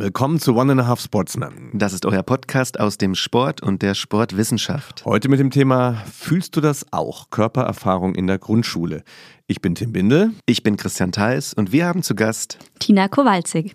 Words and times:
Willkommen 0.00 0.38
zu 0.38 0.54
One 0.54 0.70
and 0.70 0.80
a 0.80 0.86
Half 0.86 1.00
Sportsman. 1.00 1.70
Das 1.72 1.92
ist 1.92 2.06
euer 2.06 2.22
Podcast 2.22 2.78
aus 2.78 2.98
dem 2.98 3.16
Sport 3.16 3.64
und 3.64 3.82
der 3.82 3.94
Sportwissenschaft. 3.94 5.04
Heute 5.04 5.28
mit 5.28 5.40
dem 5.40 5.50
Thema 5.50 6.04
Fühlst 6.08 6.54
du 6.54 6.60
das 6.60 6.86
auch? 6.92 7.30
Körpererfahrung 7.30 8.14
in 8.14 8.28
der 8.28 8.38
Grundschule. 8.38 9.02
Ich 9.48 9.60
bin 9.60 9.74
Tim 9.74 9.92
Bindel. 9.92 10.30
Ich 10.46 10.62
bin 10.62 10.76
Christian 10.76 11.10
Theis 11.10 11.52
und 11.52 11.72
wir 11.72 11.84
haben 11.84 12.04
zu 12.04 12.14
Gast 12.14 12.58
Tina 12.78 13.08
Kowalczyk. 13.08 13.74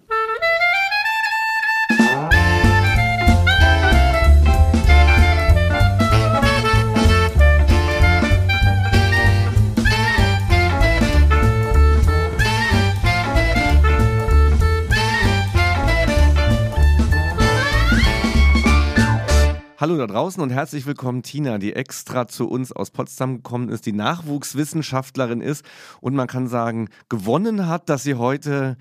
Hallo 19.84 19.98
da 19.98 20.08
draußen 20.08 20.42
und 20.42 20.50
herzlich 20.50 20.86
willkommen 20.86 21.24
Tina, 21.24 21.58
die 21.58 21.74
extra 21.74 22.26
zu 22.26 22.48
uns 22.48 22.72
aus 22.72 22.90
Potsdam 22.90 23.44
gekommen 23.44 23.68
ist, 23.68 23.86
die 23.86 23.92
Nachwuchswissenschaftlerin 23.92 25.42
ist 25.42 25.66
und 26.00 26.16
man 26.16 26.28
kann 26.28 26.48
sagen, 26.48 26.88
gewonnen 27.10 27.68
hat, 27.68 27.90
dass 27.90 28.04
sie 28.04 28.16
heute 28.16 28.78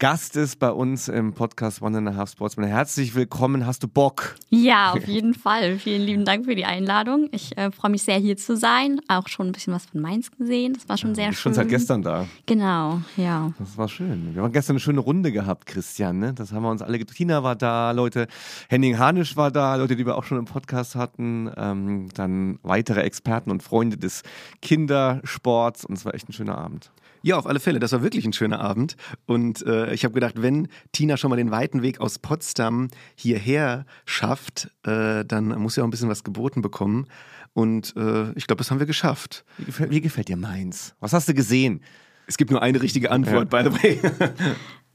Gast 0.00 0.34
ist 0.34 0.58
bei 0.58 0.72
uns 0.72 1.06
im 1.06 1.34
Podcast 1.34 1.80
One 1.80 1.98
and 1.98 2.08
a 2.08 2.16
Half 2.16 2.32
Sportsman. 2.32 2.68
Herzlich 2.68 3.14
willkommen. 3.14 3.64
Hast 3.64 3.84
du 3.84 3.88
Bock? 3.88 4.34
Ja, 4.50 4.92
auf 4.92 5.06
jeden 5.06 5.34
Fall. 5.34 5.78
Vielen 5.78 6.02
lieben 6.02 6.24
Dank 6.24 6.46
für 6.46 6.56
die 6.56 6.64
Einladung. 6.64 7.28
Ich 7.30 7.56
äh, 7.56 7.70
freue 7.70 7.92
mich 7.92 8.02
sehr, 8.02 8.16
hier 8.16 8.36
zu 8.36 8.56
sein. 8.56 9.00
Auch 9.06 9.28
schon 9.28 9.46
ein 9.46 9.52
bisschen 9.52 9.72
was 9.72 9.86
von 9.86 10.00
Mainz 10.00 10.32
gesehen. 10.32 10.72
Das 10.72 10.88
war 10.88 10.98
schon 10.98 11.10
ja, 11.10 11.14
sehr 11.14 11.26
schön. 11.26 11.34
Schon 11.34 11.54
seit 11.54 11.68
gestern 11.68 12.02
da. 12.02 12.26
Genau, 12.44 13.02
ja. 13.16 13.52
Das 13.60 13.78
war 13.78 13.88
schön. 13.88 14.34
Wir 14.34 14.42
haben 14.42 14.50
gestern 14.50 14.72
eine 14.72 14.80
schöne 14.80 14.98
Runde 14.98 15.30
gehabt, 15.30 15.66
Christian. 15.66 16.18
Ne? 16.18 16.34
Das 16.34 16.50
haben 16.50 16.64
wir 16.64 16.70
uns 16.70 16.82
alle. 16.82 16.98
Tina 16.98 17.44
war 17.44 17.54
da, 17.54 17.92
Leute. 17.92 18.26
Henning 18.68 18.98
Hanisch 18.98 19.36
war 19.36 19.52
da, 19.52 19.76
Leute, 19.76 19.94
die 19.94 20.04
wir 20.04 20.16
auch 20.16 20.24
schon 20.24 20.38
im 20.38 20.46
Podcast 20.46 20.96
hatten. 20.96 21.48
Ähm, 21.56 22.08
dann 22.14 22.58
weitere 22.64 23.02
Experten 23.02 23.52
und 23.52 23.62
Freunde 23.62 23.96
des 23.96 24.24
Kindersports. 24.60 25.84
Und 25.84 25.96
es 25.96 26.04
war 26.04 26.14
echt 26.14 26.28
ein 26.28 26.32
schöner 26.32 26.58
Abend. 26.58 26.90
Ja, 27.24 27.38
auf 27.38 27.46
alle 27.46 27.58
Fälle. 27.58 27.78
Das 27.78 27.92
war 27.92 28.02
wirklich 28.02 28.26
ein 28.26 28.34
schöner 28.34 28.60
Abend. 28.60 28.96
Und 29.24 29.66
äh, 29.66 29.94
ich 29.94 30.04
habe 30.04 30.12
gedacht, 30.12 30.42
wenn 30.42 30.68
Tina 30.92 31.16
schon 31.16 31.30
mal 31.30 31.36
den 31.36 31.50
weiten 31.50 31.80
Weg 31.80 31.98
aus 31.98 32.18
Potsdam 32.18 32.88
hierher 33.14 33.86
schafft, 34.04 34.70
äh, 34.86 35.24
dann 35.24 35.58
muss 35.58 35.74
sie 35.74 35.80
auch 35.80 35.86
ein 35.86 35.90
bisschen 35.90 36.10
was 36.10 36.22
geboten 36.22 36.60
bekommen. 36.60 37.06
Und 37.54 37.96
äh, 37.96 38.30
ich 38.32 38.46
glaube, 38.46 38.58
das 38.58 38.70
haben 38.70 38.78
wir 38.78 38.84
geschafft. 38.84 39.46
Wie 39.56 39.64
gefällt, 39.64 39.90
wie 39.90 40.02
gefällt 40.02 40.28
dir 40.28 40.36
Mainz? 40.36 40.94
Was 41.00 41.14
hast 41.14 41.26
du 41.26 41.32
gesehen? 41.32 41.80
Es 42.26 42.36
gibt 42.36 42.50
nur 42.50 42.60
eine 42.60 42.82
richtige 42.82 43.10
Antwort, 43.10 43.50
ja. 43.50 43.62
by 43.62 43.70
the 43.70 43.82
way. 43.82 44.00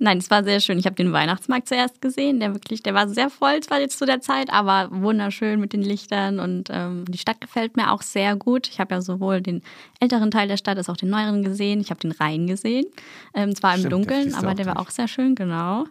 Nein, 0.02 0.18
es 0.20 0.32
war 0.32 0.46
sehr 0.46 0.62
schön. 0.62 0.80
Ich 0.80 0.86
habe 0.86 0.96
den 0.96 1.12
Weihnachtsmarkt 1.12 1.68
zuerst 1.68 2.02
gesehen. 2.02 2.40
Der 2.40 2.54
wirklich, 2.54 2.82
der 2.82 2.94
war 2.94 3.10
sehr 3.10 3.30
voll, 3.30 3.60
zwar 3.60 3.82
jetzt 3.82 4.00
zu 4.00 4.06
der 4.06 4.22
Zeit, 4.22 4.50
aber 4.50 4.88
wunderschön 4.92 5.60
mit 5.60 5.74
den 5.74 5.82
Lichtern 5.82 6.40
und 6.40 6.70
ähm, 6.72 7.04
die 7.10 7.18
Stadt 7.18 7.42
gefällt 7.42 7.76
mir 7.76 7.92
auch 7.92 8.02
sehr 8.02 8.38
gut. 8.38 8.70
Ich 8.70 8.80
habe 8.80 8.96
ja 8.96 9.02
sowohl 9.02 9.42
den 9.42 9.62
älteren 10.00 10.32
Teil 10.32 10.48
der 10.48 10.56
Stadt 10.56 10.78
als 10.78 10.90
auch 10.90 10.96
den 10.96 11.10
neueren 11.10 11.44
gesehen. 11.44 11.82
Ich 11.82 11.90
habe 11.90 12.00
den 12.00 12.12
Rhein 12.14 12.48
gesehen. 12.48 12.86
Ähm, 13.34 13.54
zwar 13.54 13.74
Stimmt, 13.74 13.86
im 13.86 13.90
Dunkeln, 13.90 14.34
aber 14.36 14.56
der 14.56 14.68
war 14.68 14.80
auch 14.80 14.90
sehr 14.90 15.10
schön, 15.10 15.36
genau. 15.36 15.86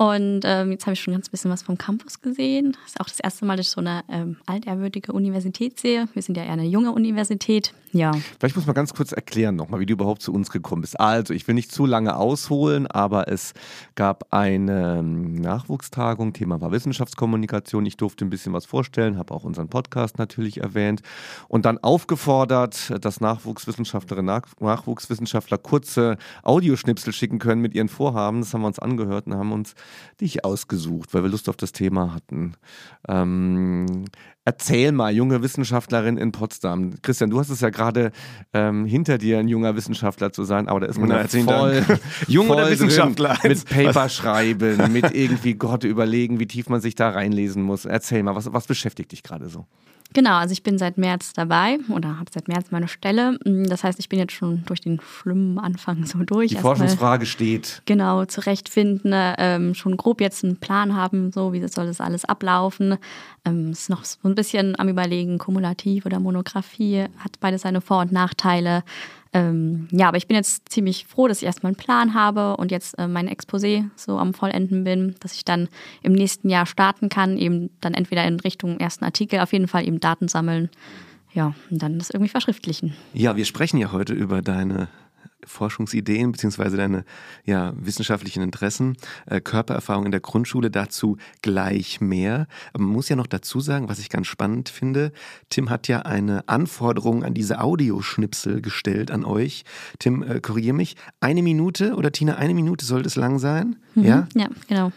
Und 0.00 0.40
ähm, 0.44 0.70
jetzt 0.70 0.86
habe 0.86 0.94
ich 0.94 1.00
schon 1.00 1.12
ganz 1.12 1.28
bisschen 1.28 1.50
was 1.50 1.60
vom 1.60 1.76
Campus 1.76 2.22
gesehen. 2.22 2.72
Das 2.72 2.92
ist 2.92 3.00
auch 3.02 3.06
das 3.06 3.20
erste 3.20 3.44
Mal, 3.44 3.58
dass 3.58 3.66
ich 3.66 3.72
so 3.72 3.82
eine 3.82 4.02
ähm, 4.08 4.38
altehrwürdige 4.46 5.12
Universität 5.12 5.78
sehe. 5.78 6.08
Wir 6.14 6.22
sind 6.22 6.38
ja 6.38 6.44
eher 6.44 6.54
eine 6.54 6.64
junge 6.64 6.92
Universität. 6.92 7.74
Ja. 7.92 8.12
Vielleicht 8.38 8.56
muss 8.56 8.64
man 8.64 8.74
ganz 8.74 8.94
kurz 8.94 9.12
erklären 9.12 9.56
nochmal, 9.56 9.80
wie 9.80 9.84
du 9.84 9.92
überhaupt 9.92 10.22
zu 10.22 10.32
uns 10.32 10.50
gekommen 10.50 10.80
bist. 10.80 10.98
Also, 10.98 11.34
ich 11.34 11.46
will 11.46 11.54
nicht 11.54 11.70
zu 11.70 11.84
lange 11.84 12.16
ausholen, 12.16 12.86
aber 12.86 13.28
es 13.28 13.52
gab 13.94 14.32
eine 14.32 15.00
ähm, 15.00 15.34
Nachwuchstagung. 15.34 16.32
Thema 16.32 16.62
war 16.62 16.72
Wissenschaftskommunikation. 16.72 17.84
Ich 17.84 17.98
durfte 17.98 18.24
ein 18.24 18.30
bisschen 18.30 18.54
was 18.54 18.64
vorstellen, 18.64 19.18
habe 19.18 19.34
auch 19.34 19.44
unseren 19.44 19.68
Podcast 19.68 20.18
natürlich 20.18 20.62
erwähnt 20.62 21.02
und 21.48 21.66
dann 21.66 21.76
aufgefordert, 21.76 22.94
dass 23.04 23.20
Nachwuchswissenschaftlerinnen, 23.20 24.40
Nachwuchswissenschaftler 24.60 25.58
kurze 25.58 26.16
Audioschnipsel 26.42 27.12
schicken 27.12 27.38
können 27.38 27.60
mit 27.60 27.74
ihren 27.74 27.88
Vorhaben. 27.88 28.40
Das 28.40 28.54
haben 28.54 28.62
wir 28.62 28.68
uns 28.68 28.78
angehört 28.78 29.26
und 29.26 29.34
haben 29.34 29.52
uns 29.52 29.74
dich 30.20 30.44
ausgesucht, 30.44 31.14
weil 31.14 31.22
wir 31.22 31.30
Lust 31.30 31.48
auf 31.48 31.56
das 31.56 31.72
Thema 31.72 32.14
hatten. 32.14 32.54
Ähm, 33.08 34.04
erzähl 34.44 34.92
mal, 34.92 35.12
junge 35.12 35.42
Wissenschaftlerin 35.42 36.16
in 36.16 36.32
Potsdam. 36.32 36.94
Christian, 37.02 37.30
du 37.30 37.38
hast 37.38 37.50
es 37.50 37.60
ja 37.60 37.70
gerade 37.70 38.12
ähm, 38.52 38.86
hinter 38.86 39.18
dir, 39.18 39.38
ein 39.38 39.48
junger 39.48 39.76
Wissenschaftler 39.76 40.32
zu 40.32 40.44
sein, 40.44 40.68
aber 40.68 40.80
da 40.80 40.86
ist 40.86 40.98
man 40.98 41.10
ja 41.10 41.26
voll, 41.26 41.84
jung 42.26 42.46
voll 42.46 42.56
oder 42.56 42.70
Wissenschaftler 42.70 43.38
mit 43.42 43.64
Paper 43.64 44.08
schreiben, 44.08 44.92
mit 44.92 45.14
irgendwie 45.14 45.54
Gott 45.54 45.84
überlegen, 45.84 46.40
wie 46.40 46.46
tief 46.46 46.68
man 46.68 46.80
sich 46.80 46.94
da 46.94 47.10
reinlesen 47.10 47.62
muss. 47.62 47.84
Erzähl 47.84 48.22
mal, 48.22 48.34
was, 48.34 48.52
was 48.52 48.66
beschäftigt 48.66 49.12
dich 49.12 49.22
gerade 49.22 49.48
so? 49.48 49.66
Genau, 50.12 50.36
also 50.36 50.52
ich 50.52 50.62
bin 50.62 50.76
seit 50.76 50.98
März 50.98 51.32
dabei 51.32 51.78
oder 51.88 52.18
habe 52.18 52.30
seit 52.32 52.48
März 52.48 52.70
meine 52.70 52.88
Stelle. 52.88 53.38
Mm, 53.44 53.64
das 53.64 53.84
heißt, 53.84 53.98
ich 54.00 54.08
bin 54.08 54.18
jetzt 54.18 54.32
schon 54.32 54.64
durch 54.66 54.80
den 54.80 55.00
schlimmen 55.00 55.58
Anfang 55.58 56.04
so 56.04 56.18
durch. 56.18 56.50
Die 56.50 56.56
Forschungsfrage 56.56 57.26
steht. 57.26 57.82
Genau, 57.86 58.24
zurechtfinden, 58.24 59.12
ähm, 59.14 59.74
schon 59.74 59.96
grob 59.96 60.20
jetzt 60.20 60.44
einen 60.44 60.56
Plan 60.56 60.96
haben, 60.96 61.30
so 61.32 61.52
wie 61.52 61.66
soll 61.68 61.86
das 61.86 62.00
alles 62.00 62.24
ablaufen. 62.24 62.96
Ähm, 63.44 63.70
ist 63.70 63.88
noch 63.88 64.04
so 64.04 64.18
ein 64.24 64.34
bisschen 64.34 64.78
am 64.78 64.88
Überlegen, 64.88 65.38
kumulativ 65.38 66.06
oder 66.06 66.18
Monographie, 66.18 67.06
hat 67.18 67.38
beides 67.40 67.62
seine 67.62 67.80
Vor- 67.80 68.00
und 68.00 68.12
Nachteile. 68.12 68.82
Ähm, 69.32 69.86
ja, 69.92 70.08
aber 70.08 70.16
ich 70.16 70.26
bin 70.26 70.36
jetzt 70.36 70.68
ziemlich 70.68 71.06
froh, 71.06 71.28
dass 71.28 71.38
ich 71.38 71.46
erstmal 71.46 71.70
einen 71.70 71.76
Plan 71.76 72.14
habe 72.14 72.56
und 72.56 72.72
jetzt 72.72 72.98
äh, 72.98 73.06
mein 73.06 73.28
Exposé 73.28 73.88
so 73.94 74.18
am 74.18 74.34
Vollenden 74.34 74.82
bin, 74.82 75.14
dass 75.20 75.34
ich 75.34 75.44
dann 75.44 75.68
im 76.02 76.12
nächsten 76.12 76.48
Jahr 76.48 76.66
starten 76.66 77.08
kann, 77.08 77.38
eben 77.38 77.70
dann 77.80 77.94
entweder 77.94 78.24
in 78.24 78.40
Richtung 78.40 78.80
ersten 78.80 79.04
Artikel, 79.04 79.38
auf 79.40 79.52
jeden 79.52 79.68
Fall 79.68 79.86
eben 79.86 80.00
Daten 80.00 80.26
sammeln. 80.26 80.68
Ja, 81.32 81.54
und 81.70 81.80
dann 81.80 81.98
das 81.98 82.10
irgendwie 82.10 82.30
verschriftlichen. 82.30 82.96
Ja, 83.12 83.36
wir 83.36 83.44
sprechen 83.44 83.78
ja 83.78 83.92
heute 83.92 84.14
über 84.14 84.42
deine 84.42 84.88
Forschungsideen 85.44 86.32
beziehungsweise 86.32 86.76
deine 86.76 87.04
ja, 87.44 87.72
wissenschaftlichen 87.76 88.42
Interessen, 88.42 88.96
äh, 89.26 89.40
Körpererfahrung 89.40 90.06
in 90.06 90.10
der 90.10 90.20
Grundschule, 90.20 90.70
dazu 90.70 91.16
gleich 91.42 92.00
mehr. 92.00 92.46
Aber 92.72 92.82
man 92.84 92.92
muss 92.92 93.08
ja 93.08 93.16
noch 93.16 93.26
dazu 93.26 93.60
sagen, 93.60 93.88
was 93.88 93.98
ich 93.98 94.08
ganz 94.08 94.26
spannend 94.26 94.68
finde, 94.68 95.12
Tim 95.48 95.70
hat 95.70 95.88
ja 95.88 96.00
eine 96.00 96.48
Anforderung 96.48 97.24
an 97.24 97.34
diese 97.34 97.60
Audioschnipsel 97.60 98.60
gestellt 98.60 99.10
an 99.10 99.24
euch. 99.24 99.64
Tim, 99.98 100.22
äh, 100.22 100.40
korrigier 100.40 100.74
mich, 100.74 100.96
eine 101.20 101.42
Minute 101.42 101.94
oder 101.94 102.12
Tina, 102.12 102.36
eine 102.36 102.54
Minute 102.54 102.84
sollte 102.84 103.08
es 103.08 103.16
lang 103.16 103.38
sein? 103.38 103.76
Mhm, 103.94 104.04
ja? 104.04 104.28
Ja, 104.34 104.48
genau. 104.68 104.92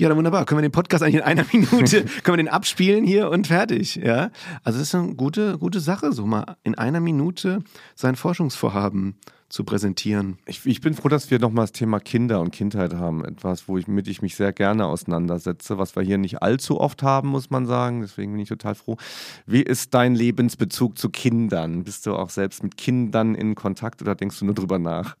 Ja, 0.00 0.08
dann 0.08 0.16
wunderbar. 0.16 0.46
Können 0.46 0.62
wir 0.62 0.66
den 0.66 0.72
Podcast 0.72 1.02
eigentlich 1.04 1.16
in 1.16 1.20
einer 1.20 1.44
Minute, 1.52 2.04
können 2.22 2.38
wir 2.38 2.44
den 2.44 2.48
abspielen 2.48 3.04
hier 3.04 3.28
und 3.28 3.48
fertig, 3.48 3.96
ja? 3.96 4.30
Also 4.64 4.78
das 4.78 4.88
ist 4.88 4.94
eine 4.94 5.14
gute, 5.14 5.58
gute 5.58 5.78
Sache, 5.78 6.14
so 6.14 6.24
mal 6.24 6.56
in 6.62 6.74
einer 6.74 7.00
Minute 7.00 7.62
sein 7.94 8.16
Forschungsvorhaben 8.16 9.16
zu 9.50 9.62
präsentieren. 9.62 10.38
Ich, 10.46 10.64
ich 10.64 10.80
bin 10.80 10.94
froh, 10.94 11.08
dass 11.08 11.30
wir 11.30 11.38
nochmal 11.38 11.64
das 11.64 11.72
Thema 11.72 12.00
Kinder 12.00 12.40
und 12.40 12.50
Kindheit 12.50 12.94
haben. 12.94 13.26
Etwas, 13.26 13.68
womit 13.68 14.08
ich 14.08 14.22
mich 14.22 14.36
sehr 14.36 14.54
gerne 14.54 14.86
auseinandersetze, 14.86 15.76
was 15.76 15.94
wir 15.94 16.02
hier 16.02 16.16
nicht 16.16 16.40
allzu 16.40 16.80
oft 16.80 17.02
haben, 17.02 17.28
muss 17.28 17.50
man 17.50 17.66
sagen. 17.66 18.00
Deswegen 18.00 18.32
bin 18.32 18.40
ich 18.40 18.48
total 18.48 18.76
froh. 18.76 18.96
Wie 19.44 19.60
ist 19.60 19.92
dein 19.92 20.14
Lebensbezug 20.14 20.96
zu 20.96 21.10
Kindern? 21.10 21.84
Bist 21.84 22.06
du 22.06 22.14
auch 22.14 22.30
selbst 22.30 22.62
mit 22.62 22.78
Kindern 22.78 23.34
in 23.34 23.54
Kontakt 23.54 24.00
oder 24.00 24.14
denkst 24.14 24.38
du 24.38 24.46
nur 24.46 24.54
drüber 24.54 24.78
nach? 24.78 25.16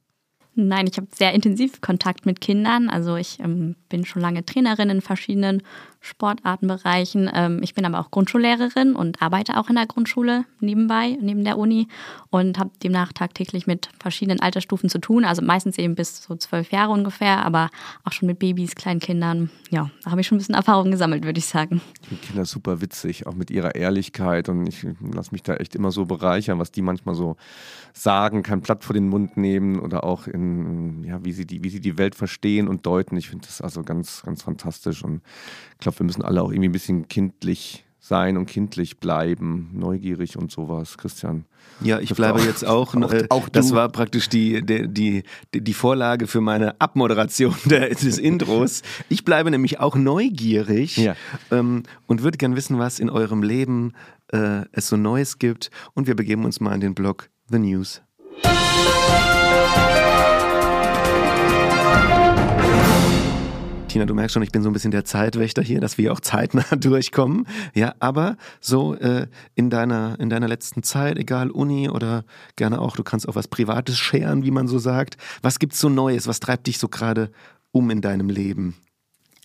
Nein, 0.54 0.86
ich 0.88 0.96
habe 0.96 1.06
sehr 1.12 1.32
intensiv 1.32 1.80
Kontakt 1.80 2.26
mit 2.26 2.40
Kindern. 2.40 2.90
Also 2.90 3.16
ich 3.16 3.38
ähm, 3.40 3.76
bin 3.88 4.04
schon 4.04 4.20
lange 4.20 4.44
Trainerin 4.44 4.90
in 4.90 5.00
verschiedenen 5.00 5.62
Sportartenbereichen. 6.00 7.30
Ähm, 7.32 7.60
ich 7.62 7.74
bin 7.74 7.84
aber 7.84 8.00
auch 8.00 8.10
Grundschullehrerin 8.10 8.96
und 8.96 9.20
arbeite 9.20 9.58
auch 9.58 9.68
in 9.68 9.76
der 9.76 9.86
Grundschule 9.86 10.46
nebenbei, 10.60 11.18
neben 11.20 11.44
der 11.44 11.58
Uni 11.58 11.88
und 12.30 12.58
habe 12.58 12.70
demnach 12.82 13.12
tagtäglich 13.12 13.66
mit 13.66 13.90
verschiedenen 14.00 14.40
Altersstufen 14.40 14.88
zu 14.88 14.98
tun. 14.98 15.24
Also 15.24 15.42
meistens 15.42 15.76
eben 15.76 15.94
bis 15.94 16.22
so 16.22 16.34
zwölf 16.36 16.72
Jahre 16.72 16.92
ungefähr, 16.92 17.44
aber 17.44 17.68
auch 18.04 18.12
schon 18.12 18.28
mit 18.28 18.38
Babys, 18.38 18.74
kleinen 18.74 19.00
Kindern. 19.00 19.50
Ja, 19.70 19.90
da 20.02 20.10
habe 20.10 20.22
ich 20.22 20.26
schon 20.26 20.36
ein 20.36 20.40
bisschen 20.40 20.54
Erfahrung 20.54 20.90
gesammelt, 20.90 21.24
würde 21.24 21.38
ich 21.38 21.46
sagen. 21.46 21.82
Finde 22.02 22.22
Kinder 22.26 22.44
super 22.46 22.80
witzig, 22.80 23.26
auch 23.26 23.34
mit 23.34 23.50
ihrer 23.50 23.74
Ehrlichkeit 23.74 24.48
und 24.48 24.66
ich 24.66 24.86
lasse 25.12 25.32
mich 25.32 25.42
da 25.42 25.54
echt 25.56 25.74
immer 25.74 25.90
so 25.90 26.06
bereichern, 26.06 26.58
was 26.58 26.72
die 26.72 26.82
manchmal 26.82 27.14
so 27.14 27.36
sagen, 27.92 28.42
kein 28.42 28.62
Blatt 28.62 28.84
vor 28.84 28.94
den 28.94 29.08
Mund 29.08 29.36
nehmen 29.36 29.78
oder 29.78 30.04
auch 30.04 30.26
in, 30.26 30.39
ja, 31.04 31.24
wie 31.24 31.32
sie 31.32 31.46
die, 31.46 31.62
wie 31.64 31.70
sie 31.70 31.80
die 31.80 31.98
Welt 31.98 32.14
verstehen 32.14 32.68
und 32.68 32.86
deuten. 32.86 33.16
Ich 33.16 33.28
finde 33.28 33.46
das 33.46 33.60
also 33.60 33.82
ganz, 33.82 34.22
ganz 34.22 34.42
fantastisch 34.42 35.04
und 35.04 35.22
ich 35.72 35.78
glaube, 35.78 35.98
wir 36.00 36.06
müssen 36.06 36.22
alle 36.22 36.42
auch 36.42 36.50
irgendwie 36.50 36.68
ein 36.68 36.72
bisschen 36.72 37.08
kindlich 37.08 37.84
sein 38.00 38.36
und 38.38 38.46
kindlich 38.46 38.98
bleiben, 38.98 39.70
neugierig 39.72 40.36
und 40.36 40.50
sowas, 40.50 40.96
Christian. 40.96 41.44
Ja, 41.82 42.00
ich 42.00 42.14
bleibe 42.14 42.40
auch, 42.40 42.44
jetzt 42.44 42.64
auch. 42.66 42.94
auch, 42.94 43.12
äh, 43.12 43.26
auch 43.28 43.48
das 43.48 43.72
war 43.72 43.88
praktisch 43.90 44.28
die, 44.28 44.64
die, 44.64 44.88
die, 44.88 45.22
die 45.54 45.74
Vorlage 45.74 46.26
für 46.26 46.40
meine 46.40 46.80
Abmoderation 46.80 47.54
der, 47.66 47.90
des 47.90 48.18
Intros. 48.18 48.82
Ich 49.08 49.24
bleibe 49.24 49.50
nämlich 49.50 49.80
auch 49.80 49.96
neugierig 49.96 50.96
ja. 50.96 51.14
ähm, 51.50 51.82
und 52.06 52.22
würde 52.22 52.38
gern 52.38 52.56
wissen, 52.56 52.78
was 52.78 52.98
in 52.98 53.10
eurem 53.10 53.42
Leben 53.42 53.92
äh, 54.32 54.62
es 54.72 54.88
so 54.88 54.96
Neues 54.96 55.38
gibt. 55.38 55.70
Und 55.94 56.06
wir 56.06 56.16
begeben 56.16 56.44
uns 56.44 56.58
mal 56.58 56.74
in 56.74 56.80
den 56.80 56.94
Blog 56.94 57.28
The 57.48 57.58
News. 57.58 58.02
Tina, 63.90 64.06
du 64.06 64.14
merkst 64.14 64.34
schon, 64.34 64.44
ich 64.44 64.52
bin 64.52 64.62
so 64.62 64.70
ein 64.70 64.72
bisschen 64.72 64.92
der 64.92 65.04
Zeitwächter 65.04 65.62
hier, 65.62 65.80
dass 65.80 65.98
wir 65.98 66.12
auch 66.12 66.20
zeitnah 66.20 66.62
durchkommen. 66.76 67.48
Ja, 67.74 67.94
aber 67.98 68.36
so 68.60 68.94
äh, 68.94 69.26
in 69.56 69.68
deiner 69.68 70.16
in 70.20 70.30
deiner 70.30 70.46
letzten 70.46 70.84
Zeit, 70.84 71.18
egal 71.18 71.50
Uni 71.50 71.90
oder 71.90 72.24
gerne 72.54 72.80
auch, 72.80 72.94
du 72.94 73.02
kannst 73.02 73.28
auch 73.28 73.34
was 73.34 73.48
Privates 73.48 73.98
scheren, 73.98 74.44
wie 74.44 74.52
man 74.52 74.68
so 74.68 74.78
sagt. 74.78 75.16
Was 75.42 75.58
gibt's 75.58 75.80
so 75.80 75.88
Neues? 75.88 76.28
Was 76.28 76.38
treibt 76.38 76.68
dich 76.68 76.78
so 76.78 76.86
gerade 76.86 77.32
um 77.72 77.90
in 77.90 78.00
deinem 78.00 78.28
Leben? 78.28 78.76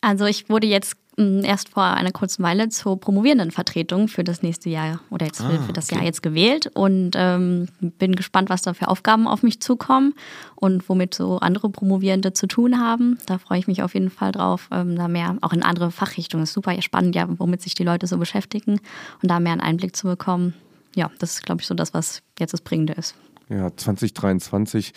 Also 0.02 0.26
ich 0.28 0.48
wurde 0.48 0.68
jetzt 0.68 0.96
erst 1.18 1.70
vor 1.70 1.84
einer 1.84 2.12
kurzen 2.12 2.44
Weile 2.44 2.70
zur 2.70 3.00
Promovierendenvertretung 3.00 4.08
für 4.08 4.24
das 4.24 4.42
nächste 4.42 4.70
Jahr 4.70 5.00
oder 5.10 5.26
jetzt 5.26 5.42
für, 5.42 5.46
Ah, 5.60 5.62
für 5.66 5.74
das 5.74 5.86
okay. 5.86 5.96
Jahr 5.96 6.04
jetzt 6.04 6.22
gewählt 6.22 6.68
und 6.74 7.12
ähm, 7.16 7.68
bin 7.80 8.16
gespannt, 8.16 8.50
was 8.50 8.62
da 8.64 8.74
für 8.74 8.88
Aufgaben 8.88 9.28
auf 9.28 9.42
mich 9.44 9.62
zukommen 9.62 10.14
und 10.56 10.88
womit 10.90 11.14
so 11.14 11.40
andere 11.40 11.70
Promovierende 11.70 12.34
zu 12.34 12.48
tun 12.48 12.80
haben. 12.80 13.18
Da 13.26 13.38
freue 13.38 13.60
ich 13.60 13.68
mich 13.68 13.82
auf 13.84 13.94
jeden 13.94 14.10
Fall 14.10 14.32
drauf, 14.32 14.68
ähm, 14.72 14.96
da 14.96 15.08
mehr 15.08 15.38
auch 15.42 15.54
in 15.54 15.64
andere 15.64 15.92
Fachrichtungen. 15.92 16.44
ist 16.44 16.54
super 16.54 16.80
spannend, 16.82 17.16
ja, 17.16 17.28
womit 17.38 17.62
sich 17.62 17.76
die 17.76 17.84
Leute 17.84 18.08
so 18.08 18.18
beschäftigen 18.18 18.80
und 19.22 19.30
da 19.32 19.40
mehr 19.40 19.54
einen 19.54 19.62
Einblick 19.62 19.96
zu 19.96 20.08
bekommen. 20.08 20.54
Ja, 20.96 21.12
das 21.20 21.34
ist, 21.34 21.46
glaube 21.46 21.62
ich, 21.62 21.68
so 21.68 21.74
das, 21.74 21.94
was 21.94 22.22
jetzt 22.40 22.54
das 22.54 22.62
Bringende 22.62 22.94
ist. 22.94 23.16
Ja, 23.50 23.76
2023. 23.76 24.94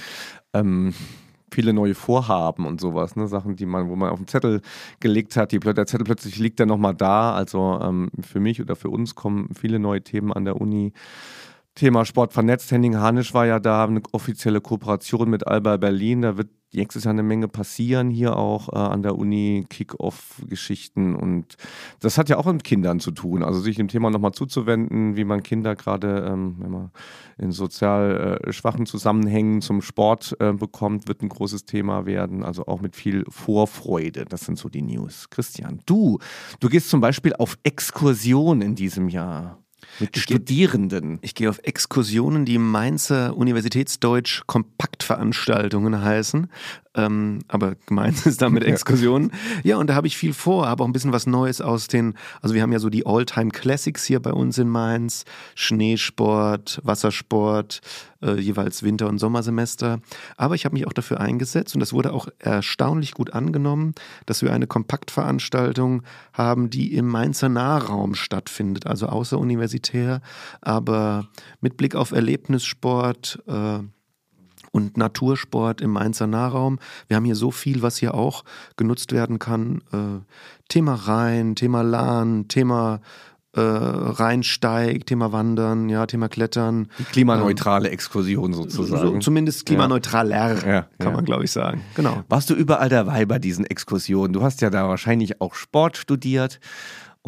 Ähm, 0.54 0.94
viele 1.50 1.72
neue 1.72 1.94
Vorhaben 1.94 2.66
und 2.66 2.80
sowas, 2.80 3.16
ne? 3.16 3.28
Sachen, 3.28 3.56
die 3.56 3.66
man, 3.66 3.88
wo 3.88 3.96
man 3.96 4.10
auf 4.10 4.18
den 4.18 4.28
Zettel 4.28 4.60
gelegt 5.00 5.36
hat, 5.36 5.52
die, 5.52 5.60
der 5.60 5.86
Zettel 5.86 6.04
plötzlich 6.04 6.38
liegt 6.38 6.60
dann 6.60 6.68
nochmal 6.68 6.94
da. 6.94 7.34
Also 7.34 7.80
ähm, 7.82 8.10
für 8.20 8.40
mich 8.40 8.60
oder 8.60 8.76
für 8.76 8.90
uns 8.90 9.14
kommen 9.14 9.50
viele 9.58 9.78
neue 9.78 10.02
Themen 10.02 10.32
an 10.32 10.44
der 10.44 10.60
Uni. 10.60 10.92
Thema 11.74 12.04
Sport 12.04 12.32
vernetzt. 12.32 12.72
Henning 12.72 12.96
Hanisch 12.96 13.34
war 13.34 13.46
ja 13.46 13.60
da, 13.60 13.84
eine 13.84 14.02
offizielle 14.12 14.60
Kooperation 14.60 15.30
mit 15.30 15.46
Alba 15.46 15.76
Berlin. 15.76 16.22
Da 16.22 16.36
wird 16.36 16.48
nächstes 16.72 17.04
Jahr 17.04 17.12
eine 17.12 17.22
Menge 17.22 17.48
passieren 17.48 18.10
hier 18.10 18.36
auch 18.36 18.68
äh, 18.72 18.76
an 18.76 19.02
der 19.02 19.16
Uni, 19.16 19.66
Kick-Off-Geschichten. 19.68 21.14
Und 21.14 21.56
das 22.00 22.18
hat 22.18 22.28
ja 22.28 22.36
auch 22.36 22.46
mit 22.46 22.64
Kindern 22.64 23.00
zu 23.00 23.10
tun. 23.10 23.42
Also 23.42 23.60
sich 23.60 23.76
dem 23.76 23.88
Thema 23.88 24.10
nochmal 24.10 24.32
zuzuwenden, 24.32 25.16
wie 25.16 25.24
man 25.24 25.42
Kinder 25.42 25.74
gerade, 25.74 26.26
ähm, 26.30 26.90
in 27.38 27.52
sozial 27.52 28.40
äh, 28.44 28.52
schwachen 28.52 28.86
Zusammenhängen 28.86 29.62
zum 29.62 29.80
Sport 29.80 30.36
äh, 30.40 30.52
bekommt, 30.52 31.08
wird 31.08 31.22
ein 31.22 31.28
großes 31.28 31.64
Thema 31.64 32.06
werden. 32.06 32.42
Also 32.42 32.66
auch 32.66 32.80
mit 32.80 32.96
viel 32.96 33.24
Vorfreude. 33.28 34.24
Das 34.24 34.42
sind 34.42 34.58
so 34.58 34.68
die 34.68 34.82
News. 34.82 35.30
Christian, 35.30 35.80
du, 35.86 36.18
du 36.60 36.68
gehst 36.68 36.90
zum 36.90 37.00
Beispiel 37.00 37.34
auf 37.34 37.58
Exkursion 37.62 38.60
in 38.60 38.74
diesem 38.74 39.08
Jahr. 39.08 39.58
Mit 40.00 40.16
Ich 40.16 40.22
Studierenden. 40.22 41.18
Ich 41.22 41.34
gehe 41.34 41.50
auf 41.50 41.58
Exkursionen, 41.62 42.44
die 42.44 42.58
Mainzer 42.58 43.36
Universitätsdeutsch 43.36 44.42
Kompaktveranstaltungen 44.46 46.02
heißen. 46.02 46.48
Ähm, 46.98 47.38
aber 47.46 47.76
gemeint 47.86 48.26
ist 48.26 48.42
damit 48.42 48.64
Exkursionen. 48.64 49.30
Ja, 49.62 49.76
und 49.76 49.88
da 49.88 49.94
habe 49.94 50.08
ich 50.08 50.16
viel 50.16 50.34
vor, 50.34 50.66
habe 50.66 50.82
auch 50.82 50.88
ein 50.88 50.92
bisschen 50.92 51.12
was 51.12 51.26
Neues 51.26 51.60
aus 51.60 51.86
den, 51.86 52.14
also 52.42 52.56
wir 52.56 52.62
haben 52.62 52.72
ja 52.72 52.80
so 52.80 52.90
die 52.90 53.06
All-Time 53.06 53.50
Classics 53.50 54.04
hier 54.04 54.20
bei 54.20 54.32
uns 54.32 54.58
in 54.58 54.68
Mainz. 54.68 55.24
Schneesport, 55.54 56.80
Wassersport, 56.82 57.80
äh, 58.20 58.34
jeweils 58.34 58.82
Winter- 58.82 59.08
und 59.08 59.18
Sommersemester. 59.18 60.00
Aber 60.36 60.56
ich 60.56 60.64
habe 60.64 60.74
mich 60.74 60.88
auch 60.88 60.92
dafür 60.92 61.20
eingesetzt 61.20 61.74
und 61.74 61.80
das 61.80 61.92
wurde 61.92 62.12
auch 62.12 62.26
erstaunlich 62.40 63.12
gut 63.14 63.32
angenommen, 63.32 63.94
dass 64.26 64.42
wir 64.42 64.52
eine 64.52 64.66
Kompaktveranstaltung 64.66 66.02
haben, 66.32 66.68
die 66.68 66.94
im 66.94 67.06
Mainzer 67.06 67.48
Nahraum 67.48 68.16
stattfindet, 68.16 68.86
also 68.86 69.06
außeruniversitär, 69.06 70.20
aber 70.60 71.28
mit 71.60 71.76
Blick 71.76 71.94
auf 71.94 72.10
Erlebnissport. 72.10 73.40
Äh, 73.46 73.80
und 74.72 74.96
Natursport 74.96 75.80
im 75.80 75.90
Mainzer 75.90 76.26
Nahraum. 76.26 76.78
Wir 77.06 77.16
haben 77.16 77.24
hier 77.24 77.36
so 77.36 77.50
viel, 77.50 77.82
was 77.82 77.96
hier 77.98 78.14
auch 78.14 78.44
genutzt 78.76 79.12
werden 79.12 79.38
kann. 79.38 79.82
Äh, 79.92 80.24
Thema 80.68 80.94
Rhein, 80.94 81.54
Thema 81.54 81.82
Lahn, 81.82 82.48
Thema 82.48 83.00
äh, 83.54 83.60
Rheinsteig, 83.60 85.06
Thema 85.06 85.32
Wandern, 85.32 85.88
ja, 85.88 86.06
Thema 86.06 86.28
Klettern. 86.28 86.88
Die 86.98 87.04
klimaneutrale 87.04 87.90
Exkursion 87.90 88.52
So, 88.52 88.64
sozusagen. 88.64 89.20
zumindest 89.20 89.66
klimaneutraler, 89.66 90.54
Ja, 90.66 90.82
kann 90.98 91.08
ja. 91.08 91.10
man 91.12 91.24
glaube 91.24 91.44
ich 91.44 91.50
sagen. 91.50 91.80
Genau. 91.94 92.22
Warst 92.28 92.50
du 92.50 92.54
überall 92.54 92.88
dabei 92.88 93.24
bei 93.24 93.38
diesen 93.38 93.64
Exkursionen? 93.64 94.32
Du 94.32 94.42
hast 94.42 94.60
ja 94.60 94.70
da 94.70 94.88
wahrscheinlich 94.88 95.40
auch 95.40 95.54
Sport 95.54 95.96
studiert. 95.96 96.60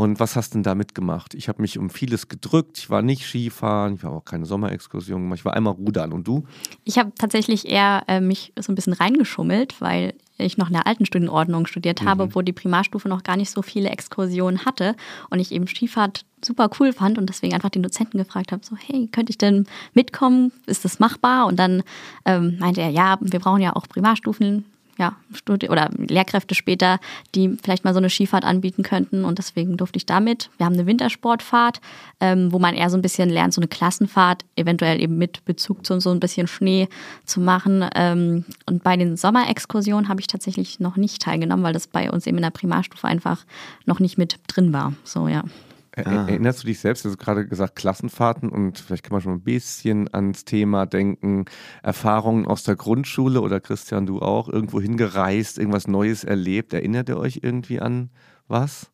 Und 0.01 0.19
was 0.19 0.35
hast 0.35 0.55
du 0.55 0.57
denn 0.57 0.63
da 0.63 0.75
mitgemacht? 0.75 1.35
Ich 1.35 1.51
habe 1.51 1.61
mich 1.61 1.77
um 1.77 1.91
vieles 1.91 2.29
gedrückt. 2.29 2.79
Ich 2.79 2.89
war 2.89 3.03
nicht 3.03 3.27
Skifahren, 3.27 3.97
ich 3.97 4.03
habe 4.03 4.17
auch 4.17 4.25
keine 4.25 4.47
Sommerexkursion 4.47 5.21
gemacht. 5.21 5.41
Ich 5.41 5.45
war 5.45 5.53
einmal 5.53 5.75
rudern. 5.75 6.15
Und 6.15 6.27
du? 6.27 6.47
Ich 6.85 6.97
habe 6.97 7.13
tatsächlich 7.19 7.69
eher 7.69 8.05
äh, 8.09 8.19
mich 8.19 8.55
so 8.59 8.73
ein 8.73 8.77
bisschen 8.77 8.95
reingeschummelt, 8.95 9.79
weil 9.83 10.15
ich 10.39 10.57
noch 10.57 10.69
in 10.69 10.73
der 10.73 10.87
alten 10.87 11.05
Studienordnung 11.05 11.67
studiert 11.67 12.03
habe, 12.03 12.35
wo 12.35 12.41
die 12.41 12.55
Primarstufe 12.55 13.11
noch 13.11 13.25
gar 13.25 13.37
nicht 13.37 13.51
so 13.51 13.61
viele 13.61 13.91
Exkursionen 13.91 14.65
hatte 14.65 14.97
und 15.29 15.39
ich 15.39 15.53
eben 15.53 15.67
Skifahrt 15.67 16.25
super 16.43 16.71
cool 16.81 16.95
fand 16.95 17.19
und 17.19 17.29
deswegen 17.29 17.53
einfach 17.53 17.69
den 17.69 17.83
Dozenten 17.83 18.17
gefragt 18.17 18.53
habe, 18.53 18.65
so 18.65 18.77
hey, 18.77 19.07
könnte 19.13 19.29
ich 19.29 19.37
denn 19.37 19.67
mitkommen? 19.93 20.51
Ist 20.65 20.87
das 20.87 20.99
machbar? 20.99 21.45
Und 21.45 21.59
dann 21.59 21.83
ähm, 22.25 22.57
meinte 22.59 22.81
er, 22.81 22.89
ja, 22.89 23.19
wir 23.21 23.39
brauchen 23.39 23.61
ja 23.61 23.77
auch 23.77 23.87
Primarstufen. 23.87 24.65
Ja, 25.01 25.17
Studi 25.33 25.71
oder 25.71 25.89
Lehrkräfte 25.97 26.55
später, 26.55 27.01
die 27.35 27.57
vielleicht 27.63 27.85
mal 27.85 27.95
so 27.95 27.99
eine 27.99 28.11
Skifahrt 28.11 28.45
anbieten 28.45 28.83
könnten. 28.83 29.25
Und 29.25 29.39
deswegen 29.39 29.79
durfte 29.79 29.97
ich 29.97 30.05
damit. 30.05 30.51
Wir 30.59 30.67
haben 30.67 30.75
eine 30.75 30.85
Wintersportfahrt, 30.85 31.81
ähm, 32.21 32.53
wo 32.53 32.59
man 32.59 32.75
eher 32.75 32.91
so 32.91 32.99
ein 32.99 33.03
bisschen 33.03 33.31
lernt, 33.31 33.55
so 33.55 33.63
eine 33.63 33.69
Klassenfahrt, 33.69 34.45
eventuell 34.57 35.01
eben 35.01 35.17
mit 35.17 35.43
Bezug 35.47 35.87
zu 35.87 35.99
so 36.01 36.11
ein 36.11 36.21
bisschen 36.21 36.47
Schnee 36.47 36.87
zu 37.25 37.41
machen. 37.41 37.83
Ähm, 37.95 38.45
und 38.67 38.83
bei 38.83 38.99
den 38.99 39.17
Sommerexkursionen 39.17 40.11
habe 40.11 40.21
ich 40.21 40.27
tatsächlich 40.27 40.81
noch 40.81 40.99
nicht 40.99 41.23
teilgenommen, 41.23 41.65
weil 41.65 41.73
das 41.73 41.87
bei 41.87 42.11
uns 42.11 42.27
eben 42.27 42.37
in 42.37 42.43
der 42.43 42.51
Primarstufe 42.51 43.09
einfach 43.09 43.47
noch 43.87 44.01
nicht 44.01 44.19
mit 44.19 44.39
drin 44.49 44.75
war. 44.75 44.93
So, 45.05 45.29
ja. 45.29 45.45
Er- 45.93 46.07
Erinnerst 46.29 46.63
du 46.63 46.67
dich 46.69 46.79
selbst, 46.79 47.05
du 47.05 47.09
hast 47.09 47.19
gerade 47.19 47.47
gesagt, 47.47 47.75
Klassenfahrten 47.77 48.49
und 48.49 48.79
vielleicht 48.79 49.03
kann 49.03 49.13
man 49.13 49.21
schon 49.23 49.33
ein 49.35 49.43
bisschen 49.43 50.13
ans 50.15 50.45
Thema 50.45 50.87
denken, 50.87 51.47
Erfahrungen 51.83 52.47
aus 52.47 52.63
der 52.63 52.77
Grundschule 52.77 53.41
oder 53.41 53.61
Christian, 53.61 54.07
du 54.07 54.21
auch, 54.21 54.49
irgendwo 54.49 54.81
hingereist, 54.81 55.59
irgendwas 55.59 55.89
Neues 55.89 56.23
erlebt. 56.25 56.73
Erinnert 56.73 57.09
ihr 57.09 57.19
euch 57.19 57.41
irgendwie 57.43 57.81
an 57.81 58.11
was? 58.47 58.91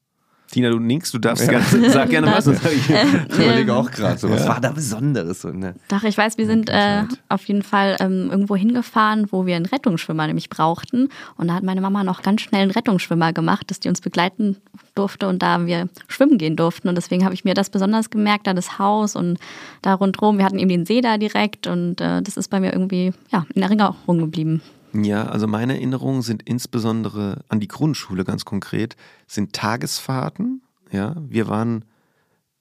Tina, 0.50 0.70
du 0.70 0.78
nickst, 0.78 1.12
du 1.12 1.18
darfst 1.18 1.48
ganz, 1.48 1.70
sag 1.92 2.10
gerne 2.10 2.28
was. 2.28 2.46
ich, 2.46 2.90
Ich 2.90 3.38
überlege 3.38 3.74
auch 3.74 3.90
gerade 3.90 4.18
so, 4.18 4.30
was 4.30 4.46
war 4.46 4.60
da 4.60 4.70
Besonderes? 4.70 5.42
So, 5.42 5.50
ne? 5.50 5.74
Doch, 5.88 6.04
ich 6.04 6.16
weiß, 6.16 6.38
wir 6.38 6.46
sind 6.46 6.70
äh, 6.70 7.02
auf 7.28 7.44
jeden 7.46 7.62
Fall 7.62 7.96
ähm, 8.00 8.30
irgendwo 8.30 8.56
hingefahren, 8.56 9.26
wo 9.30 9.46
wir 9.46 9.56
einen 9.56 9.66
Rettungsschwimmer 9.66 10.26
nämlich 10.26 10.48
brauchten. 10.48 11.08
Und 11.36 11.48
da 11.48 11.54
hat 11.54 11.62
meine 11.62 11.80
Mama 11.80 12.04
noch 12.04 12.22
ganz 12.22 12.42
schnell 12.42 12.62
einen 12.62 12.70
Rettungsschwimmer 12.70 13.32
gemacht, 13.32 13.70
dass 13.70 13.80
die 13.80 13.88
uns 13.88 14.00
begleiten 14.00 14.56
durfte 14.94 15.28
und 15.28 15.42
da 15.42 15.66
wir 15.66 15.88
schwimmen 16.08 16.38
gehen 16.38 16.56
durften. 16.56 16.88
Und 16.88 16.94
deswegen 16.94 17.24
habe 17.24 17.34
ich 17.34 17.44
mir 17.44 17.54
das 17.54 17.70
besonders 17.70 18.10
gemerkt, 18.10 18.46
da 18.46 18.54
das 18.54 18.78
Haus 18.78 19.16
und 19.16 19.38
da 19.82 19.94
rundherum. 19.94 20.38
Wir 20.38 20.44
hatten 20.44 20.58
eben 20.58 20.68
den 20.68 20.86
See 20.86 21.00
da 21.00 21.18
direkt 21.18 21.66
und 21.66 22.00
äh, 22.00 22.22
das 22.22 22.36
ist 22.36 22.48
bei 22.48 22.60
mir 22.60 22.72
irgendwie 22.72 23.12
ja, 23.32 23.46
in 23.54 23.62
Erinnerung 23.62 24.18
geblieben. 24.18 24.62
Ja, 25.04 25.26
also 25.26 25.46
meine 25.46 25.74
Erinnerungen 25.74 26.22
sind 26.22 26.42
insbesondere 26.42 27.44
an 27.48 27.60
die 27.60 27.68
Grundschule 27.68 28.24
ganz 28.24 28.44
konkret, 28.44 28.96
sind 29.26 29.52
Tagesfahrten. 29.52 30.62
Ja, 30.90 31.16
wir 31.18 31.48
waren 31.48 31.84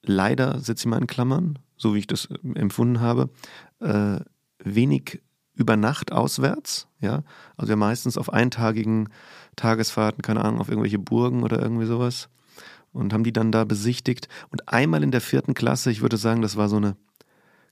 leider, 0.02 0.60
setze 0.60 0.84
ich 0.84 0.86
mal 0.88 1.00
in 1.00 1.08
Klammern, 1.08 1.60
so 1.78 1.94
wie 1.94 2.00
ich 2.00 2.08
das 2.08 2.26
äh, 2.26 2.60
empfunden 2.60 3.00
habe, 3.00 3.30
äh, 3.80 4.20
wenig 4.64 5.22
über 5.54 5.78
Nacht 5.78 6.12
auswärts. 6.12 6.88
Ja, 7.00 7.24
also 7.56 7.70
wir 7.70 7.78
meistens 7.78 8.18
auf 8.18 8.34
eintagigen 8.34 9.10
Tagesfahrten, 9.56 10.22
keine 10.22 10.44
Ahnung, 10.44 10.60
auf 10.60 10.70
irgendwelche 10.70 11.00
Burgen 11.00 11.44
oder 11.44 11.62
irgendwie 11.62 11.86
sowas 11.86 12.30
und 12.92 13.14
haben 13.14 13.24
die 13.24 13.34
dann 13.34 13.52
da 13.52 13.64
besichtigt. 13.66 14.28
Und 14.50 14.70
einmal 14.70 15.04
in 15.04 15.12
der 15.12 15.22
vierten 15.22 15.54
Klasse, 15.54 15.92
ich 15.92 16.02
würde 16.02 16.18
sagen, 16.18 16.42
das 16.42 16.58
war 16.58 16.70
so 16.70 16.78
eine, 16.78 16.96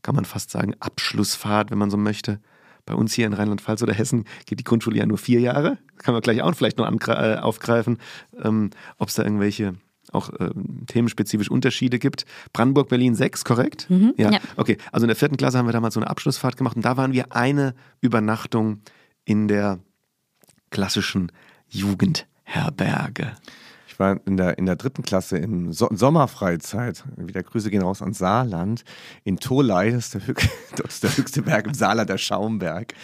kann 0.01 0.15
man 0.15 0.25
fast 0.25 0.51
sagen, 0.51 0.75
Abschlussfahrt, 0.79 1.71
wenn 1.71 1.77
man 1.77 1.91
so 1.91 1.97
möchte. 1.97 2.39
Bei 2.85 2.95
uns 2.95 3.13
hier 3.13 3.25
in 3.25 3.33
Rheinland-Pfalz 3.33 3.81
oder 3.81 3.93
Hessen 3.93 4.25
geht 4.45 4.59
die 4.59 4.63
Grundschule 4.63 4.97
ja 4.97 5.05
nur 5.05 5.17
vier 5.17 5.39
Jahre. 5.39 5.77
Kann 5.97 6.13
man 6.13 6.21
gleich 6.21 6.41
auch 6.41 6.53
vielleicht 6.53 6.77
noch 6.77 7.07
äh, 7.07 7.37
aufgreifen, 7.37 7.97
ähm, 8.41 8.71
ob 8.97 9.07
es 9.07 9.15
da 9.15 9.23
irgendwelche 9.23 9.75
auch 10.11 10.29
ähm, 10.39 10.85
themenspezifisch 10.87 11.49
Unterschiede 11.49 11.97
gibt. 11.97 12.25
Brandenburg, 12.51 12.89
Berlin 12.89 13.15
sechs, 13.15 13.45
korrekt? 13.45 13.87
ja. 14.17 14.31
ja. 14.31 14.39
Okay, 14.57 14.77
also 14.91 15.05
in 15.05 15.07
der 15.07 15.15
vierten 15.15 15.37
Klasse 15.37 15.57
haben 15.57 15.67
wir 15.67 15.73
damals 15.73 15.93
so 15.93 15.99
eine 15.99 16.09
Abschlussfahrt 16.09 16.57
gemacht 16.57 16.75
und 16.75 16.83
da 16.83 16.97
waren 16.97 17.13
wir 17.13 17.35
eine 17.35 17.73
Übernachtung 18.01 18.81
in 19.25 19.47
der 19.47 19.79
klassischen 20.71 21.31
Jugendherberge. 21.69 23.33
Ich 23.93 23.99
war 23.99 24.19
in 24.25 24.37
der, 24.37 24.57
in 24.57 24.65
der 24.65 24.75
dritten 24.75 25.03
Klasse 25.03 25.37
in 25.37 25.71
so 25.71 25.87
Sommerfreizeit. 25.91 27.03
Wieder 27.15 27.43
Grüße 27.43 27.69
gehen 27.69 27.83
raus 27.83 28.01
an 28.01 28.13
Saarland. 28.13 28.83
In 29.23 29.37
Tolai, 29.37 29.91
das 29.91 30.05
ist 30.05 30.13
der, 30.15 30.25
höch 30.25 30.49
das 30.77 30.95
ist 30.95 31.03
der 31.03 31.15
höchste 31.15 31.43
Berg 31.43 31.67
im 31.67 31.75
Saarland, 31.75 32.09
der 32.09 32.17
Schaumberg. 32.17 32.95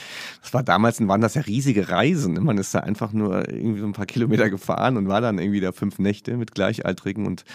Das 0.42 0.52
war 0.52 0.64
damals, 0.64 1.00
waren 1.08 1.22
das 1.22 1.36
ja 1.36 1.44
riesige 1.44 1.90
Reisen. 1.90 2.44
Man 2.44 2.58
ist 2.58 2.74
da 2.74 2.80
einfach 2.80 3.14
nur 3.14 3.48
irgendwie 3.48 3.82
so 3.82 3.86
ein 3.86 3.94
paar 3.94 4.08
Kilometer 4.08 4.50
gefahren 4.50 4.98
und 4.98 5.08
war 5.08 5.22
dann 5.22 5.38
irgendwie 5.38 5.60
da 5.60 5.72
fünf 5.74 6.00
Nächte 6.00 6.36
mit 6.38 6.56
Gleichaltrigen 6.56 7.28
und 7.28 7.46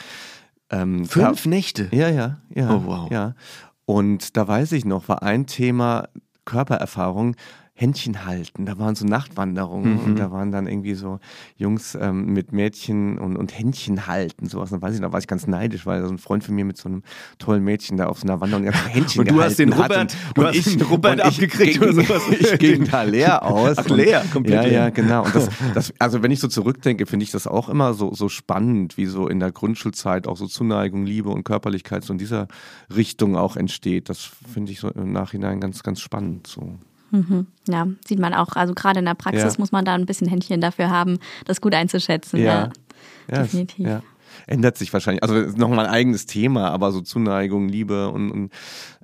ähm, 0.70 1.04
Fünf 1.04 1.44
Nächte? 1.44 1.88
ja, 1.90 2.08
ja, 2.08 2.38
ja. 2.54 2.70
Oh, 2.70 2.82
wow. 2.84 3.10
Ja. 3.10 3.34
Und 3.84 4.36
da 4.36 4.46
weiß 4.46 4.70
ich 4.72 4.84
noch, 4.84 5.08
war 5.08 5.24
ein 5.24 5.46
Thema 5.46 6.08
Körpererfahrung. 6.44 7.34
Händchen 7.76 8.24
halten. 8.24 8.66
Da 8.66 8.78
waren 8.78 8.94
so 8.94 9.04
Nachtwanderungen 9.04 9.94
Mhm. 9.94 10.04
und 10.04 10.18
da 10.18 10.30
waren 10.30 10.52
dann 10.52 10.68
irgendwie 10.68 10.94
so 10.94 11.18
Jungs 11.56 11.98
ähm, 12.00 12.26
mit 12.32 12.52
Mädchen 12.52 13.18
und, 13.18 13.36
und 13.36 13.58
Händchen 13.58 14.06
halten. 14.06 14.46
Sowas. 14.48 14.70
Und 14.70 14.80
weiß 14.80 14.94
ich, 14.94 15.00
da 15.00 15.12
war 15.12 15.18
ich 15.18 15.26
ganz 15.26 15.48
neidisch, 15.48 15.84
weil 15.84 16.02
so 16.04 16.08
ein 16.08 16.18
Freund 16.18 16.44
von 16.44 16.54
mir 16.54 16.64
mit 16.64 16.76
so 16.76 16.88
einem 16.88 17.02
tollen 17.38 17.64
Mädchen 17.64 17.96
da 17.96 18.06
auf 18.06 18.20
so 18.20 18.28
einer 18.28 18.40
Wanderung 18.40 18.64
einfach 18.68 18.88
Händchen 18.88 19.22
Und 19.22 19.30
du 19.32 19.42
hast 19.42 19.58
den 19.58 19.72
Robert- 19.72 20.00
und, 20.14 20.16
du 20.36 20.40
und 20.42 20.46
hast 20.48 20.54
ich, 20.56 20.64
den 20.76 20.82
Robert 20.82 21.20
abgekriegt 21.20 21.82
oder 21.82 21.92
sowas. 21.94 22.22
Ich 22.30 22.58
ging 22.60 22.84
da 22.88 23.02
leer 23.02 23.42
aus. 23.46 23.76
Ach, 23.78 23.88
leer, 23.88 24.24
komplett 24.32 24.54
Ja, 24.54 24.62
leer. 24.62 24.72
ja, 24.72 24.90
genau. 24.90 25.24
Und 25.24 25.34
das, 25.34 25.48
das, 25.74 25.92
also 25.98 26.22
wenn 26.22 26.30
ich 26.30 26.38
so 26.38 26.46
zurückdenke, 26.46 27.06
finde 27.06 27.24
ich 27.24 27.32
das 27.32 27.48
auch 27.48 27.68
immer 27.68 27.94
so, 27.94 28.14
so 28.14 28.28
spannend, 28.28 28.96
wie 28.96 29.06
so 29.06 29.26
in 29.26 29.40
der 29.40 29.50
Grundschulzeit 29.50 30.28
auch 30.28 30.36
so 30.36 30.46
Zuneigung, 30.46 31.06
Liebe 31.06 31.30
und 31.30 31.42
Körperlichkeit 31.42 32.04
so 32.04 32.12
in 32.12 32.18
dieser 32.20 32.46
Richtung 32.94 33.36
auch 33.36 33.56
entsteht. 33.56 34.08
Das 34.08 34.20
finde 34.52 34.70
ich 34.70 34.78
so 34.78 34.90
im 34.90 35.10
Nachhinein 35.12 35.58
ganz, 35.58 35.82
ganz 35.82 36.00
spannend. 36.00 36.46
So. 36.46 36.74
Ja, 37.68 37.86
sieht 38.06 38.18
man 38.18 38.34
auch. 38.34 38.56
Also 38.56 38.74
gerade 38.74 38.98
in 38.98 39.04
der 39.06 39.14
Praxis 39.14 39.54
Ja. 39.54 39.58
muss 39.58 39.72
man 39.72 39.84
da 39.84 39.94
ein 39.94 40.06
bisschen 40.06 40.28
Händchen 40.28 40.60
dafür 40.60 40.90
haben, 40.90 41.18
das 41.44 41.60
gut 41.60 41.74
einzuschätzen. 41.74 42.40
Ja. 42.40 42.70
Ja, 43.30 43.42
Definitiv. 43.42 43.86
ja. 43.86 44.02
Ändert 44.46 44.76
sich 44.76 44.92
wahrscheinlich. 44.92 45.22
Also 45.22 45.36
ist 45.36 45.56
nochmal 45.56 45.86
ein 45.86 45.92
eigenes 45.92 46.26
Thema, 46.26 46.70
aber 46.70 46.92
so 46.92 47.00
Zuneigung, 47.00 47.68
Liebe 47.68 48.10
und, 48.10 48.30
und 48.30 48.52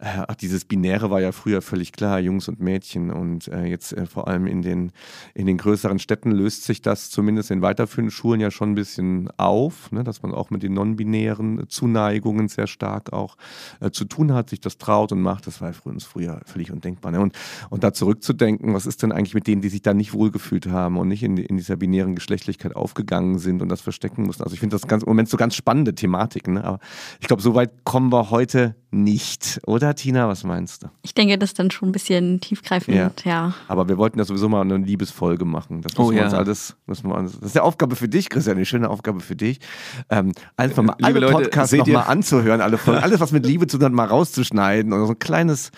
ach, 0.00 0.35
dieses 0.35 0.64
Binäre 0.64 1.11
war 1.11 1.21
ja 1.21 1.33
früher 1.33 1.62
völlig 1.62 1.92
klar, 1.92 2.19
Jungs 2.21 2.49
und 2.49 2.61
Mädchen. 2.61 3.11
Und 3.11 3.49
äh, 3.49 3.64
jetzt 3.64 3.92
äh, 3.92 4.07
vor 4.07 4.28
allem 4.28 4.47
in 4.47 4.62
den, 4.62 4.92
in 5.35 5.47
den 5.47 5.59
größeren 5.59 5.99
Städten 5.99 6.30
löst 6.30 6.64
sich 6.64 6.83
das 6.83 7.11
zumindest 7.11 7.50
in 7.50 7.62
weiterführenden 7.62 8.11
Schulen 8.11 8.40
ja 8.40 8.50
schon 8.50 8.73
ein 8.73 8.75
bisschen 8.75 9.30
auf, 9.37 9.92
ne, 9.92 10.02
dass 10.02 10.23
man 10.23 10.33
auch 10.33 10.50
mit 10.50 10.62
den 10.62 10.75
non-binären 10.75 11.69
Zuneigungen 11.69 12.49
sehr 12.49 12.66
stark 12.66 13.12
auch 13.12 13.37
äh, 13.80 13.90
zu 13.90 14.04
tun 14.04 14.33
hat, 14.33 14.50
sich 14.50 14.61
das 14.61 14.78
traut 14.78 15.12
und 15.12 15.21
macht. 15.21 15.47
Das 15.47 15.61
war 15.61 15.73
für 15.73 15.88
uns 15.90 16.04
früher 16.04 16.40
völlig 16.47 16.73
undenkbar. 16.73 17.12
Ne? 17.12 17.21
Und, 17.21 17.37
und 17.69 17.85
da 17.85 17.92
zurückzudenken, 17.92 18.73
was 18.75 18.87
ist 18.87 19.02
denn 19.02 19.12
eigentlich 19.12 19.35
mit 19.35 19.47
denen, 19.47 19.61
die 19.61 19.69
sich 19.69 19.83
da 19.83 19.92
nicht 19.92 20.14
wohlgefühlt 20.14 20.66
haben 20.66 20.97
und 20.97 21.09
nicht 21.09 21.23
in, 21.23 21.37
in 21.37 21.57
dieser 21.57 21.76
binären 21.76 22.14
Geschlechtlichkeit 22.14 22.75
aufgegangen 22.75 23.38
sind 23.38 23.61
und 23.61 23.69
das 23.69 23.80
verstecken 23.80 24.23
mussten. 24.23 24.42
Also 24.42 24.54
ich 24.54 24.61
finde 24.61 24.75
das 24.75 24.88
ganz, 24.88 25.02
im 25.02 25.09
Moment 25.11 25.28
so 25.28 25.37
ganz 25.37 25.54
spannende 25.54 25.95
Thematiken. 25.95 26.54
Ne? 26.54 26.64
Aber 26.64 26.78
ich 27.21 27.26
glaube, 27.26 27.42
so 27.42 27.54
weit 27.54 27.85
kommen 27.85 28.12
wir 28.12 28.30
heute 28.30 28.75
nicht. 28.90 29.61
Oder 29.66 29.89
Tina, 29.94 30.28
was 30.28 30.44
meinst 30.44 30.82
du? 30.82 30.88
Ich 31.02 31.14
denke, 31.14 31.38
das 31.38 31.50
ist 31.50 31.59
dann 31.59 31.70
schon 31.70 31.88
ein 31.88 31.92
bisschen 31.92 32.40
tiefgreifend. 32.40 32.97
Ja. 32.97 33.11
Ja. 33.25 33.54
Aber 33.68 33.88
wir 33.88 33.99
wollten 33.99 34.18
ja 34.18 34.25
sowieso 34.25 34.49
mal 34.49 34.62
eine 34.62 34.76
Liebesfolge 34.78 35.44
machen. 35.44 35.82
Das 35.82 35.92
Oh 35.97 36.02
müssen 36.02 36.14
wir 36.14 36.18
ja. 36.20 36.25
uns 36.26 36.35
alles, 36.35 36.76
müssen 36.87 37.09
wir 37.09 37.16
uns, 37.16 37.38
das 37.38 37.50
ist 37.50 37.56
eine 37.56 37.64
Aufgabe 37.64 37.97
für 37.97 38.09
dich, 38.09 38.28
Christian, 38.28 38.56
eine 38.56 38.66
schöne 38.66 38.88
Aufgabe 38.88 39.20
für 39.20 39.37
dich. 39.37 39.61
Ähm, 40.09 40.32
einfach 40.56 40.82
mal 40.82 40.94
Liebe 40.99 41.06
alle 41.06 41.20
Leute, 41.20 41.32
Podcasts 41.44 41.75
nochmal 41.75 42.04
anzuhören, 42.06 42.61
alle 42.61 42.78
Folgen, 42.78 43.00
alles, 43.02 43.20
was 43.20 43.32
mit 43.32 43.47
Liebe 43.47 43.66
zu 43.66 43.78
tun 43.78 43.87
hat, 43.87 43.92
mal 43.92 44.06
rauszuschneiden 44.06 44.92
und 44.92 45.06
so 45.06 45.12
ein 45.12 45.18
kleines 45.18 45.70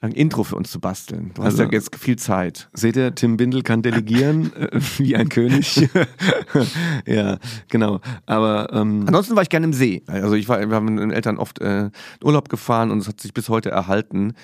ein 0.00 0.12
Intro 0.12 0.44
für 0.44 0.54
uns 0.54 0.70
zu 0.70 0.78
basteln. 0.80 1.32
Du 1.34 1.42
hast 1.42 1.54
Also- 1.54 1.64
ja 1.64 1.70
jetzt 1.72 1.94
viel 1.96 2.16
Zeit. 2.16 2.68
Seht 2.72 2.96
ihr, 2.96 3.14
Tim 3.14 3.36
Bindel 3.36 3.62
kann 3.62 3.82
delegieren 3.82 4.52
äh, 4.56 4.80
wie 4.98 5.16
ein 5.16 5.28
König. 5.28 5.88
ja, 7.06 7.38
genau. 7.68 8.00
Aber 8.26 8.72
ähm, 8.72 9.04
Ansonsten 9.06 9.34
war 9.34 9.42
ich 9.42 9.48
gerne 9.48 9.66
im 9.66 9.72
See. 9.72 10.02
Also 10.06 10.34
ich 10.34 10.48
war, 10.48 10.60
wir 10.68 10.74
haben 10.76 10.86
mit 10.94 11.02
den 11.02 11.10
Eltern 11.10 11.36
oft 11.38 11.60
äh, 11.60 11.90
Urlaub 12.22 12.48
gefahren 12.48 12.90
und 12.90 12.98
es 12.98 13.08
hat 13.08 13.20
sich 13.20 13.34
bis 13.34 13.48
heute 13.48 13.70
erhalten. 13.70 14.34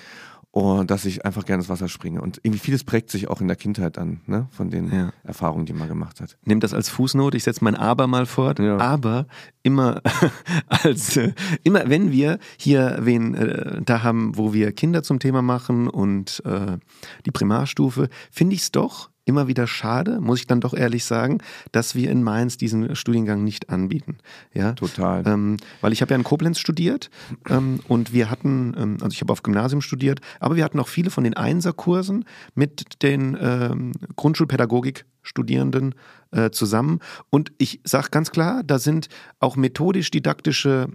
Und 0.57 0.89
dass 0.89 1.03
ich 1.03 1.25
einfach 1.25 1.43
gerne 1.43 1.63
ins 1.63 1.69
Wasser 1.69 1.89
springe. 1.89 2.21
Und 2.21 2.39
irgendwie 2.43 2.59
vieles 2.59 2.85
prägt 2.85 3.09
sich 3.09 3.27
auch 3.27 3.41
in 3.41 3.47
der 3.49 3.57
Kindheit 3.57 3.97
an, 3.97 4.21
ne? 4.25 4.47
von 4.51 4.69
den 4.69 4.89
Ja. 4.89 5.11
Erfahrungen, 5.25 5.65
die 5.65 5.73
man 5.73 5.89
gemacht 5.89 6.21
hat. 6.21 6.37
nehmt 6.45 6.63
das 6.63 6.73
als 6.73 6.87
Fußnote. 6.87 7.35
Ich 7.35 7.43
setze 7.43 7.61
mein 7.61 7.75
Aber 7.75 8.07
mal 8.07 8.25
fort. 8.25 8.59
Ja. 8.59 8.77
Aber 8.77 9.27
immer 9.63 10.01
als 10.69 11.17
äh, 11.17 11.33
immer 11.63 11.89
wenn 11.89 12.13
wir 12.13 12.39
hier 12.57 12.99
wen 13.01 13.35
äh, 13.35 13.81
da 13.83 14.01
haben, 14.01 14.37
wo 14.37 14.53
wir 14.53 14.71
Kinder 14.71 15.03
zum 15.03 15.19
Thema 15.19 15.41
machen 15.41 15.89
und 15.89 16.41
äh, 16.45 16.77
die 17.25 17.31
Primarstufe, 17.31 18.07
finde 18.31 18.55
ich 18.55 18.61
es 18.61 18.71
doch 18.71 19.09
immer 19.25 19.47
wieder 19.47 19.67
schade, 19.67 20.21
muss 20.21 20.39
ich 20.39 20.47
dann 20.47 20.61
doch 20.61 20.73
ehrlich 20.73 21.03
sagen, 21.03 21.39
dass 21.71 21.95
wir 21.95 22.09
in 22.09 22.23
Mainz 22.23 22.57
diesen 22.57 22.95
Studiengang 22.95 23.43
nicht 23.43 23.69
anbieten. 23.69 24.17
Ja, 24.53 24.73
Total. 24.73 25.23
Ähm, 25.25 25.57
weil 25.81 25.93
ich 25.93 26.01
habe 26.01 26.11
ja 26.11 26.15
in 26.15 26.23
Koblenz 26.23 26.59
studiert 26.59 27.09
ähm, 27.49 27.79
und 27.87 28.13
wir 28.13 28.29
hatten, 28.29 28.75
ähm, 28.77 28.97
also 29.01 29.13
ich 29.13 29.21
habe 29.21 29.33
auf 29.33 29.43
Gymnasium 29.43 29.81
studiert, 29.81 30.21
aber 30.39 30.55
wir 30.55 30.63
hatten 30.63 30.79
auch 30.79 30.87
viele 30.87 31.09
von 31.09 31.23
den 31.23 31.33
Einserkursen 31.33 32.25
mit 32.53 33.01
den 33.01 33.35
ähm, 33.39 33.91
Grundschulpädagogik-Studierenden 34.15 35.95
äh, 36.31 36.51
zusammen. 36.51 36.99
Und 37.31 37.51
ich 37.57 37.81
sage 37.83 38.09
ganz 38.11 38.31
klar, 38.31 38.63
da 38.63 38.77
sind 38.79 39.09
auch 39.39 39.55
methodisch-didaktische 39.55 40.89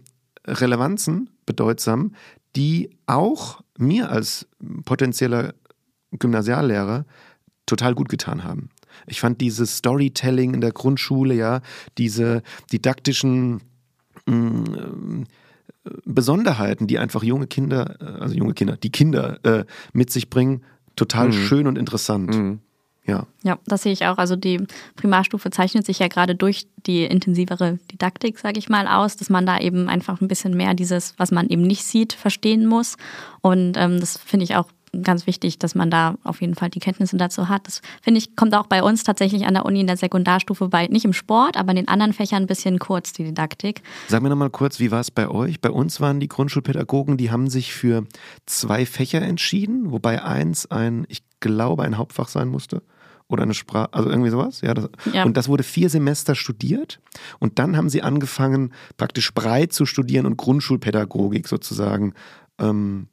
Relevanzen 0.46 1.30
bedeutsam, 1.46 2.14
die 2.56 2.90
auch 3.06 3.60
mir 3.76 4.10
als 4.10 4.46
potenzieller 4.84 5.54
Gymnasiallehrer 6.12 7.04
total 7.67 7.95
gut 7.95 8.09
getan 8.09 8.45
haben. 8.45 8.71
Ich 9.07 9.21
fand 9.21 9.40
dieses 9.40 9.76
Storytelling 9.76 10.55
in 10.55 10.61
der 10.61 10.73
Grundschule, 10.73 11.35
ja, 11.35 11.61
diese 11.99 12.43
didaktischen 12.73 13.62
mh, 14.26 15.25
Besonderheiten, 16.05 16.87
die 16.87 16.99
einfach 16.99 17.23
junge 17.23 17.47
Kinder, 17.47 17.97
äh, 18.00 18.21
also 18.21 18.35
junge 18.35 18.55
Kinder, 18.55 18.76
die 18.76 18.90
Kinder 18.90 19.38
äh, 19.45 19.64
mit 19.93 20.11
sich 20.11 20.31
bringen, 20.31 20.62
total 20.97 21.33
schön 21.33 21.67
und 21.67 21.79
interessant. 21.79 22.35
Mhm. 22.35 22.61
Ja. 23.07 23.26
Ja, 23.43 23.59
das 23.67 23.83
sehe 23.83 23.93
ich 23.93 24.05
auch. 24.07 24.19
Also 24.19 24.37
die 24.37 24.64
Primarstufe 24.95 25.50
zeichnet 25.50 25.87
sich 25.87 25.99
ja 25.99 26.09
gerade 26.09 26.35
durch 26.35 26.67
die 26.87 27.05
intensivere 27.05 27.79
Didaktik, 27.90 28.38
sage 28.38 28.59
ich 28.59 28.69
mal, 28.69 28.87
aus, 28.87 29.17
dass 29.17 29.31
man 29.31 29.47
da 29.47 29.59
eben 29.59 29.88
einfach 29.88 30.21
ein 30.21 30.29
bisschen 30.29 30.57
mehr 30.57 30.75
dieses, 30.75 31.14
was 31.19 31.31
man 31.31 31.49
eben 31.49 31.62
nicht 31.62 31.85
sieht, 31.85 32.12
verstehen 32.12 32.67
muss. 32.67 32.97
Und 33.40 33.76
ähm, 33.76 33.99
das 33.99 34.19
finde 34.19 34.45
ich 34.45 34.55
auch 34.55 34.71
ganz 35.02 35.26
wichtig, 35.26 35.59
dass 35.59 35.75
man 35.75 35.90
da 35.90 36.16
auf 36.25 36.40
jeden 36.40 36.54
Fall 36.54 36.70
die 36.70 36.80
Kenntnisse 36.80 37.16
dazu 37.16 37.49
hat. 37.49 37.66
Das 37.66 37.80
finde 38.02 38.18
ich, 38.18 38.37
kommt 38.37 38.54
auch 38.54 38.66
bei 38.66 38.82
uns 38.82 39.04
tatsächlich 39.04 39.47
an 39.47 39.54
der 39.54 39.64
Uni 39.64 39.80
in 39.80 39.87
der 39.87 39.97
Sekundarstufe 39.97 40.68
bei, 40.68 40.87
nicht 40.88 41.04
im 41.04 41.12
Sport, 41.12 41.56
aber 41.56 41.70
in 41.70 41.76
den 41.76 41.88
anderen 41.88 42.12
Fächern 42.12 42.44
ein 42.44 42.47
bisschen 42.47 42.78
kurz, 42.78 43.12
die 43.12 43.25
Didaktik. 43.25 43.82
Sag 44.09 44.23
mir 44.23 44.28
nochmal 44.28 44.50
kurz, 44.50 44.80
wie 44.80 44.90
war 44.90 45.00
es 45.00 45.11
bei 45.11 45.28
euch? 45.28 45.61
Bei 45.61 45.70
uns 45.70 46.00
waren 46.00 46.20
die 46.20 46.28
Grundschulpädagogen, 46.28 47.16
die 47.16 47.30
haben 47.30 47.49
sich 47.49 47.73
für 47.73 48.04
zwei 48.47 48.87
Fächer 48.87 49.23
entschieden, 49.23 49.92
wobei 49.92 50.23
eins 50.23 50.70
ein, 50.70 51.06
ich 51.09 51.23
glaube, 51.40 51.85
ein 51.85 51.97
Hauptfach 51.97 52.28
sein 52.28 52.49
musste. 52.49 52.82
Oder 53.28 53.44
eine 53.44 53.54
Sprache, 53.54 53.94
also 53.94 54.11
irgendwie 54.11 54.30
sowas. 54.30 54.61
Ja, 54.61 54.75
das, 54.75 54.88
Ja. 55.12 55.23
Und 55.23 55.37
das 55.37 55.49
wurde 55.49 55.62
vier 55.62 55.88
Semester 55.88 56.35
studiert. 56.35 57.00
Und 57.38 57.61
dann 57.61 57.76
haben 57.76 57.88
sie 57.88 58.02
angefangen, 58.02 58.73
praktisch 58.97 59.32
breit 59.32 59.73
zu 59.73 59.87
studieren 59.87 60.26
und 60.26 60.37
Grundschulpädagogik 60.37 61.47
sozusagen. 61.47 62.14
Ähm, 62.59 63.06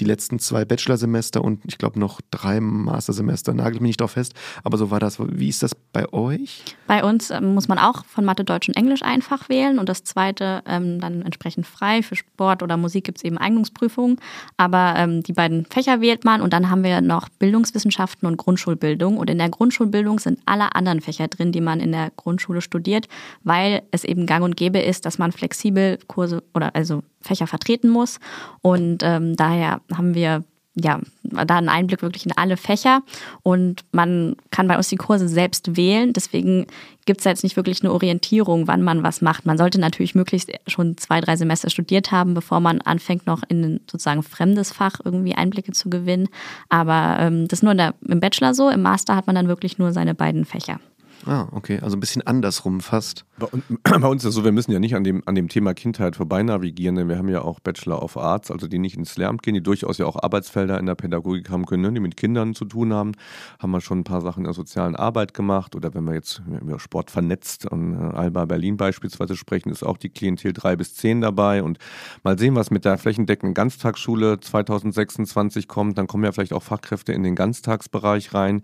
die 0.00 0.04
letzten 0.04 0.38
zwei 0.38 0.64
Bachelorsemester 0.64 1.44
und 1.44 1.60
ich 1.66 1.78
glaube 1.78 2.00
noch 2.00 2.20
drei 2.30 2.60
Mastersemester, 2.60 3.52
nagelt 3.52 3.82
mich 3.82 3.90
nicht 3.90 4.00
drauf 4.00 4.12
fest. 4.12 4.34
Aber 4.64 4.78
so 4.78 4.90
war 4.90 4.98
das. 4.98 5.18
Wie 5.20 5.48
ist 5.48 5.62
das 5.62 5.74
bei 5.74 6.10
euch? 6.12 6.62
Bei 6.86 7.04
uns 7.04 7.30
ähm, 7.30 7.54
muss 7.54 7.68
man 7.68 7.78
auch 7.78 8.04
von 8.06 8.24
Mathe, 8.24 8.44
Deutsch 8.44 8.68
und 8.68 8.76
Englisch 8.76 9.02
einfach 9.02 9.48
wählen 9.48 9.78
und 9.78 9.88
das 9.88 10.04
zweite 10.04 10.62
ähm, 10.66 11.00
dann 11.00 11.22
entsprechend 11.22 11.66
frei. 11.66 12.02
Für 12.02 12.16
Sport 12.16 12.62
oder 12.62 12.76
Musik 12.76 13.04
gibt 13.04 13.18
es 13.18 13.24
eben 13.24 13.38
Eignungsprüfungen. 13.38 14.16
Aber 14.56 14.94
ähm, 14.96 15.22
die 15.22 15.32
beiden 15.32 15.66
Fächer 15.66 16.00
wählt 16.00 16.24
man 16.24 16.40
und 16.40 16.52
dann 16.52 16.70
haben 16.70 16.82
wir 16.82 17.00
noch 17.00 17.28
Bildungswissenschaften 17.28 18.26
und 18.26 18.38
Grundschulbildung. 18.38 19.18
Und 19.18 19.28
in 19.28 19.38
der 19.38 19.50
Grundschulbildung 19.50 20.18
sind 20.18 20.40
alle 20.46 20.74
anderen 20.74 21.00
Fächer 21.00 21.28
drin, 21.28 21.52
die 21.52 21.60
man 21.60 21.80
in 21.80 21.92
der 21.92 22.10
Grundschule 22.16 22.62
studiert, 22.62 23.06
weil 23.44 23.82
es 23.90 24.04
eben 24.04 24.26
gang 24.26 24.44
und 24.44 24.56
gäbe 24.56 24.78
ist, 24.78 25.04
dass 25.04 25.18
man 25.18 25.32
flexibel 25.32 25.98
Kurse 26.06 26.42
oder 26.54 26.74
also 26.74 27.02
Fächer 27.20 27.46
vertreten 27.46 27.88
muss. 27.88 28.18
Und 28.62 29.02
ähm, 29.02 29.36
daher 29.36 29.80
haben 29.92 30.14
wir 30.14 30.44
ja, 30.76 31.00
da 31.24 31.56
einen 31.56 31.68
Einblick 31.68 32.02
wirklich 32.02 32.26
in 32.26 32.32
alle 32.36 32.56
Fächer 32.56 33.02
und 33.42 33.84
man 33.92 34.36
kann 34.50 34.68
bei 34.68 34.76
uns 34.76 34.88
die 34.88 34.96
Kurse 34.96 35.28
selbst 35.28 35.76
wählen. 35.76 36.12
Deswegen 36.12 36.66
gibt 37.06 37.20
es 37.20 37.24
jetzt 37.24 37.42
nicht 37.42 37.56
wirklich 37.56 37.82
eine 37.82 37.92
Orientierung, 37.92 38.68
wann 38.68 38.82
man 38.82 39.02
was 39.02 39.20
macht. 39.20 39.46
Man 39.46 39.58
sollte 39.58 39.80
natürlich 39.80 40.14
möglichst 40.14 40.50
schon 40.68 40.96
zwei, 40.96 41.20
drei 41.20 41.36
Semester 41.36 41.70
studiert 41.70 42.12
haben, 42.12 42.34
bevor 42.34 42.60
man 42.60 42.80
anfängt, 42.82 43.26
noch 43.26 43.42
in 43.48 43.64
ein 43.64 43.80
sozusagen 43.90 44.22
fremdes 44.22 44.70
Fach 44.70 45.00
irgendwie 45.04 45.34
Einblicke 45.34 45.72
zu 45.72 45.90
gewinnen. 45.90 46.28
Aber 46.68 47.16
ähm, 47.18 47.48
das 47.48 47.58
ist 47.58 47.62
nur 47.64 47.74
der, 47.74 47.94
im 48.06 48.20
Bachelor 48.20 48.54
so. 48.54 48.68
Im 48.70 48.82
Master 48.82 49.16
hat 49.16 49.26
man 49.26 49.34
dann 49.34 49.48
wirklich 49.48 49.78
nur 49.78 49.92
seine 49.92 50.14
beiden 50.14 50.44
Fächer. 50.44 50.78
Ah, 51.26 51.48
okay. 51.52 51.78
Also 51.80 51.96
ein 51.96 52.00
bisschen 52.00 52.22
andersrum 52.26 52.80
fast. 52.80 53.26
Bei, 53.38 53.46
un- 53.52 53.62
bei 53.82 54.08
uns 54.08 54.22
ist 54.24 54.30
es 54.30 54.34
so, 54.34 54.44
wir 54.44 54.52
müssen 54.52 54.72
ja 54.72 54.78
nicht 54.80 54.94
an 54.94 55.04
dem, 55.04 55.22
an 55.26 55.34
dem 55.34 55.48
Thema 55.48 55.74
Kindheit 55.74 56.16
vorbei 56.16 56.42
navigieren, 56.42 56.94
denn 56.96 57.08
wir 57.08 57.18
haben 57.18 57.28
ja 57.28 57.42
auch 57.42 57.60
Bachelor 57.60 58.02
of 58.02 58.16
Arts, 58.16 58.50
also 58.50 58.66
die 58.68 58.78
nicht 58.78 58.96
ins 58.96 59.16
Lehramt 59.18 59.42
gehen, 59.42 59.54
die 59.54 59.62
durchaus 59.62 59.98
ja 59.98 60.06
auch 60.06 60.22
Arbeitsfelder 60.22 60.78
in 60.78 60.86
der 60.86 60.94
Pädagogik 60.94 61.50
haben 61.50 61.66
können, 61.66 61.82
ne, 61.82 61.92
die 61.92 62.00
mit 62.00 62.16
Kindern 62.16 62.54
zu 62.54 62.64
tun 62.64 62.94
haben. 62.94 63.12
Haben 63.58 63.70
wir 63.70 63.80
schon 63.82 64.00
ein 64.00 64.04
paar 64.04 64.22
Sachen 64.22 64.40
in 64.40 64.44
der 64.44 64.54
sozialen 64.54 64.96
Arbeit 64.96 65.34
gemacht 65.34 65.76
oder 65.76 65.92
wenn 65.94 66.04
wir 66.04 66.14
jetzt 66.14 66.40
über 66.60 66.78
Sport 66.80 67.10
vernetzt 67.10 67.66
und 67.66 67.92
äh, 67.94 68.16
Alba 68.16 68.46
Berlin 68.46 68.76
beispielsweise 68.78 69.36
sprechen, 69.36 69.70
ist 69.70 69.82
auch 69.82 69.98
die 69.98 70.08
Klientel 70.08 70.52
3 70.54 70.76
bis 70.76 70.94
10 70.94 71.20
dabei 71.20 71.62
und 71.62 71.78
mal 72.22 72.38
sehen, 72.38 72.54
was 72.54 72.70
mit 72.70 72.84
der 72.86 72.96
flächendeckenden 72.96 73.52
Ganztagsschule 73.54 74.40
2026 74.40 75.68
kommt. 75.68 75.98
Dann 75.98 76.06
kommen 76.06 76.24
ja 76.24 76.32
vielleicht 76.32 76.54
auch 76.54 76.62
Fachkräfte 76.62 77.12
in 77.12 77.22
den 77.22 77.34
Ganztagsbereich 77.34 78.32
rein 78.32 78.62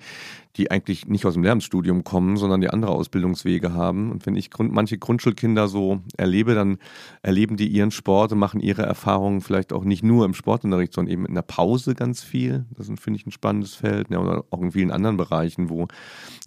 die 0.57 0.71
eigentlich 0.71 1.07
nicht 1.07 1.27
aus 1.27 1.35
dem 1.35 1.43
Lehramtsstudium 1.43 2.05
kommen, 2.05 2.37
sondern 2.37 2.61
die 2.61 2.71
andere 2.71 2.93
Ausbildungswege 2.93 3.75
haben. 3.75 4.11
Und 4.11 4.25
wenn 4.27 4.37
ich 4.37 4.51
Grund, 4.51 4.73
manche 4.73 4.97
Grundschulkinder 4.99 5.69
so 5.69 6.01
erlebe, 6.17 6.55
dann 6.55 6.79
erleben 7.23 7.57
die 7.57 7.69
ihren 7.69 7.91
Sport 7.91 8.33
und 8.33 8.39
machen 8.39 8.61
ihre 8.61 8.83
Erfahrungen 8.83 9.41
vielleicht 9.41 9.73
auch 9.73 9.85
nicht 9.85 10.03
nur 10.03 10.25
im 10.25 10.35
Sportunterricht, 10.35 10.95
sondern 10.95 11.13
eben 11.13 11.27
in 11.27 11.35
der 11.35 11.43
Pause 11.43 11.95
ganz 11.95 12.23
viel. 12.23 12.65
Das 12.77 12.87
finde 12.87 13.21
ich, 13.21 13.27
ein 13.27 13.33
spannendes 13.33 13.75
Feld. 13.75 14.11
Ja, 14.11 14.19
oder 14.19 14.45
auch 14.51 14.61
in 14.63 14.73
vielen 14.73 14.91
anderen 14.91 15.17
Bereichen, 15.17 15.69
wo 15.69 15.89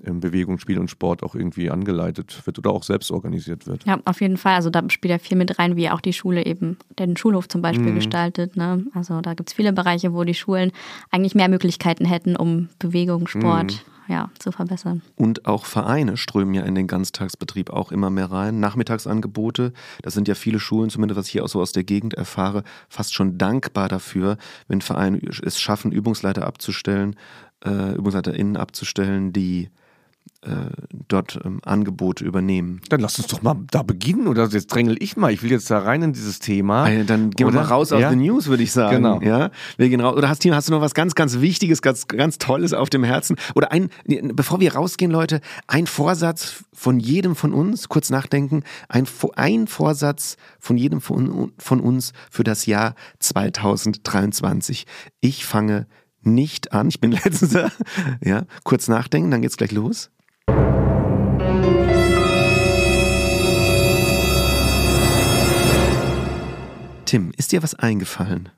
ähm, 0.03 0.19
Bewegung, 0.19 0.57
Spiel 0.57 0.79
und 0.79 0.89
Sport 0.89 1.21
auch 1.23 1.35
irgendwie 1.35 1.69
angeleitet 1.69 2.41
wird 2.45 2.57
oder 2.57 2.71
auch 2.71 2.83
selbst 2.83 3.11
organisiert 3.11 3.67
wird. 3.67 3.85
Ja, 3.85 3.99
auf 4.05 4.21
jeden 4.21 4.37
Fall. 4.37 4.55
Also 4.55 4.69
da 4.69 4.83
spielt 4.89 5.11
ja 5.11 5.19
viel 5.19 5.37
mit 5.37 5.59
rein, 5.59 5.75
wie 5.75 5.89
auch 5.89 6.01
die 6.01 6.13
Schule 6.13 6.45
eben 6.45 6.77
den 6.97 7.15
Schulhof 7.15 7.47
zum 7.47 7.61
Beispiel 7.61 7.91
mhm. 7.91 7.95
gestaltet. 7.95 8.55
Ne? 8.57 8.85
Also 8.93 9.21
da 9.21 9.35
gibt 9.35 9.49
es 9.49 9.53
viele 9.53 9.73
Bereiche, 9.73 10.13
wo 10.13 10.23
die 10.23 10.33
Schulen 10.33 10.71
eigentlich 11.11 11.35
mehr 11.35 11.49
Möglichkeiten 11.49 12.05
hätten, 12.05 12.35
um 12.35 12.69
Bewegung, 12.79 13.27
Sport. 13.27 13.73
Mhm 13.73 13.98
ja, 14.09 14.29
zu 14.39 14.51
verbessern. 14.51 15.03
Und 15.15 15.45
auch 15.45 15.65
Vereine 15.65 16.17
strömen 16.17 16.55
ja 16.55 16.63
in 16.63 16.73
den 16.73 16.87
Ganztagsbetrieb 16.87 17.69
auch 17.69 17.91
immer 17.91 18.09
mehr 18.09 18.31
rein. 18.31 18.59
Nachmittagsangebote, 18.59 19.71
das 20.01 20.15
sind 20.15 20.27
ja 20.27 20.33
viele 20.33 20.59
Schulen, 20.59 20.89
zumindest 20.89 21.17
was 21.19 21.27
ich 21.27 21.33
hier 21.33 21.43
auch 21.45 21.49
so 21.49 21.61
aus 21.61 21.71
der 21.71 21.83
Gegend 21.83 22.15
erfahre, 22.15 22.63
fast 22.89 23.13
schon 23.13 23.37
dankbar 23.37 23.87
dafür, 23.87 24.37
wenn 24.67 24.81
Vereine 24.81 25.21
es 25.43 25.61
schaffen, 25.61 25.91
Übungsleiter 25.91 26.47
abzustellen, 26.47 27.15
äh, 27.63 27.97
UbungsleiterInnen 27.97 28.57
abzustellen, 28.57 29.31
die 29.31 29.69
dort 31.09 31.37
ähm, 31.43 31.59
Angebote 31.65 32.23
übernehmen. 32.23 32.79
Dann 32.89 33.01
lass 33.01 33.17
uns 33.17 33.27
doch 33.27 33.41
mal 33.41 33.57
da 33.71 33.83
beginnen 33.83 34.27
oder 34.27 34.47
jetzt 34.47 34.67
drängel 34.67 34.95
ich 34.99 35.17
mal. 35.17 35.33
Ich 35.33 35.43
will 35.43 35.51
jetzt 35.51 35.69
da 35.69 35.79
rein 35.79 36.01
in 36.01 36.13
dieses 36.13 36.39
Thema. 36.39 36.83
Also 36.83 37.03
dann 37.03 37.31
gehen 37.31 37.47
oder? 37.47 37.55
wir 37.55 37.61
mal 37.61 37.67
raus 37.67 37.91
aus 37.91 38.01
ja? 38.01 38.09
den 38.09 38.19
News, 38.19 38.47
würde 38.47 38.63
ich 38.63 38.71
sagen. 38.71 38.97
Genau. 39.03 39.21
Ja, 39.21 39.51
wir 39.75 39.89
gehen 39.89 39.99
raus. 39.99 40.15
Oder 40.15 40.29
hast, 40.29 40.45
hast 40.45 40.67
du 40.69 40.71
noch 40.71 40.81
was 40.81 40.93
ganz, 40.93 41.15
ganz 41.15 41.41
Wichtiges, 41.41 41.81
ganz, 41.81 42.07
ganz 42.07 42.37
Tolles 42.37 42.73
auf 42.73 42.89
dem 42.89 43.03
Herzen? 43.03 43.35
Oder 43.55 43.71
ein, 43.73 43.89
bevor 44.05 44.61
wir 44.61 44.75
rausgehen, 44.75 45.11
Leute, 45.11 45.41
ein 45.67 45.87
Vorsatz 45.87 46.63
von 46.73 47.01
jedem 47.01 47.35
von 47.35 47.53
uns, 47.53 47.89
kurz 47.89 48.09
nachdenken, 48.09 48.63
ein, 48.87 49.05
ein 49.35 49.67
Vorsatz 49.67 50.37
von 50.59 50.77
jedem 50.77 51.01
von, 51.01 51.51
von 51.57 51.81
uns 51.81 52.13
für 52.31 52.45
das 52.45 52.65
Jahr 52.65 52.95
2023. 53.19 54.85
Ich 55.19 55.45
fange 55.45 55.87
nicht 56.21 56.71
an. 56.71 56.87
Ich 56.87 57.01
bin 57.01 57.11
letzter. 57.23 57.71
Ja, 58.23 58.45
kurz 58.63 58.87
nachdenken, 58.87 59.31
dann 59.31 59.41
geht's 59.41 59.57
gleich 59.57 59.71
los. 59.71 60.11
Tim, 67.05 67.31
ist 67.37 67.51
dir 67.51 67.63
was 67.63 67.73
eingefallen? 67.73 68.49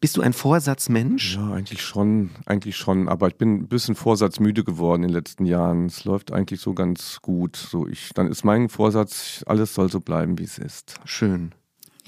Bist 0.00 0.16
du 0.16 0.22
ein 0.22 0.32
Vorsatzmensch? 0.32 1.36
Ja, 1.36 1.52
eigentlich 1.52 1.82
schon, 1.82 2.30
eigentlich 2.46 2.76
schon. 2.76 3.08
Aber 3.08 3.28
ich 3.28 3.36
bin 3.36 3.56
ein 3.56 3.68
bisschen 3.68 3.94
vorsatzmüde 3.94 4.64
geworden 4.64 5.02
in 5.02 5.08
den 5.08 5.14
letzten 5.14 5.44
Jahren. 5.44 5.86
Es 5.86 6.04
läuft 6.04 6.32
eigentlich 6.32 6.60
so 6.60 6.72
ganz 6.72 7.20
gut. 7.20 7.56
So 7.56 7.86
ich, 7.86 8.10
dann 8.14 8.28
ist 8.28 8.44
mein 8.44 8.68
Vorsatz, 8.68 9.44
alles 9.46 9.74
soll 9.74 9.90
so 9.90 10.00
bleiben, 10.00 10.38
wie 10.38 10.44
es 10.44 10.56
ist. 10.56 11.00
Schön 11.04 11.52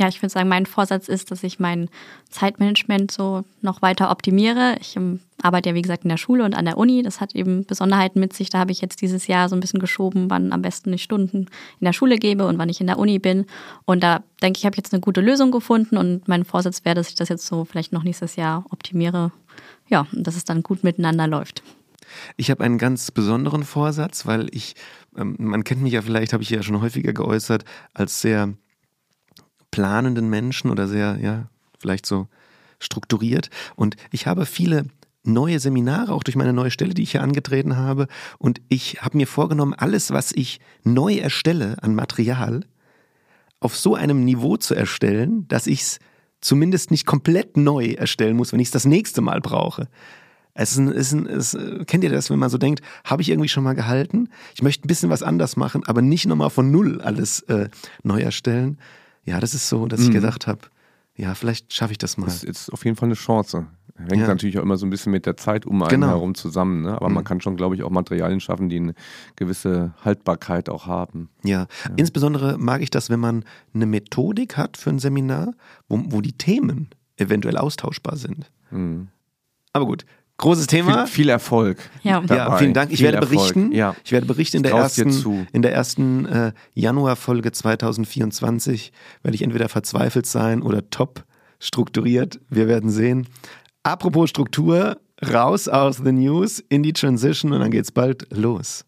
ja, 0.01 0.09
ich 0.09 0.23
würde 0.23 0.33
sagen, 0.33 0.49
mein 0.49 0.65
Vorsatz 0.65 1.09
ist, 1.09 1.31
dass 1.31 1.43
ich 1.43 1.61
mein 1.61 1.91
Zeitmanagement 2.31 3.11
so 3.11 3.45
noch 3.61 3.83
weiter 3.83 4.11
optimiere. 4.11 4.77
Ich 4.81 4.97
um, 4.97 5.21
arbeite 5.43 5.69
ja, 5.69 5.75
wie 5.75 5.83
gesagt, 5.83 6.05
in 6.05 6.09
der 6.09 6.17
Schule 6.17 6.43
und 6.43 6.55
an 6.55 6.65
der 6.65 6.79
Uni. 6.79 7.03
Das 7.03 7.21
hat 7.21 7.35
eben 7.35 7.67
Besonderheiten 7.67 8.19
mit 8.19 8.33
sich. 8.33 8.49
Da 8.49 8.59
habe 8.59 8.73
ich 8.73 8.81
jetzt 8.81 9.03
dieses 9.03 9.27
Jahr 9.27 9.51
so 9.51 9.57
ein 9.57 9.61
bisschen 9.61 9.79
geschoben, 9.79 10.31
wann 10.31 10.53
am 10.53 10.63
besten 10.63 10.91
ich 10.95 11.03
Stunden 11.03 11.49
in 11.81 11.85
der 11.85 11.93
Schule 11.93 12.17
gebe 12.17 12.47
und 12.47 12.57
wann 12.57 12.71
ich 12.71 12.81
in 12.81 12.87
der 12.87 12.99
Uni 12.99 13.19
bin. 13.19 13.45
Und 13.85 14.03
da 14.03 14.23
denke 14.43 14.57
ich, 14.57 14.65
habe 14.65 14.79
jetzt 14.79 14.95
eine 14.95 15.03
gute 15.03 15.21
Lösung 15.21 15.51
gefunden. 15.51 15.99
Und 15.99 16.27
mein 16.29 16.47
Vorsatz 16.47 16.83
wäre, 16.87 16.95
dass 16.95 17.11
ich 17.11 17.15
das 17.15 17.29
jetzt 17.29 17.47
so 17.47 17.67
vielleicht 17.67 17.93
noch 17.93 18.03
nächstes 18.03 18.37
Jahr 18.37 18.65
optimiere. 18.71 19.33
Ja, 19.89 20.07
und 20.13 20.27
dass 20.27 20.35
es 20.35 20.47
dann 20.47 20.63
gut 20.63 20.83
miteinander 20.83 21.27
läuft. 21.27 21.63
Ich 22.39 22.51
habe 22.51 22.65
einen 22.65 22.79
ganz 22.79 23.11
besonderen 23.11 23.65
Vorsatz, 23.65 24.25
weil 24.25 24.49
ich, 24.53 24.77
ähm, 25.17 25.37
man 25.39 25.63
kennt 25.63 25.83
mich 25.83 25.93
ja 25.93 26.01
vielleicht, 26.01 26.33
habe 26.33 26.43
ich 26.43 26.51
ja 26.51 26.63
schon 26.63 26.81
häufiger 26.81 27.13
geäußert, 27.13 27.65
als 27.93 28.23
sehr 28.23 28.55
planenden 29.71 30.29
Menschen 30.29 30.71
oder 30.71 30.89
sehr, 30.89 31.19
ja, 31.21 31.49
vielleicht 31.79 32.07
so 32.07 32.29
strukturiert. 32.79 33.51
Und 33.77 33.97
ich 34.11 34.27
habe 34.27 34.47
viele 34.47 34.87
neue 35.23 35.61
Seminare, 35.61 36.13
auch 36.13 36.23
durch 36.23 36.37
meine 36.37 36.53
neue 36.53 36.71
Stelle, 36.71 36.95
die 36.95 37.03
ich 37.03 37.13
hier 37.13 37.23
angetreten 37.23 37.77
habe. 37.77 38.07
Und 38.39 38.61
ich 38.69 39.03
habe 39.03 39.17
mir 39.17 39.27
vorgenommen, 39.27 39.75
alles, 39.75 40.11
was 40.11 40.33
ich 40.33 40.61
neu 40.83 41.17
erstelle 41.17 41.77
an 41.83 41.95
Material, 41.95 42.65
auf 43.61 43.77
so 43.77 43.95
einem 43.95 44.25
Niveau 44.25 44.57
zu 44.57 44.75
erstellen, 44.75 45.47
dass 45.49 45.67
ich 45.67 45.83
es 45.83 45.99
zumindest 46.41 46.91
nicht 46.91 47.05
komplett 47.05 47.59
neu 47.59 47.93
erstellen 47.93 48.37
muss, 48.37 48.53
wenn 48.53 48.61
ich 48.61 48.69
es 48.69 48.73
das 48.73 48.87
nächste 48.87 49.21
Mal 49.21 49.43
brauche. 49.43 49.89
Es 50.55 50.73
ist 50.73 50.79
ein, 50.79 50.89
ist 50.89 51.13
ein, 51.13 51.27
es, 51.27 51.57
kennt 51.87 52.03
ihr 52.03 52.11
das, 52.11 52.31
wenn 52.31 52.39
man 52.39 52.49
so 52.49 52.57
denkt, 52.57 52.83
habe 53.05 53.21
ich 53.21 53.29
irgendwie 53.29 53.51
schon 53.51 53.63
mal 53.63 53.75
gehalten? 53.75 54.31
Ich 54.55 54.63
möchte 54.63 54.87
ein 54.87 54.89
bisschen 54.89 55.11
was 55.11 55.23
anders 55.23 55.57
machen, 55.57 55.85
aber 55.87 56.01
nicht 56.01 56.27
nochmal 56.27 56.51
von 56.51 56.71
Null 56.71 57.03
alles 57.03 57.41
äh, 57.43 57.69
neu 58.03 58.21
erstellen 58.21 58.79
ja, 59.25 59.41
das 59.41 59.55
ist 59.55 59.69
so, 59.69 59.87
dass 59.87 60.01
ich 60.01 60.09
mhm. 60.09 60.15
gedacht 60.15 60.47
habe, 60.47 60.61
ja, 61.17 61.35
vielleicht 61.35 61.73
schaffe 61.73 61.93
ich 61.93 61.99
das 61.99 62.17
mal. 62.17 62.27
Das 62.27 62.45
ist 62.45 62.73
auf 62.73 62.85
jeden 62.85 62.97
Fall 62.97 63.09
eine 63.09 63.15
Chance. 63.15 63.67
Hängt 63.97 64.23
ja. 64.23 64.27
natürlich 64.29 64.59
auch 64.59 64.63
immer 64.63 64.79
so 64.79 64.87
ein 64.87 64.91
bisschen 64.91 65.13
mit 65.13 65.27
der 65.27 65.37
Zeit 65.37 65.67
um 65.67 65.83
einen 65.83 65.91
genau. 65.91 66.07
herum 66.09 66.35
zusammen. 66.35 66.83
Ne? 66.83 66.93
Aber 66.93 67.09
mhm. 67.09 67.17
man 67.17 67.25
kann 67.25 67.41
schon, 67.41 67.57
glaube 67.57 67.75
ich, 67.75 67.83
auch 67.83 67.91
Materialien 67.91 68.41
schaffen, 68.41 68.69
die 68.69 68.77
eine 68.77 68.95
gewisse 69.37 69.93
Haltbarkeit 70.03 70.71
auch 70.71 70.87
haben. 70.87 71.29
Ja. 71.45 71.61
ja. 71.61 71.67
insbesondere 71.97 72.57
mag 72.57 72.81
ich 72.81 72.91
das, 72.91 73.11
wenn 73.11 73.21
man 73.21 73.45
eine 73.75 73.87
Methodik 73.87 74.57
hat 74.57 74.77
für 74.77 74.91
ein 74.91 74.99
Seminar, 74.99 75.53
wo, 75.89 76.01
wo 76.07 76.21
die 76.23 76.33
Themen 76.33 76.89
eventuell 77.17 77.59
austauschbar 77.59 78.17
sind. 78.17 78.51
Mhm. 78.71 79.09
Aber 79.73 79.87
gut, 79.87 80.05
Großes 80.41 80.69
Thema. 80.69 81.07
Viel, 81.07 81.25
viel 81.25 81.29
Erfolg. 81.29 81.91
Ja. 82.03 82.23
ja. 82.27 82.57
vielen 82.57 82.73
Dank. 82.73 82.91
Ich 82.91 83.01
viel 83.01 83.13
werde 83.13 83.27
berichten. 83.27 83.73
Ja. 83.73 83.95
Ich 84.05 84.11
werde 84.11 84.27
berichten 84.27 84.57
in 84.57 84.63
der 84.63 84.73
ersten, 84.73 85.47
in 85.53 85.61
der 85.61 85.75
ersten 85.75 86.25
äh, 86.25 86.53
Januarfolge 86.73 87.53
2024. 87.53 88.91
Werde 89.23 89.35
ich 89.35 89.43
entweder 89.43 89.69
verzweifelt 89.69 90.25
sein 90.25 90.63
oder 90.63 90.89
top 90.89 91.25
strukturiert. 91.59 92.41
Wir 92.49 92.69
werden 92.69 92.89
sehen. 92.89 93.27
Apropos 93.83 94.31
Struktur, 94.31 94.97
raus 95.23 95.69
aus 95.69 95.99
The 96.03 96.13
News 96.13 96.65
in 96.71 96.83
die 96.83 96.95
Transition 96.95 97.53
und 97.53 97.61
dann 97.61 97.71
geht's 97.71 97.93
bald 97.93 98.27
los. 98.31 98.87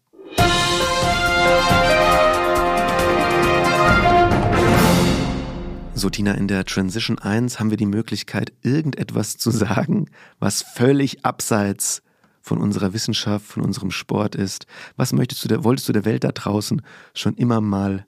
So, 5.95 6.09
Tina, 6.09 6.33
in 6.33 6.47
der 6.47 6.65
Transition 6.65 7.19
1 7.19 7.59
haben 7.59 7.69
wir 7.69 7.77
die 7.77 7.85
Möglichkeit, 7.85 8.51
irgendetwas 8.63 9.37
zu 9.37 9.51
sagen, 9.51 10.07
was 10.39 10.63
völlig 10.63 11.23
abseits 11.23 12.01
von 12.41 12.57
unserer 12.57 12.93
Wissenschaft, 12.93 13.45
von 13.45 13.63
unserem 13.63 13.91
Sport 13.91 14.35
ist. 14.35 14.65
Was 14.97 15.13
möchtest 15.13 15.43
du 15.43 15.47
der, 15.47 15.63
wolltest 15.63 15.87
du 15.87 15.93
der 15.93 16.03
Welt 16.03 16.23
da 16.23 16.31
draußen 16.31 16.81
schon 17.13 17.35
immer 17.35 17.61
mal 17.61 18.05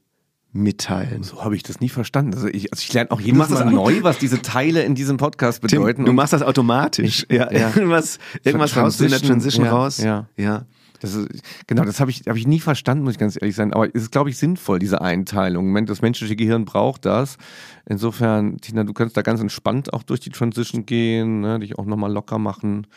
mitteilen. 0.56 1.22
So 1.22 1.44
habe 1.44 1.56
ich 1.56 1.64
das 1.64 1.82
nie 1.82 1.90
verstanden. 1.90 2.34
Also 2.34 2.48
ich, 2.48 2.72
also 2.72 2.82
ich 2.82 2.94
lerne 2.94 3.12
auch 3.12 3.20
jedes 3.20 3.50
Mal 3.50 3.66
neu, 3.66 4.04
was 4.04 4.20
diese 4.20 4.42
Teile 4.42 4.84
in 4.84 4.96
diesem 4.96 5.18
Podcast 5.18 5.62
bedeuten. 5.62 5.98
Tim, 5.98 6.06
du 6.06 6.14
machst 6.14 6.32
das 6.32 6.44
automatisch. 6.44 7.26
Ich, 7.28 7.36
ja, 7.36 7.52
ja. 7.52 7.70
Irgendwas, 7.76 8.20
irgendwas 8.42 8.76
raus 8.78 9.00
in 9.02 9.10
der 9.10 9.20
Transition 9.20 9.66
ja, 9.66 9.72
raus. 9.72 9.98
Ja. 9.98 10.30
ja. 10.38 10.66
Das 11.00 11.14
ist, 11.14 11.28
genau, 11.68 11.84
das 11.84 12.00
habe 12.00 12.12
ich, 12.12 12.24
hab 12.28 12.36
ich 12.36 12.48
nie 12.48 12.60
verstanden, 12.60 13.04
muss 13.04 13.14
ich 13.14 13.20
ganz 13.20 13.38
ehrlich 13.40 13.56
sein. 13.56 13.74
Aber 13.74 13.88
es 13.88 14.04
ist, 14.04 14.12
glaube 14.12 14.30
ich, 14.30 14.38
sinnvoll, 14.38 14.80
diese 14.80 15.02
Einteilung. 15.02 15.86
Das 15.86 16.02
menschliche 16.02 16.36
Gehirn 16.36 16.66
braucht 16.66 17.06
das. 17.06 17.38
Insofern, 17.86 18.58
Tina, 18.58 18.84
du 18.84 18.94
kannst 18.94 19.16
da 19.18 19.22
ganz 19.22 19.42
entspannt 19.42 19.94
auch 19.94 20.04
durch 20.04 20.20
die 20.20 20.30
Transition 20.30 20.86
gehen, 20.86 21.42
ne, 21.42 21.60
dich 21.60 21.78
auch 21.78 21.86
nochmal 21.86 22.12
locker 22.12 22.40
machen 22.40 22.88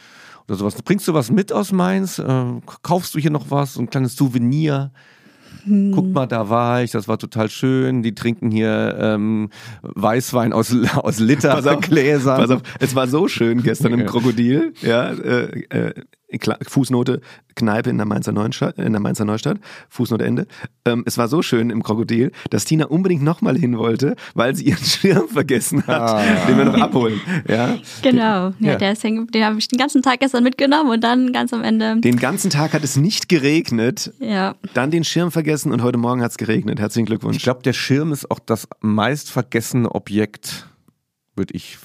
oder 0.46 0.56
sowas. 0.56 0.80
Bringst 0.82 1.06
du 1.08 1.14
was 1.14 1.30
mit 1.30 1.52
aus 1.52 1.72
Mainz? 1.72 2.18
Äh, 2.18 2.44
kaufst 2.82 3.14
du 3.14 3.18
hier 3.18 3.30
noch 3.30 3.50
was? 3.50 3.74
So 3.74 3.80
ein 3.80 3.90
kleines 3.90 4.16
Souvenir? 4.16 4.92
Hm. 5.64 5.92
Guck 5.94 6.12
mal, 6.12 6.26
da 6.26 6.48
war 6.48 6.82
ich, 6.82 6.90
das 6.90 7.08
war 7.08 7.18
total 7.18 7.50
schön. 7.50 8.02
Die 8.02 8.14
trinken 8.14 8.50
hier 8.50 8.96
ähm, 9.00 9.50
Weißwein 9.82 10.52
aus, 10.52 10.74
aus 10.94 11.18
Litergläsern. 11.18 12.40
Pass 12.40 12.50
auf, 12.50 12.62
es 12.80 12.94
war 12.94 13.06
so 13.08 13.28
schön 13.28 13.62
gestern 13.62 13.92
im 13.92 14.06
Krokodil. 14.06 14.72
Ja, 14.80 15.10
äh, 15.10 15.60
äh, 15.68 15.94
Fußnote, 16.66 17.20
Kneipe 17.54 17.90
in 17.90 17.96
der 17.96 18.06
Mainzer 18.06 18.32
Neustadt, 18.32 18.78
in 18.78 18.92
der 18.92 19.00
Mainzer 19.00 19.24
Neustadt 19.24 19.58
Fußnote 19.88 20.24
Ende. 20.24 20.46
Ähm, 20.84 21.02
es 21.06 21.16
war 21.16 21.28
so 21.28 21.42
schön 21.42 21.70
im 21.70 21.82
Krokodil, 21.82 22.32
dass 22.50 22.64
Tina 22.64 22.86
unbedingt 22.86 23.22
nochmal 23.22 23.56
hin 23.56 23.78
wollte, 23.78 24.14
weil 24.34 24.54
sie 24.54 24.66
ihren 24.66 24.78
Schirm 24.84 25.28
vergessen 25.28 25.86
hat, 25.86 26.00
ah. 26.00 26.46
den 26.46 26.58
wir 26.58 26.66
noch 26.66 26.78
abholen. 26.78 27.20
Ja? 27.48 27.78
Genau, 28.02 28.52
ja, 28.60 28.78
ja. 28.78 28.94
Den, 28.94 29.26
den 29.28 29.44
habe 29.44 29.58
ich 29.58 29.68
den 29.68 29.78
ganzen 29.78 30.02
Tag 30.02 30.20
gestern 30.20 30.44
mitgenommen 30.44 30.90
und 30.90 31.02
dann 31.02 31.32
ganz 31.32 31.52
am 31.52 31.64
Ende. 31.64 32.00
Den 32.00 32.18
ganzen 32.18 32.50
Tag 32.50 32.74
hat 32.74 32.84
es 32.84 32.96
nicht 32.96 33.28
geregnet, 33.28 34.12
ja. 34.18 34.54
dann 34.74 34.90
den 34.90 35.04
Schirm 35.04 35.30
vergessen 35.30 35.72
und 35.72 35.82
heute 35.82 35.98
Morgen 35.98 36.22
hat 36.22 36.32
es 36.32 36.36
geregnet. 36.36 36.78
Herzlichen 36.78 37.06
Glückwunsch. 37.06 37.38
Ich 37.38 37.42
glaube, 37.42 37.62
der 37.62 37.72
Schirm 37.72 38.12
ist 38.12 38.30
auch 38.30 38.38
das 38.38 38.68
meist 38.80 39.30
vergessene 39.30 39.94
Objekt, 39.94 40.68
würde 41.34 41.54
ich 41.54 41.78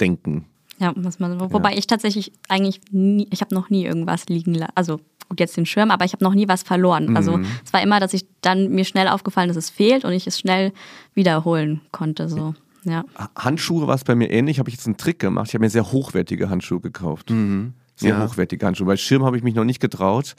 denken. 0.00 0.46
Ja, 0.78 0.92
muss 0.94 1.18
man, 1.18 1.40
wobei 1.40 1.72
ja. 1.72 1.78
ich 1.78 1.86
tatsächlich 1.86 2.32
eigentlich 2.48 2.80
nie, 2.90 3.28
ich 3.30 3.40
habe 3.40 3.54
noch 3.54 3.70
nie 3.70 3.84
irgendwas 3.86 4.26
liegen 4.26 4.54
lassen. 4.54 4.72
Also 4.74 5.00
gut, 5.28 5.40
jetzt 5.40 5.56
den 5.56 5.66
Schirm, 5.66 5.90
aber 5.90 6.04
ich 6.04 6.12
habe 6.12 6.22
noch 6.22 6.34
nie 6.34 6.48
was 6.48 6.62
verloren. 6.62 7.16
Also, 7.16 7.32
mhm. 7.32 7.44
Also 7.44 7.50
es 7.64 7.72
war 7.72 7.82
immer, 7.82 8.00
dass 8.00 8.12
ich 8.12 8.26
dann 8.42 8.70
mir 8.70 8.84
schnell 8.84 9.08
aufgefallen, 9.08 9.48
dass 9.48 9.56
es 9.56 9.70
fehlt 9.70 10.04
und 10.04 10.12
ich 10.12 10.26
es 10.26 10.38
schnell 10.38 10.72
wiederholen 11.14 11.80
konnte. 11.92 12.28
So. 12.28 12.54
Ja. 12.84 13.04
Handschuhe 13.36 13.86
war 13.86 13.94
es 13.94 14.04
bei 14.04 14.14
mir 14.14 14.30
ähnlich, 14.30 14.58
habe 14.58 14.68
ich 14.68 14.76
jetzt 14.76 14.86
einen 14.86 14.96
Trick 14.96 15.18
gemacht. 15.18 15.48
Ich 15.48 15.54
habe 15.54 15.64
mir 15.64 15.70
sehr 15.70 15.90
hochwertige 15.92 16.50
Handschuhe 16.50 16.80
gekauft. 16.80 17.30
Mhm. 17.30 17.72
Sehr 17.96 18.10
Ja. 18.10 18.24
hochwertige 18.24 18.64
Handschuhe. 18.66 18.86
Bei 18.86 18.96
Schirm 18.96 19.24
habe 19.24 19.36
ich 19.38 19.42
mich 19.42 19.54
noch 19.54 19.64
nicht 19.64 19.80
getraut. 19.80 20.36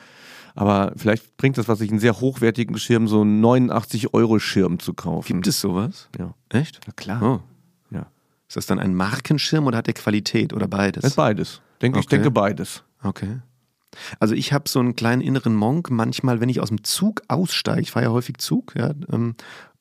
Aber 0.54 0.94
vielleicht 0.96 1.38
bringt 1.38 1.58
das 1.58 1.68
was, 1.68 1.80
sich 1.80 1.92
einen 1.92 2.00
sehr 2.00 2.20
hochwertigen 2.20 2.78
Schirm, 2.80 3.08
so 3.08 3.22
einen 3.22 3.44
89-Euro-Schirm 3.44 4.80
zu 4.80 4.94
kaufen. 4.94 5.34
Gibt 5.34 5.48
es 5.48 5.62
sowas? 5.62 6.10
Ja. 6.18 6.34
Echt? 6.50 6.80
Na 6.88 6.94
klar. 6.94 7.22
Oh. 7.22 7.40
Ja. 8.48 8.50
Ist 8.50 8.56
das 8.56 8.66
dann 8.66 8.80
ein 8.80 8.96
Markenschirm 8.96 9.68
oder 9.68 9.78
hat 9.80 9.88
der 9.88 9.94
Qualität 9.94 10.54
oder 10.54 10.68
beides? 10.68 11.04
Ist 11.04 11.16
beides. 11.16 11.62
Denke, 11.82 12.00
Ich 12.00 12.06
Okay. 12.06 12.16
denke 12.16 12.32
beides. 12.32 12.84
Okay. 13.04 13.40
Also 14.20 14.36
ich 14.36 14.54
habe 14.54 14.70
so 14.70 14.80
einen 14.80 14.96
kleinen 14.96 15.22
inneren 15.22 15.56
Monk 15.56 15.90
manchmal, 15.90 16.40
wenn 16.40 16.50
ich 16.50 16.60
aus 16.62 16.70
dem 16.70 16.84
Zug 16.84 17.22
aussteige, 17.28 17.82
ich 17.82 17.92
fahre 17.92 18.06
ja 18.06 18.12
häufig 18.12 18.38
Zug, 18.38 18.74
ja, 18.76 18.94
ähm, 19.12 19.36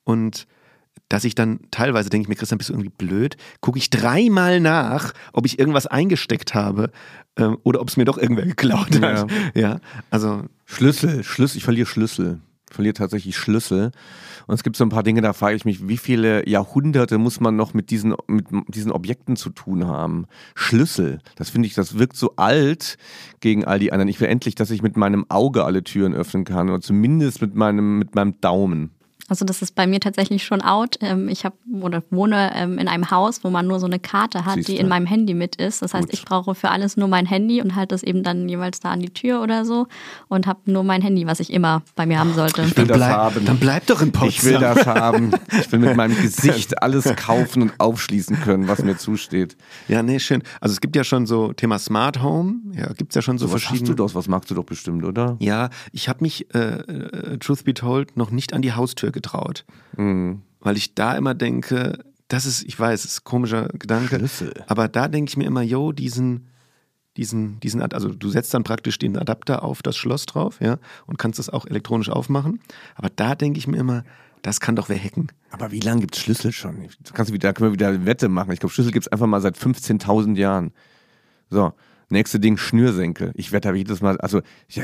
und 0.04 0.46
dass 1.08 1.24
ich 1.24 1.34
dann 1.34 1.60
teilweise 1.70 2.08
denke 2.10 2.24
ich 2.24 2.28
mir, 2.28 2.34
Christian, 2.34 2.58
bist 2.58 2.70
du 2.70 2.74
irgendwie 2.74 2.88
blöd, 2.90 3.36
gucke 3.60 3.78
ich 3.78 3.90
dreimal 3.90 4.58
nach, 4.60 5.12
ob 5.32 5.46
ich 5.46 5.58
irgendwas 5.58 5.86
eingesteckt 5.86 6.54
habe 6.54 6.90
ähm, 7.36 7.58
oder 7.62 7.80
ob 7.80 7.88
es 7.88 7.96
mir 7.96 8.04
doch 8.04 8.18
irgendwer 8.18 8.46
geklaut 8.46 9.00
hat. 9.00 9.30
Ja, 9.54 9.78
also 10.10 10.44
Schlüssel, 10.64 11.22
Schlüssel, 11.22 11.58
ich 11.58 11.64
verliere 11.64 11.86
Schlüssel. 11.86 12.40
Ich 12.68 12.74
verliere 12.74 12.94
tatsächlich 12.94 13.36
Schlüssel. 13.36 13.92
Und 14.46 14.54
es 14.54 14.62
gibt 14.62 14.76
so 14.76 14.84
ein 14.84 14.90
paar 14.90 15.02
Dinge, 15.02 15.20
da 15.20 15.32
frage 15.32 15.56
ich 15.56 15.64
mich, 15.64 15.88
wie 15.88 15.96
viele 15.96 16.48
Jahrhunderte 16.48 17.18
muss 17.18 17.40
man 17.40 17.56
noch 17.56 17.74
mit 17.74 17.90
diesen, 17.90 18.14
mit 18.26 18.46
diesen 18.68 18.90
Objekten 18.90 19.36
zu 19.36 19.50
tun 19.50 19.86
haben? 19.86 20.26
Schlüssel, 20.54 21.20
das 21.36 21.50
finde 21.50 21.68
ich, 21.68 21.74
das 21.74 21.98
wirkt 21.98 22.16
so 22.16 22.34
alt 22.36 22.98
gegen 23.40 23.64
all 23.64 23.78
die 23.78 23.92
anderen. 23.92 24.08
Ich 24.08 24.20
will 24.20 24.28
endlich, 24.28 24.56
dass 24.56 24.70
ich 24.70 24.82
mit 24.82 24.96
meinem 24.96 25.26
Auge 25.28 25.64
alle 25.64 25.84
Türen 25.84 26.14
öffnen 26.14 26.44
kann 26.44 26.68
oder 26.68 26.80
zumindest 26.80 27.40
mit 27.40 27.54
meinem, 27.54 27.98
mit 27.98 28.14
meinem 28.14 28.40
Daumen. 28.40 28.95
Also 29.28 29.44
das 29.44 29.62
ist 29.62 29.74
bei 29.74 29.86
mir 29.86 30.00
tatsächlich 30.00 30.44
schon 30.44 30.62
out. 30.62 30.96
Ähm, 31.00 31.28
Ich 31.28 31.44
habe 31.44 31.56
oder 31.80 32.02
wohne 32.10 32.52
ähm, 32.54 32.78
in 32.78 32.88
einem 32.88 33.10
Haus, 33.10 33.42
wo 33.44 33.50
man 33.50 33.66
nur 33.66 33.80
so 33.80 33.86
eine 33.86 33.98
Karte 33.98 34.44
hat, 34.44 34.54
Siehste. 34.54 34.72
die 34.72 34.78
in 34.78 34.88
meinem 34.88 35.06
Handy 35.06 35.34
mit 35.34 35.56
ist. 35.56 35.82
Das 35.82 35.94
heißt, 35.94 36.06
Gut. 36.08 36.14
ich 36.14 36.24
brauche 36.24 36.54
für 36.54 36.70
alles 36.70 36.96
nur 36.96 37.08
mein 37.08 37.26
Handy 37.26 37.60
und 37.60 37.74
halte 37.74 37.94
das 37.94 38.02
eben 38.02 38.22
dann 38.22 38.48
jeweils 38.48 38.80
da 38.80 38.90
an 38.90 39.00
die 39.00 39.10
Tür 39.10 39.42
oder 39.42 39.64
so 39.64 39.86
und 40.28 40.46
habe 40.46 40.60
nur 40.70 40.84
mein 40.84 41.02
Handy, 41.02 41.26
was 41.26 41.40
ich 41.40 41.52
immer 41.52 41.82
bei 41.96 42.06
mir 42.06 42.18
haben 42.18 42.34
sollte. 42.34 42.62
Ich 42.62 42.76
will 42.76 42.86
dann, 42.86 42.98
das 43.00 43.08
bleib, 43.08 43.16
haben. 43.16 43.44
dann 43.44 43.58
bleib 43.58 43.86
doch 43.86 44.00
in 44.02 44.12
Potsdam. 44.12 44.28
Ich 44.28 44.44
will 44.44 44.58
das 44.58 44.86
haben. 44.86 45.32
Ich 45.60 45.70
will 45.72 45.80
mit 45.80 45.96
meinem 45.96 46.16
Gesicht 46.22 46.82
alles 46.82 47.04
kaufen 47.16 47.62
und 47.62 47.72
aufschließen 47.78 48.40
können, 48.40 48.68
was 48.68 48.82
mir 48.82 48.96
zusteht. 48.96 49.56
Ja, 49.88 50.02
nee, 50.02 50.18
schön. 50.20 50.42
Also 50.60 50.72
es 50.72 50.80
gibt 50.80 50.94
ja 50.96 51.04
schon 51.04 51.26
so 51.26 51.52
Thema 51.52 51.78
Smart 51.78 52.22
Home, 52.22 52.54
ja, 52.74 52.92
gibt 52.92 53.10
es 53.12 53.16
ja 53.16 53.22
schon 53.22 53.38
so, 53.38 53.46
So, 53.46 53.52
was 53.52 53.62
hast 53.62 53.68
verschiedene. 53.68 53.96
du 53.96 54.04
doch, 54.04 54.14
was 54.14 54.28
magst 54.28 54.50
du 54.50 54.54
doch 54.54 54.64
bestimmt, 54.64 55.04
oder? 55.04 55.36
Ja, 55.40 55.70
ich 55.92 56.08
habe 56.08 56.18
mich, 56.22 56.46
äh, 56.54 56.58
äh, 56.58 57.38
truth 57.38 57.64
be 57.64 57.74
told, 57.74 58.16
noch 58.16 58.30
nicht 58.30 58.52
an 58.52 58.62
die 58.62 58.72
Haustür 58.72 59.10
getraut. 59.16 59.64
Mhm. 59.96 60.42
Weil 60.60 60.76
ich 60.76 60.94
da 60.94 61.16
immer 61.16 61.34
denke, 61.34 62.04
das 62.28 62.46
ist, 62.46 62.62
ich 62.64 62.78
weiß, 62.78 63.04
es 63.04 63.12
ist 63.12 63.20
ein 63.20 63.24
komischer 63.24 63.68
Gedanke, 63.68 64.16
Schlüssel. 64.16 64.52
aber 64.66 64.88
da 64.88 65.08
denke 65.08 65.30
ich 65.30 65.36
mir 65.36 65.44
immer, 65.44 65.62
yo, 65.62 65.92
diesen, 65.92 66.48
diesen, 67.16 67.58
diesen, 67.60 67.82
also 67.82 68.12
du 68.12 68.28
setzt 68.28 68.52
dann 68.52 68.64
praktisch 68.64 68.98
den 68.98 69.16
Adapter 69.16 69.62
auf 69.62 69.82
das 69.82 69.96
Schloss 69.96 70.26
drauf, 70.26 70.60
ja, 70.60 70.78
und 71.06 71.18
kannst 71.18 71.38
das 71.38 71.48
auch 71.48 71.66
elektronisch 71.66 72.10
aufmachen. 72.10 72.60
Aber 72.94 73.08
da 73.10 73.34
denke 73.34 73.58
ich 73.58 73.66
mir 73.66 73.78
immer, 73.78 74.04
das 74.42 74.60
kann 74.60 74.76
doch 74.76 74.88
wer 74.88 74.98
hacken. 74.98 75.28
Aber 75.50 75.72
wie 75.72 75.80
lange 75.80 76.02
gibt 76.02 76.16
es 76.16 76.22
Schlüssel 76.22 76.52
schon? 76.52 76.76
Da, 77.00 77.12
kannst 77.14 77.30
du 77.30 77.34
wieder, 77.34 77.48
da 77.48 77.52
können 77.52 77.70
wir 77.70 77.72
wieder 77.72 78.04
Wette 78.04 78.28
machen. 78.28 78.52
Ich 78.52 78.60
glaube, 78.60 78.72
Schlüssel 78.72 78.92
gibt 78.92 79.06
es 79.06 79.12
einfach 79.12 79.26
mal 79.26 79.40
seit 79.40 79.56
15.000 79.56 80.36
Jahren. 80.36 80.72
So, 81.48 81.72
nächste 82.08 82.40
Ding, 82.40 82.56
Schnürsenkel. 82.56 83.32
Ich 83.34 83.52
wette 83.52 83.68
aber 83.68 83.78
jedes 83.78 84.00
Mal, 84.00 84.18
also 84.20 84.40
ich, 84.68 84.80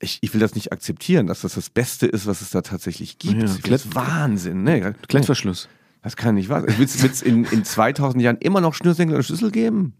ich, 0.00 0.18
ich 0.20 0.34
will 0.34 0.40
das 0.40 0.54
nicht 0.54 0.72
akzeptieren, 0.72 1.26
dass 1.26 1.42
das 1.42 1.54
das 1.54 1.70
Beste 1.70 2.06
ist, 2.06 2.26
was 2.26 2.40
es 2.40 2.50
da 2.50 2.62
tatsächlich 2.62 3.18
gibt. 3.18 3.42
Ja, 3.42 3.70
das 3.70 3.94
Wahnsinn. 3.94 4.62
Ne? 4.62 4.94
Klettverschluss. 5.08 5.68
Das 6.02 6.16
kann 6.16 6.34
nicht 6.34 6.48
wahr 6.48 6.62
sein. 6.62 6.78
Wird 6.78 6.90
es 6.90 7.22
in, 7.22 7.44
in 7.44 7.64
2000 7.64 8.22
Jahren 8.22 8.38
immer 8.38 8.60
noch 8.60 8.74
Schnürsenkel 8.74 9.16
und 9.16 9.22
Schlüssel 9.22 9.50
geben? 9.52 9.94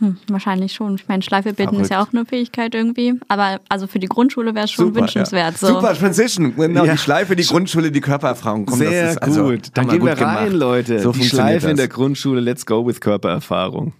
Hm, 0.00 0.16
wahrscheinlich 0.28 0.72
schon. 0.72 0.96
Ich 0.96 1.06
meine, 1.06 1.22
Schleife 1.22 1.52
binden 1.52 1.78
ist 1.78 1.90
ja 1.90 2.02
auch 2.02 2.12
eine 2.12 2.24
Fähigkeit 2.26 2.74
irgendwie. 2.74 3.14
Aber 3.28 3.60
also 3.68 3.86
für 3.86 4.00
die 4.00 4.08
Grundschule 4.08 4.52
wäre 4.54 4.64
es 4.64 4.72
schon 4.72 4.92
wünschenswert. 4.92 5.52
Ja. 5.52 5.58
So. 5.58 5.66
Super 5.68 5.94
Transition. 5.94 6.56
Genau, 6.56 6.84
Ja. 6.84 6.92
die 6.92 6.98
Schleife, 6.98 7.36
die 7.36 7.44
Grundschule, 7.44 7.92
die 7.92 8.00
Körpererfahrung. 8.00 8.66
Komm, 8.66 8.78
Sehr 8.78 9.04
das 9.04 9.12
ist 9.12 9.22
also, 9.22 9.44
gut. 9.44 9.68
Dann 9.74 9.88
gehen 9.88 10.04
wir 10.04 10.12
rein, 10.18 10.46
gemacht. 10.46 10.52
Leute. 10.52 10.98
So 10.98 11.12
die 11.12 11.22
Schleife 11.22 11.66
in 11.70 11.76
das. 11.76 11.86
der 11.86 11.88
Grundschule, 11.88 12.40
let's 12.40 12.66
go 12.66 12.84
with 12.84 13.00
Körpererfahrung. 13.00 13.92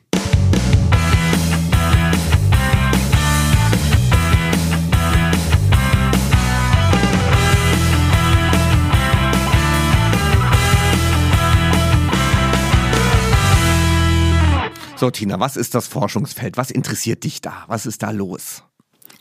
So, 14.96 15.11
Tina, 15.11 15.40
was 15.40 15.57
ist 15.57 15.74
das 15.74 15.88
Forschungsfeld? 15.88 16.57
Was 16.57 16.70
interessiert 16.70 17.24
dich 17.24 17.40
da? 17.40 17.64
Was 17.66 17.85
ist 17.85 18.02
da 18.02 18.11
los? 18.11 18.62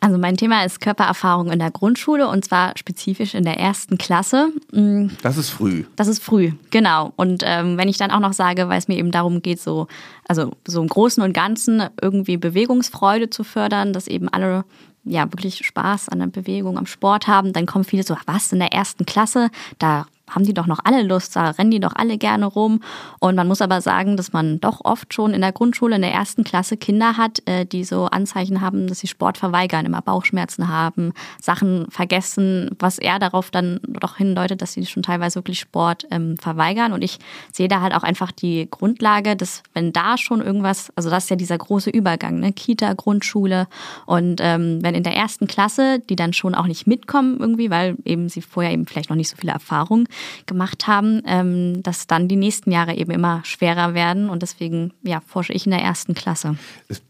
Also 0.01 0.17
mein 0.17 0.37
Thema 0.37 0.65
ist 0.65 0.81
Körpererfahrung 0.81 1.49
in 1.49 1.59
der 1.59 1.71
Grundschule 1.71 2.27
und 2.27 2.43
zwar 2.45 2.77
spezifisch 2.77 3.33
in 3.33 3.43
der 3.43 3.57
ersten 3.57 3.97
Klasse. 3.97 4.49
Mm, 4.71 5.07
Das 5.21 5.37
ist 5.37 5.49
früh. 5.49 5.85
Das 5.95 6.07
ist 6.07 6.21
früh, 6.21 6.51
genau. 6.71 7.13
Und 7.15 7.41
ähm, 7.45 7.77
wenn 7.77 7.87
ich 7.87 7.97
dann 7.97 8.11
auch 8.11 8.19
noch 8.19 8.33
sage, 8.33 8.67
weil 8.67 8.77
es 8.77 8.87
mir 8.87 8.97
eben 8.97 9.11
darum 9.11 9.41
geht, 9.41 9.61
so, 9.61 9.87
also 10.27 10.51
so 10.67 10.81
im 10.81 10.89
Großen 10.89 11.23
und 11.23 11.33
Ganzen 11.33 11.83
irgendwie 12.01 12.37
Bewegungsfreude 12.37 13.29
zu 13.29 13.43
fördern, 13.43 13.93
dass 13.93 14.07
eben 14.07 14.27
alle 14.27 14.65
ja 15.05 15.23
wirklich 15.31 15.65
Spaß 15.65 16.09
an 16.09 16.19
der 16.19 16.27
Bewegung, 16.27 16.77
am 16.77 16.85
Sport 16.85 17.27
haben, 17.27 17.53
dann 17.53 17.65
kommen 17.65 17.85
viele 17.85 18.03
so, 18.03 18.15
was, 18.25 18.51
in 18.51 18.59
der 18.59 18.73
ersten 18.73 19.05
Klasse, 19.05 19.49
da 19.79 20.05
haben 20.29 20.45
die 20.45 20.53
doch 20.53 20.67
noch 20.67 20.79
alle 20.83 21.03
Lust, 21.03 21.35
da 21.35 21.49
rennen 21.51 21.71
die 21.71 21.79
doch 21.79 21.93
alle 21.95 22.17
gerne 22.17 22.45
rum. 22.45 22.81
Und 23.19 23.35
man 23.35 23.47
muss 23.47 23.61
aber 23.61 23.81
sagen, 23.81 24.17
dass 24.17 24.33
man 24.33 24.59
doch 24.59 24.81
oft 24.83 25.13
schon 25.13 25.33
in 25.33 25.41
der 25.41 25.51
Grundschule, 25.51 25.95
in 25.95 26.01
der 26.01 26.13
ersten 26.13 26.43
Klasse 26.43 26.77
Kinder 26.77 27.17
hat, 27.17 27.41
äh, 27.45 27.65
die 27.65 27.83
so 27.83 28.05
Anzeichen 28.05 28.61
haben, 28.61 28.87
dass 28.87 28.99
sie 28.99 29.07
Sport 29.07 29.37
verweigern, 29.37 29.85
immer 29.85 30.01
Bauchschmerzen 30.01 30.69
haben, 30.69 31.13
Sachen 31.41 31.87
vergessen, 31.89 32.69
was 32.79 32.97
eher 32.97 33.19
darauf 33.19 33.51
dann 33.51 33.79
doch 33.83 34.17
hindeutet, 34.17 34.61
dass 34.61 34.73
sie 34.73 34.85
schon 34.85 35.03
teilweise 35.03 35.35
wirklich 35.35 35.59
Sport 35.59 36.07
ähm, 36.09 36.37
verweigern. 36.37 36.93
Und 36.93 37.03
ich 37.03 37.19
sehe 37.51 37.67
da 37.67 37.81
halt 37.81 37.93
auch 37.93 38.03
einfach 38.03 38.31
die 38.31 38.67
Grundlage, 38.71 39.35
dass 39.35 39.61
wenn 39.73 39.91
da 39.91 40.17
schon 40.17 40.41
irgendwas, 40.41 40.91
also 40.95 41.09
das 41.09 41.25
ist 41.25 41.29
ja 41.29 41.35
dieser 41.35 41.57
große 41.57 41.89
Übergang, 41.89 42.39
ne? 42.39 42.53
Kita, 42.53 42.93
Grundschule 42.93 43.67
und 44.05 44.39
ähm, 44.41 44.79
wenn 44.81 44.95
in 44.95 45.03
der 45.03 45.15
ersten 45.15 45.47
Klasse, 45.47 45.99
die 46.09 46.15
dann 46.15 46.33
schon 46.33 46.55
auch 46.55 46.67
nicht 46.67 46.87
mitkommen 46.87 47.37
irgendwie, 47.39 47.69
weil 47.69 47.97
eben 48.05 48.29
sie 48.29 48.41
vorher 48.41 48.71
eben 48.71 48.85
vielleicht 48.85 49.09
noch 49.09 49.17
nicht 49.17 49.29
so 49.29 49.35
viele 49.35 49.51
Erfahrungen 49.51 50.07
gemacht 50.45 50.87
haben, 50.87 51.21
ähm, 51.25 51.83
dass 51.83 52.07
dann 52.07 52.27
die 52.27 52.35
nächsten 52.35 52.71
Jahre 52.71 52.95
eben 52.95 53.11
immer 53.11 53.41
schwerer 53.43 53.93
werden 53.93 54.29
und 54.29 54.41
deswegen 54.41 54.93
ja, 55.03 55.21
forsche 55.25 55.53
ich 55.53 55.65
in 55.65 55.71
der 55.71 55.81
ersten 55.81 56.13
Klasse. 56.13 56.57
Es 56.87 57.01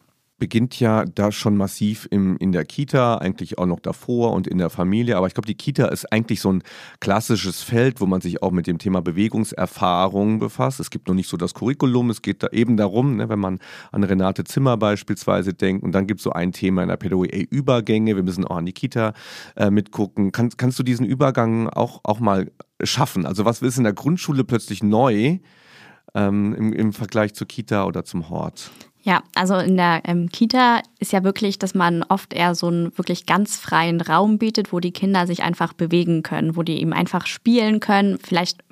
beginnt 0.43 0.77
ja 0.77 1.05
da 1.05 1.31
schon 1.31 1.55
massiv 1.55 2.05
im, 2.11 2.35
in 2.35 2.51
der 2.51 2.65
Kita, 2.65 3.17
eigentlich 3.19 3.57
auch 3.59 3.65
noch 3.65 3.79
davor 3.79 4.33
und 4.33 4.45
in 4.45 4.57
der 4.57 4.69
Familie. 4.69 5.15
Aber 5.15 5.25
ich 5.25 5.33
glaube, 5.33 5.47
die 5.47 5.55
Kita 5.55 5.85
ist 5.85 6.11
eigentlich 6.11 6.41
so 6.41 6.51
ein 6.51 6.63
klassisches 6.99 7.61
Feld, 7.61 8.01
wo 8.01 8.07
man 8.07 8.19
sich 8.19 8.43
auch 8.43 8.51
mit 8.51 8.67
dem 8.67 8.77
Thema 8.77 9.01
Bewegungserfahrung 9.01 10.39
befasst. 10.39 10.81
Es 10.81 10.89
gibt 10.89 11.07
noch 11.07 11.15
nicht 11.15 11.29
so 11.29 11.37
das 11.37 11.53
Curriculum, 11.53 12.09
es 12.09 12.21
geht 12.21 12.43
da 12.43 12.47
eben 12.51 12.75
darum, 12.75 13.15
ne, 13.15 13.29
wenn 13.29 13.39
man 13.39 13.59
an 13.93 14.03
Renate 14.03 14.43
Zimmer 14.43 14.75
beispielsweise 14.75 15.53
denkt. 15.53 15.81
Und 15.81 15.93
dann 15.93 16.07
gibt 16.07 16.19
es 16.19 16.25
so 16.25 16.31
ein 16.31 16.51
Thema 16.51 16.81
in 16.81 16.89
der 16.89 16.97
Pädagogik, 16.97 17.49
Übergänge, 17.49 18.17
wir 18.17 18.23
müssen 18.23 18.43
auch 18.43 18.57
an 18.57 18.65
die 18.65 18.73
Kita 18.73 19.13
äh, 19.55 19.71
mitgucken. 19.71 20.33
Kann, 20.33 20.49
kannst 20.57 20.77
du 20.77 20.83
diesen 20.83 21.05
Übergang 21.05 21.69
auch, 21.69 22.01
auch 22.03 22.19
mal 22.19 22.51
schaffen? 22.85 23.25
Also 23.25 23.45
was 23.45 23.61
ist 23.61 23.77
in 23.77 23.83
der 23.83 23.93
Grundschule 23.93 24.43
plötzlich 24.43 24.83
neu 24.83 25.39
ähm, 26.13 26.55
im, 26.55 26.73
im 26.73 26.93
Vergleich 26.93 27.33
zur 27.33 27.47
Kita 27.47 27.85
oder 27.85 28.03
zum 28.03 28.29
Hort? 28.29 28.71
Ja, 29.05 29.21
also 29.35 29.57
in 29.57 29.75
der 29.75 30.01
ähm, 30.05 30.29
Kita 30.29 30.81
ist 30.99 31.11
ja 31.11 31.25
wirklich, 31.25 31.59
dass 31.59 31.75
man 31.75 32.03
oft 32.03 32.33
eher 32.33 32.55
so 32.55 32.67
einen 32.67 32.97
wirklich 32.97 33.25
ganz 33.25 33.57
freien 33.57 33.99
Raum 33.99 34.37
bietet, 34.37 34.71
wo 34.71 34.79
die 34.79 34.93
Kinder 34.93 35.27
sich 35.27 35.43
einfach 35.43 35.73
bewegen 35.73 36.23
können, 36.23 36.55
wo 36.55 36.63
die 36.63 36.79
eben 36.79 36.93
einfach 36.93 37.27
spielen 37.27 37.81
können. 37.81 38.17
Vielleicht 38.17 38.63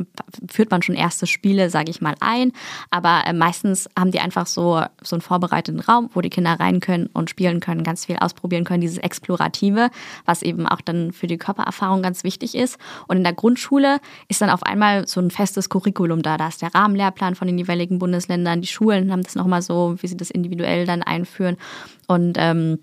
führt 0.50 0.72
man 0.72 0.84
schon 0.84 0.96
erste 0.96 1.28
Spiele, 1.28 1.70
sage 1.70 1.92
ich 1.92 2.00
mal, 2.00 2.16
ein, 2.22 2.54
aber 2.92 3.24
äh, 3.26 3.34
meistens 3.34 3.90
haben 4.00 4.12
die 4.12 4.22
einfach 4.22 4.48
so, 4.48 4.82
so 5.04 5.18
einen 5.18 5.22
vorbereiteten 5.22 5.82
Raum, 5.82 6.10
wo 6.14 6.22
die 6.22 6.30
Kinder 6.30 6.58
rein 6.58 6.80
können 6.80 7.10
und 7.12 7.30
spielen 7.30 7.60
können, 7.60 7.84
ganz 7.84 8.06
viel 8.06 8.16
ausprobieren 8.16 8.64
können, 8.64 8.80
dieses 8.80 9.00
Explorative, 9.00 9.90
was 10.24 10.44
eben 10.44 10.66
auch 10.66 10.80
dann 10.80 11.12
für 11.12 11.28
die 11.28 11.38
Körpererfahrung 11.38 12.02
ganz 12.02 12.24
wichtig 12.24 12.56
ist. 12.56 12.78
Und 13.10 13.18
in 13.18 13.24
der 13.26 13.34
Grundschule 13.34 14.00
ist 14.30 14.42
dann 14.42 14.50
auf 14.50 14.64
einmal 14.64 15.06
so 15.10 15.20
ein 15.20 15.30
festes 15.30 15.68
Curriculum 15.68 16.22
da. 16.22 16.38
Da 16.38 16.48
ist 16.48 16.62
der 16.62 16.74
Rahmenlehrplan 16.74 17.36
von 17.36 17.48
den 17.48 17.58
jeweiligen 17.58 18.00
Bundesländern, 18.00 18.62
die 18.62 18.68
Schulen 18.68 19.12
haben 19.12 19.24
das 19.24 19.36
nochmal 19.36 19.62
so, 19.62 19.98
wie 20.00 20.08
sie 20.08 20.21
das 20.22 20.30
individuell 20.30 20.86
dann 20.86 21.04
einführen. 21.04 21.58
Und 22.08 22.38
ähm, 22.40 22.80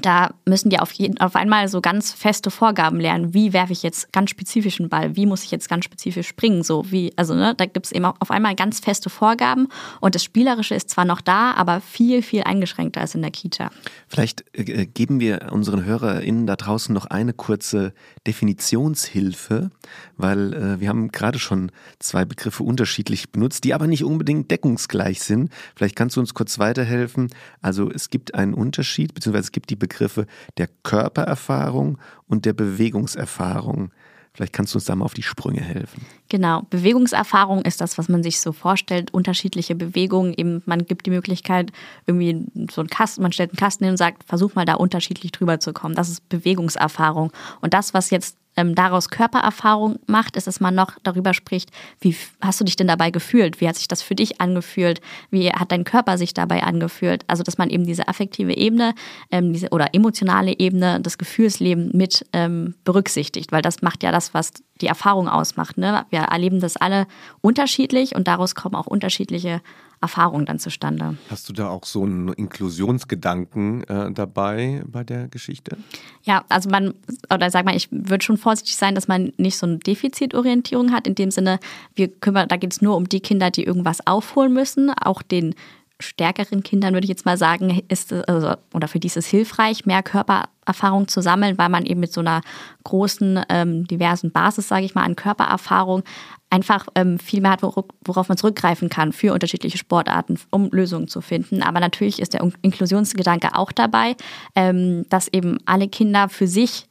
da 0.00 0.34
müssen 0.44 0.70
die 0.70 0.78
auf, 0.78 0.92
jeden, 0.92 1.18
auf 1.20 1.36
einmal 1.36 1.68
so 1.68 1.80
ganz 1.80 2.12
feste 2.12 2.50
Vorgaben 2.50 3.00
lernen. 3.00 3.34
Wie 3.34 3.52
werfe 3.52 3.72
ich 3.72 3.82
jetzt 3.82 4.12
ganz 4.12 4.30
spezifisch 4.30 4.80
einen 4.80 4.88
Ball? 4.88 5.16
Wie 5.16 5.26
muss 5.26 5.44
ich 5.44 5.50
jetzt 5.50 5.68
ganz 5.68 5.84
spezifisch 5.84 6.26
springen? 6.26 6.62
So 6.62 6.90
wie, 6.90 7.12
also 7.16 7.34
ne, 7.34 7.54
da 7.56 7.66
gibt 7.66 7.86
es 7.86 7.92
eben 7.92 8.04
auf 8.04 8.30
einmal 8.30 8.54
ganz 8.54 8.80
feste 8.80 9.10
Vorgaben 9.10 9.68
und 10.00 10.14
das 10.14 10.24
Spielerische 10.24 10.74
ist 10.74 10.90
zwar 10.90 11.04
noch 11.04 11.20
da, 11.20 11.52
aber 11.52 11.80
viel, 11.80 12.22
viel 12.22 12.42
eingeschränkter 12.42 13.00
als 13.00 13.14
in 13.14 13.22
der 13.22 13.30
Kita. 13.30 13.70
Vielleicht 14.08 14.44
äh, 14.52 14.86
geben 14.86 15.20
wir 15.20 15.48
unseren 15.52 15.84
HörerInnen 15.84 16.46
da 16.46 16.56
draußen 16.56 16.92
noch 16.92 17.06
eine 17.06 17.32
kurze 17.32 17.92
Definitionshilfe, 18.26 19.70
weil 20.16 20.54
äh, 20.54 20.80
wir 20.80 20.88
haben 20.88 21.12
gerade 21.12 21.38
schon 21.38 21.70
zwei 21.98 22.24
Begriffe 22.24 22.62
unterschiedlich 22.62 23.30
benutzt, 23.30 23.64
die 23.64 23.74
aber 23.74 23.86
nicht 23.86 24.04
unbedingt 24.04 24.50
deckungsgleich 24.50 25.22
sind. 25.22 25.50
Vielleicht 25.76 25.96
kannst 25.96 26.16
du 26.16 26.20
uns 26.20 26.34
kurz 26.34 26.58
weiterhelfen. 26.58 27.30
Also 27.60 27.90
es 27.90 28.10
gibt 28.10 28.34
einen 28.34 28.54
Unterschied, 28.54 29.14
beziehungsweise 29.14 29.46
es 29.46 29.52
gibt 29.52 29.70
die 29.70 29.76
Begriffe 29.76 30.26
der 30.56 30.68
Körpererfahrung 30.82 31.98
und 32.26 32.44
der 32.44 32.54
Bewegungserfahrung. 32.54 33.90
Vielleicht 34.34 34.52
kannst 34.52 34.74
du 34.74 34.78
uns 34.78 34.84
da 34.84 34.96
mal 34.96 35.04
auf 35.04 35.14
die 35.14 35.22
Sprünge 35.22 35.60
helfen. 35.60 36.04
Genau, 36.28 36.62
Bewegungserfahrung 36.68 37.62
ist 37.62 37.80
das, 37.80 37.98
was 37.98 38.08
man 38.08 38.24
sich 38.24 38.40
so 38.40 38.52
vorstellt. 38.52 39.14
Unterschiedliche 39.14 39.76
Bewegungen. 39.76 40.34
Eben, 40.36 40.60
man 40.66 40.86
gibt 40.86 41.06
die 41.06 41.10
Möglichkeit, 41.10 41.70
irgendwie 42.06 42.44
so 42.68 42.80
einen 42.80 42.90
Kasten, 42.90 43.22
man 43.22 43.30
stellt 43.30 43.50
einen 43.50 43.58
Kasten 43.58 43.84
hin 43.84 43.92
und 43.92 43.96
sagt, 43.96 44.24
versuch 44.24 44.56
mal 44.56 44.64
da 44.64 44.74
unterschiedlich 44.74 45.30
drüber 45.30 45.60
zu 45.60 45.72
kommen. 45.72 45.94
Das 45.94 46.08
ist 46.08 46.28
Bewegungserfahrung. 46.28 47.32
Und 47.60 47.74
das, 47.74 47.94
was 47.94 48.10
jetzt 48.10 48.36
ähm, 48.56 48.74
daraus 48.74 49.08
Körpererfahrung 49.08 49.98
macht, 50.06 50.36
ist, 50.36 50.46
dass 50.46 50.60
man 50.60 50.74
noch 50.74 50.92
darüber 51.02 51.34
spricht, 51.34 51.70
wie 52.00 52.16
hast 52.40 52.60
du 52.60 52.64
dich 52.64 52.76
denn 52.76 52.86
dabei 52.86 53.10
gefühlt? 53.10 53.60
Wie 53.60 53.68
hat 53.68 53.76
sich 53.76 53.88
das 53.88 54.02
für 54.02 54.14
dich 54.14 54.40
angefühlt? 54.40 55.00
Wie 55.30 55.50
hat 55.50 55.72
dein 55.72 55.84
Körper 55.84 56.18
sich 56.18 56.34
dabei 56.34 56.62
angefühlt? 56.62 57.24
Also, 57.26 57.42
dass 57.42 57.58
man 57.58 57.70
eben 57.70 57.84
diese 57.86 58.08
affektive 58.08 58.56
Ebene 58.56 58.94
ähm, 59.30 59.52
diese, 59.52 59.70
oder 59.70 59.94
emotionale 59.94 60.58
Ebene, 60.58 61.00
das 61.00 61.18
Gefühlsleben 61.18 61.90
mit 61.92 62.26
ähm, 62.32 62.74
berücksichtigt, 62.84 63.52
weil 63.52 63.62
das 63.62 63.82
macht 63.82 64.02
ja 64.02 64.12
das, 64.12 64.34
was 64.34 64.52
die 64.80 64.86
Erfahrung 64.86 65.28
ausmacht. 65.28 65.78
Ne? 65.78 66.04
Wir 66.10 66.20
erleben 66.20 66.60
das 66.60 66.76
alle 66.76 67.06
unterschiedlich 67.40 68.14
und 68.14 68.26
daraus 68.26 68.54
kommen 68.54 68.74
auch 68.74 68.86
unterschiedliche 68.86 69.60
Erfahrungen 70.04 70.44
dann 70.44 70.58
zustande. 70.58 71.16
Hast 71.30 71.48
du 71.48 71.54
da 71.54 71.68
auch 71.68 71.84
so 71.84 72.02
einen 72.02 72.28
Inklusionsgedanken 72.28 73.84
äh, 73.84 74.12
dabei 74.12 74.82
bei 74.86 75.02
der 75.02 75.28
Geschichte? 75.28 75.78
Ja, 76.24 76.44
also 76.50 76.68
man, 76.68 76.92
oder 77.32 77.50
sag 77.50 77.64
mal, 77.64 77.74
ich 77.74 77.88
würde 77.90 78.22
schon 78.22 78.36
vorsichtig 78.36 78.76
sein, 78.76 78.94
dass 78.94 79.08
man 79.08 79.32
nicht 79.38 79.56
so 79.56 79.66
eine 79.66 79.78
Defizitorientierung 79.78 80.92
hat, 80.92 81.06
in 81.06 81.14
dem 81.14 81.30
Sinne, 81.30 81.58
wir 81.94 82.08
kümmern, 82.08 82.48
da 82.48 82.56
geht 82.56 82.72
es 82.72 82.82
nur 82.82 82.96
um 82.96 83.08
die 83.08 83.20
Kinder, 83.20 83.50
die 83.50 83.64
irgendwas 83.64 84.06
aufholen 84.06 84.52
müssen, 84.52 84.90
auch 84.90 85.22
den 85.22 85.54
stärkeren 86.00 86.62
Kindern 86.62 86.94
würde 86.94 87.04
ich 87.04 87.08
jetzt 87.08 87.24
mal 87.24 87.38
sagen, 87.38 87.82
ist 87.88 88.12
also, 88.12 88.54
oder 88.72 88.88
für 88.88 88.98
die 88.98 89.06
ist 89.06 89.16
es 89.16 89.26
hilfreich, 89.26 89.86
mehr 89.86 90.02
Körpererfahrung 90.02 91.08
zu 91.08 91.20
sammeln, 91.20 91.56
weil 91.56 91.68
man 91.68 91.86
eben 91.86 92.00
mit 92.00 92.12
so 92.12 92.20
einer 92.20 92.40
großen, 92.82 93.40
ähm, 93.48 93.86
diversen 93.86 94.32
Basis, 94.32 94.68
sage 94.68 94.84
ich 94.84 94.94
mal, 94.94 95.04
an 95.04 95.16
Körpererfahrung 95.16 96.02
einfach 96.50 96.86
ähm, 96.94 97.18
viel 97.18 97.40
mehr 97.40 97.52
hat, 97.52 97.62
worauf 97.62 98.28
man 98.28 98.38
zurückgreifen 98.38 98.88
kann 98.88 99.12
für 99.12 99.32
unterschiedliche 99.32 99.78
Sportarten, 99.78 100.38
um 100.50 100.68
Lösungen 100.70 101.08
zu 101.08 101.20
finden. 101.20 101.62
Aber 101.62 101.80
natürlich 101.80 102.20
ist 102.20 102.34
der 102.34 102.48
Inklusionsgedanke 102.62 103.56
auch 103.56 103.72
dabei, 103.72 104.16
ähm, 104.54 105.04
dass 105.08 105.28
eben 105.28 105.58
alle 105.64 105.88
Kinder 105.88 106.28
für 106.28 106.46
sich 106.46 106.86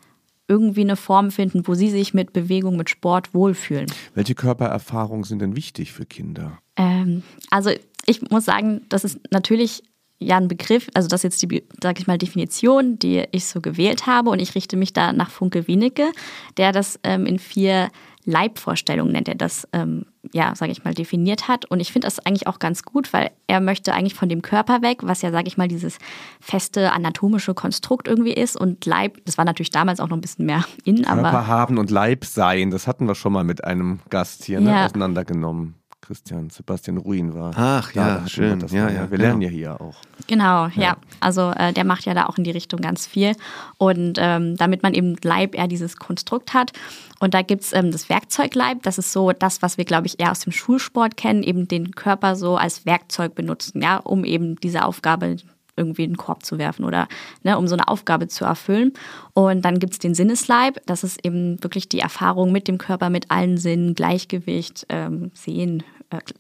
irgendwie 0.48 0.82
eine 0.82 0.98
Form 0.98 1.32
finden, 1.32 1.66
wo 1.68 1.74
sie 1.74 1.90
sich 1.90 2.14
mit 2.14 2.34
Bewegung, 2.34 2.76
mit 2.76 2.90
Sport 2.90 3.34
wohlfühlen. 3.34 3.88
Welche 4.14 4.36
Körpererfahrungen 4.36 5.24
sind 5.24 5.42
denn 5.42 5.56
wichtig 5.56 5.94
für 5.94 6.06
Kinder? 6.06 6.60
Ähm, 6.76 7.24
also 7.50 7.72
ich 8.06 8.30
muss 8.30 8.46
sagen, 8.46 8.82
das 8.90 9.04
ist 9.04 9.20
natürlich 9.32 9.84
ja 10.20 10.38
ein 10.38 10.48
Begriff, 10.48 10.90
also 10.94 11.08
das 11.08 11.24
ist 11.24 11.24
jetzt 11.24 11.42
die, 11.42 11.64
sag 11.82 12.00
ich 12.00 12.08
mal, 12.08 12.18
Definition, 12.18 12.98
die 12.98 13.24
ich 13.32 13.46
so 13.46 13.62
gewählt 13.62 14.08
habe 14.08 14.30
und 14.30 14.40
ich 14.40 14.56
richte 14.56 14.78
mich 14.78 14.94
da 14.94 15.14
nach 15.14 15.30
Funke 15.30 15.68
Wienecke, 15.68 16.12
der 16.58 16.72
das 16.72 17.00
ähm, 17.04 17.26
in 17.26 17.40
vier 17.40 17.90
Leibvorstellungen 18.26 19.12
nennt 19.12 19.28
er 19.28 19.36
das, 19.36 19.68
ähm, 19.74 20.06
ja, 20.32 20.56
sage 20.56 20.72
ich 20.72 20.84
mal, 20.84 20.94
definiert 20.94 21.48
hat. 21.48 21.66
Und 21.66 21.80
ich 21.80 21.92
finde 21.92 22.08
das 22.08 22.20
eigentlich 22.20 22.48
auch 22.48 22.60
ganz 22.60 22.84
gut, 22.84 23.12
weil 23.12 23.32
er 23.48 23.60
möchte 23.60 23.94
eigentlich 23.94 24.14
von 24.14 24.30
dem 24.30 24.42
Körper 24.42 24.82
weg, 24.82 25.00
was 25.02 25.22
ja, 25.22 25.32
sage 25.32 25.48
ich 25.48 25.58
mal, 25.58 25.68
dieses 25.68 25.98
feste 26.40 26.94
anatomische 26.94 27.54
Konstrukt 27.54 28.08
irgendwie 28.08 28.34
ist. 28.34 28.56
Und 28.56 28.86
Leib, 28.86 29.18
das 29.26 29.38
war 29.38 29.46
natürlich 29.46 29.72
damals 29.72 30.00
auch 30.00 30.08
noch 30.08 30.18
ein 30.18 30.22
bisschen 30.22 30.46
mehr 30.46 30.64
in, 30.86 31.06
aber. 31.06 31.22
Körper 31.24 31.48
haben 31.48 31.78
und 31.78 31.92
Leib 31.92 32.26
sein, 32.26 32.72
das 32.72 32.88
hatten 32.88 33.08
wir 33.08 33.16
schon 33.16 33.34
mal 33.34 33.44
mit 33.44 33.64
einem 33.64 34.00
Gast 34.10 34.46
hier 34.46 34.62
ne, 34.62 34.72
ja. 34.72 34.86
auseinandergenommen. 34.86 35.76
Christian 36.06 36.50
Sebastian 36.50 36.98
Ruin 36.98 37.34
war. 37.34 37.54
Ach 37.56 37.94
ja, 37.94 38.28
schön. 38.28 38.60
Das 38.60 38.74
ja, 38.74 38.90
ja, 38.90 39.10
wir 39.10 39.18
lernen 39.18 39.42
ja 39.42 39.50
hier 39.50 39.80
auch. 39.80 39.96
Genau, 40.28 40.68
ja. 40.68 40.82
ja. 40.82 40.98
Also 41.22 41.52
äh, 41.52 41.72
der 41.72 41.86
macht 41.86 42.06
ja 42.06 42.14
da 42.14 42.26
auch 42.26 42.38
in 42.38 42.44
die 42.44 42.52
Richtung 42.52 42.82
ganz 42.82 43.08
viel. 43.08 43.36
Und 43.78 44.18
ähm, 44.20 44.58
damit 44.58 44.84
man 44.84 44.94
eben 44.94 45.16
Leib 45.24 45.56
eher 45.56 45.68
dieses 45.68 45.96
Konstrukt 45.96 46.54
hat. 46.54 46.74
Und 47.20 47.34
da 47.34 47.42
gibt 47.42 47.64
es 47.64 47.74
ähm, 47.74 47.92
das 47.92 48.10
Werkzeugleib. 48.10 48.84
Das 48.84 48.98
ist 48.98 49.14
so 49.14 49.32
das, 49.32 49.62
was 49.62 49.78
wir, 49.78 49.86
glaube 49.86 50.08
ich, 50.08 50.20
eher 50.20 50.32
aus 50.32 50.42
dem 50.42 50.52
Schulsport 50.52 51.16
kennen, 51.16 51.42
eben 51.42 51.70
den 51.70 51.92
Körper 51.92 52.36
so 52.36 52.58
als 52.58 52.86
Werkzeug 52.86 53.34
benutzen, 53.34 53.82
ja, 53.82 53.98
um 53.98 54.26
eben 54.26 54.58
diese 54.58 54.84
Aufgabe 54.84 55.38
irgendwie 55.76 56.04
in 56.04 56.12
den 56.12 56.18
Korb 56.18 56.46
zu 56.46 56.58
werfen 56.58 56.86
oder 56.86 57.08
ne, 57.44 57.58
um 57.58 57.68
so 57.68 57.76
eine 57.76 57.88
Aufgabe 57.88 58.28
zu 58.28 58.46
erfüllen. 58.46 58.94
Und 59.34 59.64
dann 59.66 59.80
gibt 59.80 59.94
es 59.94 60.00
den 60.00 60.14
Sinnesleib. 60.14 60.80
Das 60.86 61.04
ist 61.04 61.26
eben 61.26 61.62
wirklich 61.64 61.90
die 61.90 62.00
Erfahrung 62.00 62.52
mit 62.52 62.68
dem 62.68 62.78
Körper, 62.78 63.10
mit 63.10 63.32
allen 63.32 63.58
Sinnen, 63.58 63.96
Gleichgewicht, 63.96 64.86
ähm, 64.90 65.32
Sehen, 65.34 65.84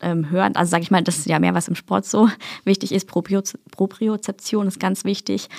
ähm, 0.01 0.29
Hören. 0.29 0.55
Also 0.55 0.71
sage 0.71 0.83
ich 0.83 0.91
mal, 0.91 1.03
das 1.03 1.17
ist 1.17 1.27
ja 1.27 1.39
mehr, 1.39 1.53
was 1.53 1.67
im 1.67 1.75
Sport 1.75 2.05
so 2.05 2.29
wichtig 2.63 2.91
ist. 2.91 3.07
Propriozeption 3.07 4.67
ist 4.67 4.79
ganz 4.79 5.05
wichtig. 5.05 5.49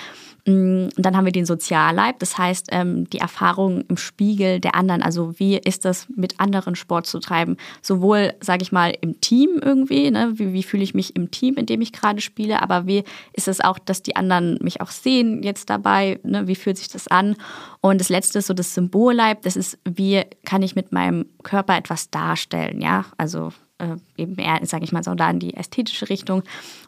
Mm, 0.46 0.88
und 0.96 0.98
dann 0.98 1.16
haben 1.16 1.24
wir 1.24 1.32
den 1.32 1.46
Sozialleib, 1.46 2.18
das 2.18 2.36
heißt 2.36 2.68
ähm, 2.72 3.08
die 3.08 3.18
Erfahrung 3.18 3.82
im 3.88 3.96
Spiegel 3.96 4.60
der 4.60 4.74
anderen. 4.74 5.02
Also 5.02 5.38
wie 5.38 5.56
ist 5.56 5.84
das 5.84 6.06
mit 6.14 6.38
anderen 6.38 6.76
Sport 6.76 7.06
zu 7.06 7.18
treiben? 7.18 7.56
Sowohl, 7.80 8.34
sage 8.40 8.62
ich 8.62 8.70
mal, 8.70 8.94
im 9.00 9.20
Team 9.20 9.60
irgendwie, 9.62 10.10
ne? 10.10 10.32
wie, 10.38 10.52
wie 10.52 10.62
fühle 10.62 10.82
ich 10.82 10.94
mich 10.94 11.16
im 11.16 11.30
Team, 11.30 11.54
in 11.54 11.66
dem 11.66 11.80
ich 11.80 11.92
gerade 11.92 12.20
spiele, 12.20 12.62
aber 12.62 12.86
wie 12.86 13.04
ist 13.32 13.48
es 13.48 13.60
auch, 13.60 13.78
dass 13.78 14.02
die 14.02 14.16
anderen 14.16 14.58
mich 14.60 14.80
auch 14.80 14.90
sehen 14.90 15.42
jetzt 15.42 15.70
dabei? 15.70 16.20
Ne? 16.24 16.46
Wie 16.46 16.56
fühlt 16.56 16.76
sich 16.76 16.88
das 16.88 17.08
an? 17.08 17.36
Und 17.80 18.00
das 18.00 18.10
letzte 18.10 18.40
ist 18.40 18.46
so 18.46 18.54
das 18.54 18.74
Symbolleib, 18.74 19.42
das 19.42 19.56
ist, 19.56 19.78
wie 19.84 20.22
kann 20.44 20.62
ich 20.62 20.74
mit 20.74 20.92
meinem 20.92 21.26
Körper 21.42 21.76
etwas 21.76 22.10
darstellen? 22.10 22.82
Ja, 22.82 23.06
also 23.16 23.52
äh, 23.78 23.96
eben 24.16 24.36
eher, 24.36 24.60
sage 24.64 24.84
ich 24.84 24.92
mal 24.92 25.02
so, 25.02 25.14
da 25.14 25.30
in 25.30 25.40
die 25.40 25.54
ästhetische 25.54 26.08
Richtung. 26.08 26.42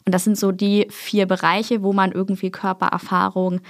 Und 0.04 0.14
das 0.14 0.24
sind 0.24 0.38
so 0.38 0.52
die 0.52 0.86
vier 0.90 1.26
Bereiche, 1.26 1.82
wo 1.82 1.92
man 1.92 2.12
irgendwie 2.12 2.50
Körpererfahrung 2.50 3.60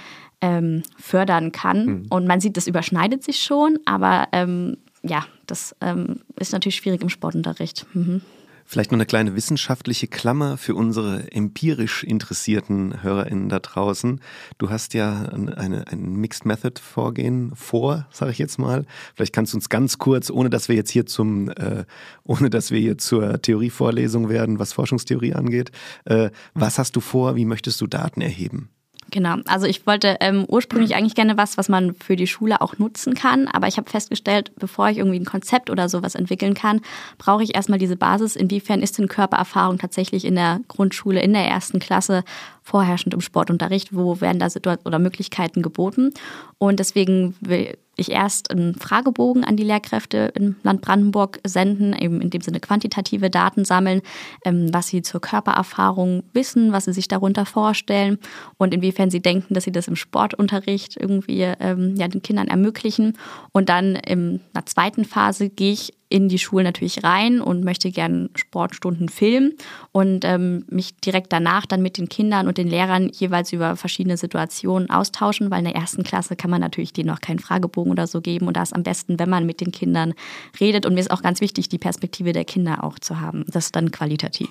ähm, 0.41 0.83
fördern 0.97 1.51
kann. 1.51 1.85
Mhm. 1.85 2.05
Und 2.09 2.27
man 2.27 2.39
sieht, 2.39 2.57
das 2.57 2.67
überschneidet 2.67 3.23
sich 3.23 3.41
schon, 3.41 3.79
aber 3.85 4.27
ähm, 4.31 4.77
ja, 5.03 5.25
das 5.45 5.75
ähm, 5.81 6.21
ist 6.39 6.53
natürlich 6.53 6.75
schwierig 6.75 7.01
im 7.01 7.09
Sportunterricht. 7.09 7.85
Mhm. 7.93 8.21
Vielleicht 8.69 8.91
noch 8.91 8.97
eine 8.97 9.05
kleine 9.05 9.33
wissenschaftliche 9.33 10.09
Klammer 10.09 10.57
für 10.57 10.75
unsere 10.75 11.31
empirisch 11.31 12.03
interessierten 12.03 13.01
HörerInnen 13.01 13.47
da 13.47 13.59
draußen. 13.59 14.19
Du 14.57 14.69
hast 14.69 14.93
ja 14.93 15.23
eine, 15.23 15.87
ein 15.87 16.15
Mixed 16.17 16.45
Method 16.45 16.81
Vorgehen 16.81 17.55
vor, 17.55 18.07
sage 18.11 18.31
ich 18.31 18.39
jetzt 18.39 18.59
mal. 18.59 18.85
Vielleicht 19.15 19.31
kannst 19.31 19.53
du 19.53 19.57
uns 19.57 19.69
ganz 19.69 19.99
kurz, 19.99 20.29
ohne 20.29 20.49
dass 20.49 20.67
wir 20.67 20.75
jetzt 20.75 20.89
hier 20.89 21.05
zum, 21.05 21.47
äh, 21.47 21.85
ohne 22.25 22.49
dass 22.49 22.69
wir 22.69 22.79
hier 22.81 22.97
zur 22.97 23.41
Theorievorlesung 23.41 24.27
werden, 24.27 24.59
was 24.59 24.73
Forschungstheorie 24.73 25.33
angeht, 25.33 25.71
äh, 26.03 26.29
was 26.53 26.77
hast 26.77 26.97
du 26.97 26.99
vor? 26.99 27.37
Wie 27.37 27.45
möchtest 27.45 27.79
du 27.79 27.87
Daten 27.87 28.19
erheben? 28.19 28.69
Genau, 29.11 29.37
also 29.45 29.65
ich 29.67 29.87
wollte 29.87 30.17
ähm, 30.19 30.45
ursprünglich 30.47 30.95
eigentlich 30.95 31.15
gerne 31.15 31.37
was, 31.37 31.57
was 31.57 31.69
man 31.69 31.95
für 31.95 32.17
die 32.17 32.27
Schule 32.27 32.59
auch 32.59 32.77
nutzen 32.77 33.13
kann, 33.13 33.47
aber 33.47 33.67
ich 33.67 33.77
habe 33.77 33.89
festgestellt, 33.89 34.51
bevor 34.57 34.89
ich 34.89 34.97
irgendwie 34.97 35.19
ein 35.19 35.25
Konzept 35.25 35.69
oder 35.69 35.87
sowas 35.87 36.13
entwickeln 36.13 36.53
kann, 36.53 36.81
brauche 37.17 37.43
ich 37.43 37.55
erstmal 37.55 37.79
diese 37.79 37.95
Basis, 37.95 38.35
inwiefern 38.35 38.81
ist 38.81 38.97
denn 38.97 39.07
Körpererfahrung 39.07 39.77
tatsächlich 39.77 40.25
in 40.25 40.35
der 40.35 40.59
Grundschule, 40.67 41.21
in 41.21 41.31
der 41.31 41.45
ersten 41.45 41.79
Klasse 41.79 42.23
vorherrschend 42.63 43.13
im 43.13 43.21
Sportunterricht, 43.21 43.95
wo 43.95 44.19
werden 44.19 44.39
da 44.39 44.49
Situationen 44.49 44.85
oder 44.85 44.99
Möglichkeiten 44.99 45.61
geboten? 45.61 46.13
Und 46.57 46.79
deswegen 46.79 47.35
will 47.39 47.77
ich 47.97 48.11
erst 48.11 48.51
einen 48.51 48.75
Fragebogen 48.75 49.43
an 49.43 49.57
die 49.57 49.63
Lehrkräfte 49.63 50.31
im 50.35 50.55
Land 50.63 50.81
Brandenburg 50.81 51.39
senden, 51.45 51.93
eben 51.93 52.21
in 52.21 52.29
dem 52.29 52.41
Sinne 52.41 52.59
quantitative 52.59 53.29
Daten 53.29 53.65
sammeln, 53.65 54.01
ähm, 54.45 54.73
was 54.73 54.87
sie 54.87 55.01
zur 55.01 55.19
Körpererfahrung 55.19 56.23
wissen, 56.33 56.71
was 56.71 56.85
sie 56.85 56.93
sich 56.93 57.07
darunter 57.07 57.45
vorstellen 57.45 58.19
und 58.57 58.73
inwiefern 58.73 59.09
sie 59.09 59.21
denken, 59.21 59.53
dass 59.53 59.63
sie 59.63 59.71
das 59.71 59.87
im 59.87 59.95
Sportunterricht 59.95 60.95
irgendwie 60.97 61.41
ähm, 61.41 61.95
ja, 61.97 62.07
den 62.07 62.21
Kindern 62.21 62.47
ermöglichen. 62.47 63.17
Und 63.51 63.69
dann 63.69 63.95
in 63.95 64.41
einer 64.53 64.65
zweiten 64.65 65.03
Phase 65.03 65.49
gehe 65.49 65.73
ich 65.73 65.96
in 66.09 66.29
die 66.29 66.39
Schulen 66.39 66.63
natürlich 66.63 67.03
rein 67.03 67.41
und 67.41 67.63
möchte 67.63 67.91
gerne 67.91 68.29
Sportstunden 68.35 69.09
filmen 69.09 69.53
und 69.91 70.23
ähm, 70.23 70.65
mich 70.69 70.95
direkt 70.97 71.33
danach 71.33 71.65
dann 71.65 71.81
mit 71.81 71.97
den 71.97 72.07
Kindern 72.07 72.47
und 72.47 72.57
den 72.57 72.67
Lehrern 72.67 73.09
jeweils 73.09 73.51
über 73.51 73.75
verschiedene 73.75 74.15
Situationen 74.15 74.89
austauschen, 74.89 75.51
weil 75.51 75.59
in 75.59 75.65
der 75.65 75.75
ersten 75.75 76.03
Klasse 76.03 76.35
kann 76.35 76.49
man 76.49 76.61
natürlich 76.61 76.93
denen 76.93 77.07
noch 77.07 77.21
keinen 77.21 77.39
Fragebogen 77.39 77.91
oder 77.91 78.07
so 78.07 78.21
geben 78.21 78.47
und 78.47 78.55
da 78.55 78.63
ist 78.63 78.73
am 78.73 78.83
besten, 78.83 79.19
wenn 79.19 79.29
man 79.29 79.45
mit 79.45 79.59
den 79.59 79.71
Kindern 79.71 80.13
redet 80.59 80.85
und 80.85 80.93
mir 80.93 81.01
ist 81.01 81.11
auch 81.11 81.21
ganz 81.21 81.41
wichtig, 81.41 81.67
die 81.69 81.77
Perspektive 81.77 82.31
der 82.31 82.45
Kinder 82.45 82.83
auch 82.83 82.99
zu 82.99 83.19
haben. 83.19 83.43
Das 83.47 83.65
ist 83.65 83.75
dann 83.75 83.91
qualitativ. 83.91 84.49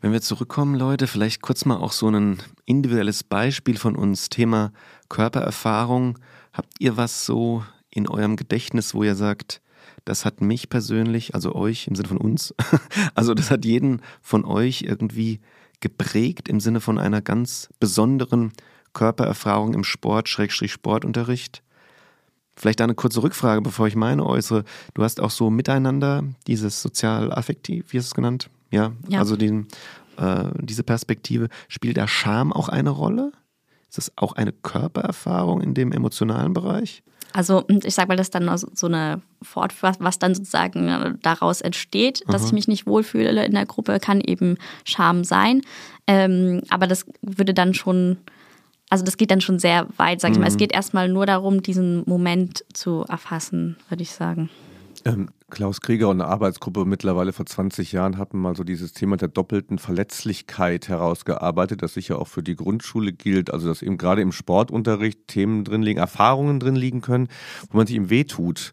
Wenn 0.00 0.12
wir 0.12 0.20
zurückkommen, 0.20 0.76
Leute, 0.76 1.06
vielleicht 1.08 1.42
kurz 1.42 1.64
mal 1.64 1.76
auch 1.76 1.92
so 1.92 2.08
ein 2.08 2.38
individuelles 2.66 3.24
Beispiel 3.24 3.76
von 3.76 3.96
uns, 3.96 4.28
Thema 4.28 4.72
Körpererfahrung. 5.08 6.18
Habt 6.52 6.74
ihr 6.78 6.96
was 6.96 7.26
so 7.26 7.64
in 7.90 8.08
eurem 8.08 8.36
Gedächtnis, 8.36 8.94
wo 8.94 9.02
ihr 9.02 9.16
sagt, 9.16 9.60
das 10.08 10.24
hat 10.24 10.40
mich 10.40 10.70
persönlich, 10.70 11.34
also 11.34 11.54
euch 11.54 11.86
im 11.86 11.94
Sinne 11.94 12.08
von 12.08 12.16
uns, 12.16 12.54
also 13.14 13.34
das 13.34 13.50
hat 13.50 13.64
jeden 13.64 14.00
von 14.22 14.44
euch 14.44 14.82
irgendwie 14.82 15.40
geprägt 15.80 16.48
im 16.48 16.60
Sinne 16.60 16.80
von 16.80 16.98
einer 16.98 17.20
ganz 17.20 17.68
besonderen 17.78 18.52
Körpererfahrung 18.94 19.74
im 19.74 19.84
Sport, 19.84 20.28
Schrägstrich 20.28 20.72
Sportunterricht? 20.72 21.62
Vielleicht 22.56 22.80
eine 22.80 22.94
kurze 22.94 23.22
Rückfrage, 23.22 23.60
bevor 23.60 23.86
ich 23.86 23.94
meine 23.94 24.26
äußere. 24.26 24.64
Du 24.94 25.04
hast 25.04 25.20
auch 25.20 25.30
so 25.30 25.50
miteinander 25.50 26.24
dieses 26.48 26.82
sozial-affektiv, 26.82 27.92
wie 27.92 27.98
hast 27.98 28.06
du 28.06 28.10
es 28.10 28.14
genannt? 28.14 28.50
Ja, 28.70 28.92
ja. 29.06 29.20
also 29.20 29.36
den, 29.36 29.68
äh, 30.16 30.44
diese 30.60 30.82
Perspektive. 30.82 31.48
Spielt 31.68 31.96
da 31.96 32.08
Scham 32.08 32.52
auch 32.52 32.68
eine 32.68 32.90
Rolle? 32.90 33.30
Ist 33.88 33.98
das 33.98 34.12
auch 34.16 34.32
eine 34.32 34.52
Körpererfahrung 34.52 35.60
in 35.60 35.74
dem 35.74 35.92
emotionalen 35.92 36.52
Bereich? 36.52 37.04
Also 37.32 37.64
ich 37.68 37.94
sage 37.94 38.08
mal, 38.08 38.16
das 38.16 38.28
ist 38.28 38.34
dann 38.34 38.56
so 38.56 38.86
eine 38.86 39.20
Fortführung, 39.42 39.96
was 40.00 40.18
dann 40.18 40.34
sozusagen 40.34 40.88
äh, 40.88 41.14
daraus 41.22 41.60
entsteht, 41.60 42.22
dass 42.28 42.46
ich 42.46 42.52
mich 42.52 42.68
nicht 42.68 42.86
wohlfühle 42.86 43.44
in 43.44 43.52
der 43.52 43.66
Gruppe, 43.66 44.00
kann 44.00 44.20
eben 44.20 44.56
Scham 44.84 45.24
sein. 45.24 45.62
Ähm, 46.06 46.62
aber 46.70 46.86
das 46.86 47.04
würde 47.20 47.52
dann 47.52 47.74
schon, 47.74 48.16
also 48.88 49.04
das 49.04 49.16
geht 49.18 49.30
dann 49.30 49.42
schon 49.42 49.58
sehr 49.58 49.86
weit, 49.98 50.20
sage 50.20 50.32
ich 50.32 50.38
mhm. 50.38 50.42
mal. 50.42 50.48
Es 50.48 50.54
mhm. 50.54 50.58
geht 50.58 50.72
erstmal 50.72 51.08
nur 51.08 51.26
darum, 51.26 51.62
diesen 51.62 52.02
Moment 52.06 52.64
zu 52.72 53.04
erfassen, 53.08 53.76
würde 53.88 54.02
ich 54.02 54.12
sagen. 54.12 54.48
Ähm, 55.04 55.28
Klaus 55.50 55.80
Krieger 55.80 56.10
und 56.10 56.20
eine 56.20 56.30
Arbeitsgruppe 56.30 56.84
mittlerweile 56.84 57.32
vor 57.32 57.46
20 57.46 57.92
Jahren 57.92 58.18
hatten 58.18 58.38
mal 58.38 58.54
so 58.54 58.64
dieses 58.64 58.92
Thema 58.92 59.16
der 59.16 59.28
doppelten 59.28 59.78
Verletzlichkeit 59.78 60.88
herausgearbeitet, 60.88 61.82
das 61.82 61.94
sicher 61.94 62.18
auch 62.18 62.28
für 62.28 62.42
die 62.42 62.54
Grundschule 62.54 63.14
gilt. 63.14 63.50
Also, 63.50 63.66
dass 63.66 63.80
eben 63.80 63.96
gerade 63.96 64.20
im 64.20 64.32
Sportunterricht 64.32 65.26
Themen 65.26 65.64
drin 65.64 65.82
liegen, 65.82 66.00
Erfahrungen 66.00 66.60
drin 66.60 66.76
liegen 66.76 67.00
können, 67.00 67.28
wo 67.70 67.78
man 67.78 67.86
sich 67.86 67.96
ihm 67.96 68.10
wehtut. 68.10 68.72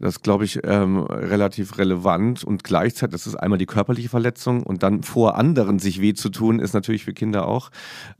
Das 0.00 0.22
glaube 0.22 0.44
ich, 0.44 0.60
ähm, 0.62 0.98
relativ 0.98 1.78
relevant 1.78 2.44
und 2.44 2.62
gleichzeitig, 2.62 3.12
das 3.12 3.26
ist 3.26 3.34
einmal 3.34 3.58
die 3.58 3.66
körperliche 3.66 4.08
Verletzung 4.08 4.62
und 4.62 4.82
dann 4.82 5.02
vor 5.02 5.36
anderen 5.36 5.78
sich 5.80 6.00
weh 6.00 6.14
zu 6.14 6.28
tun, 6.28 6.60
ist 6.60 6.72
natürlich 6.72 7.04
für 7.04 7.12
Kinder 7.12 7.48
auch, 7.48 7.70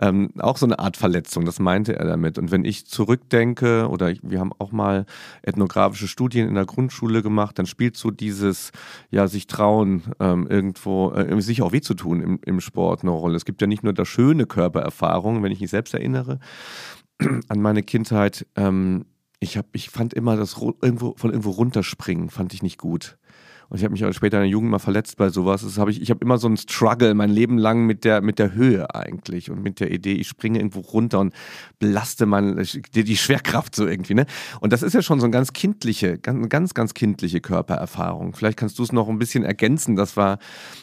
ähm, 0.01 0.31
auch 0.39 0.57
so 0.57 0.67
eine 0.67 0.81
Art 0.81 0.97
Verletzung. 0.97 1.45
Das 1.45 1.61
meinte 1.61 1.97
er 1.97 2.07
damit. 2.07 2.37
Und 2.37 2.51
wenn 2.51 2.65
ich 2.65 2.87
zurückdenke 2.87 3.89
oder 3.89 4.11
ich, 4.11 4.21
wir 4.23 4.41
haben 4.41 4.53
auch 4.59 4.73
mal 4.73 5.07
ethnografische 5.43 6.09
Studien 6.09 6.49
in 6.49 6.55
der 6.55 6.67
Grundschule 6.67 7.23
gemacht, 7.23 7.59
dann 7.59 7.67
spielt 7.67 7.97
so 7.97 8.11
dieses, 8.11 8.73
ja, 9.11 9.29
sich 9.29 9.47
trauen, 9.47 10.03
ähm, 10.19 10.49
irgendwo, 10.49 11.13
äh, 11.13 11.41
sich 11.41 11.63
auch 11.63 11.73
weh 11.73 11.81
zu 11.81 11.95
tun 11.95 12.21
im, 12.21 12.41
im 12.45 12.61
Sport 12.61 13.03
eine 13.03 13.13
Rolle. 13.13 13.37
Es 13.37 13.45
gibt 13.45 13.61
ja 13.61 13.69
nicht 13.69 13.85
nur 13.85 13.93
das 13.93 14.09
schöne 14.09 14.47
Körpererfahrung, 14.47 15.43
wenn 15.43 15.53
ich 15.53 15.61
mich 15.61 15.71
selbst 15.71 15.95
erinnere 15.95 16.41
an 17.49 17.61
meine 17.61 17.83
Kindheit, 17.83 18.47
ähm, 18.57 19.05
ich, 19.41 19.57
hab, 19.57 19.67
ich 19.73 19.91
fand 19.91 20.15
immer 20.15 20.37
das 20.37 20.57
irgendwo, 20.57 21.15
von 21.17 21.31
irgendwo 21.31 21.51
runterspringen, 21.51 22.31
fand 22.31 22.53
ich 22.55 22.63
nicht 22.63 22.79
gut. 22.79 23.19
Und 23.71 23.77
ich 23.77 23.85
habe 23.85 23.93
mich 23.93 24.05
auch 24.05 24.13
später 24.13 24.39
in 24.39 24.45
der 24.45 24.51
Jugend 24.51 24.71
mal 24.71 24.79
verletzt 24.79 25.19
bei 25.19 25.29
sowas. 25.29 25.63
Das 25.63 25.77
hab 25.77 25.89
ich 25.89 26.01
ich 26.01 26.11
habe 26.11 26.25
immer 26.25 26.39
so 26.39 26.47
einen 26.47 26.57
Struggle 26.57 27.13
mein 27.13 27.29
Leben 27.29 27.59
lang 27.59 27.85
mit 27.85 28.05
der, 28.05 28.23
mit 28.23 28.39
der 28.39 28.55
Höhe 28.55 28.95
eigentlich 28.95 29.51
und 29.51 29.63
mit 29.63 29.81
der 29.81 29.91
Idee, 29.91 30.15
ich 30.15 30.29
springe 30.29 30.59
irgendwo 30.59 30.81
runter 30.81 31.21
und 31.21 31.35
belaste 31.79 32.25
meine, 32.25 32.63
die, 32.63 33.17
Schwerkraft 33.17 33.75
so 33.75 33.87
irgendwie. 33.87 34.15
Ne? 34.15 34.25
Und 34.61 34.73
das 34.73 34.83
ist 34.83 34.95
ja 34.95 35.03
schon 35.03 35.21
so 35.21 35.27
eine 35.27 35.33
ganz 35.33 35.53
kindliche, 35.53 36.17
ganz, 36.17 36.49
ganz, 36.49 36.73
ganz 36.73 36.95
kindliche 36.95 37.41
Körpererfahrung. 37.41 38.35
Vielleicht 38.35 38.57
kannst 38.57 38.79
du 38.79 38.83
es 38.83 38.93
noch 38.93 39.09
ein 39.09 39.19
bisschen 39.19 39.45
ergänzen, 39.45 39.97
dass 39.97 40.17
wir 40.17 40.39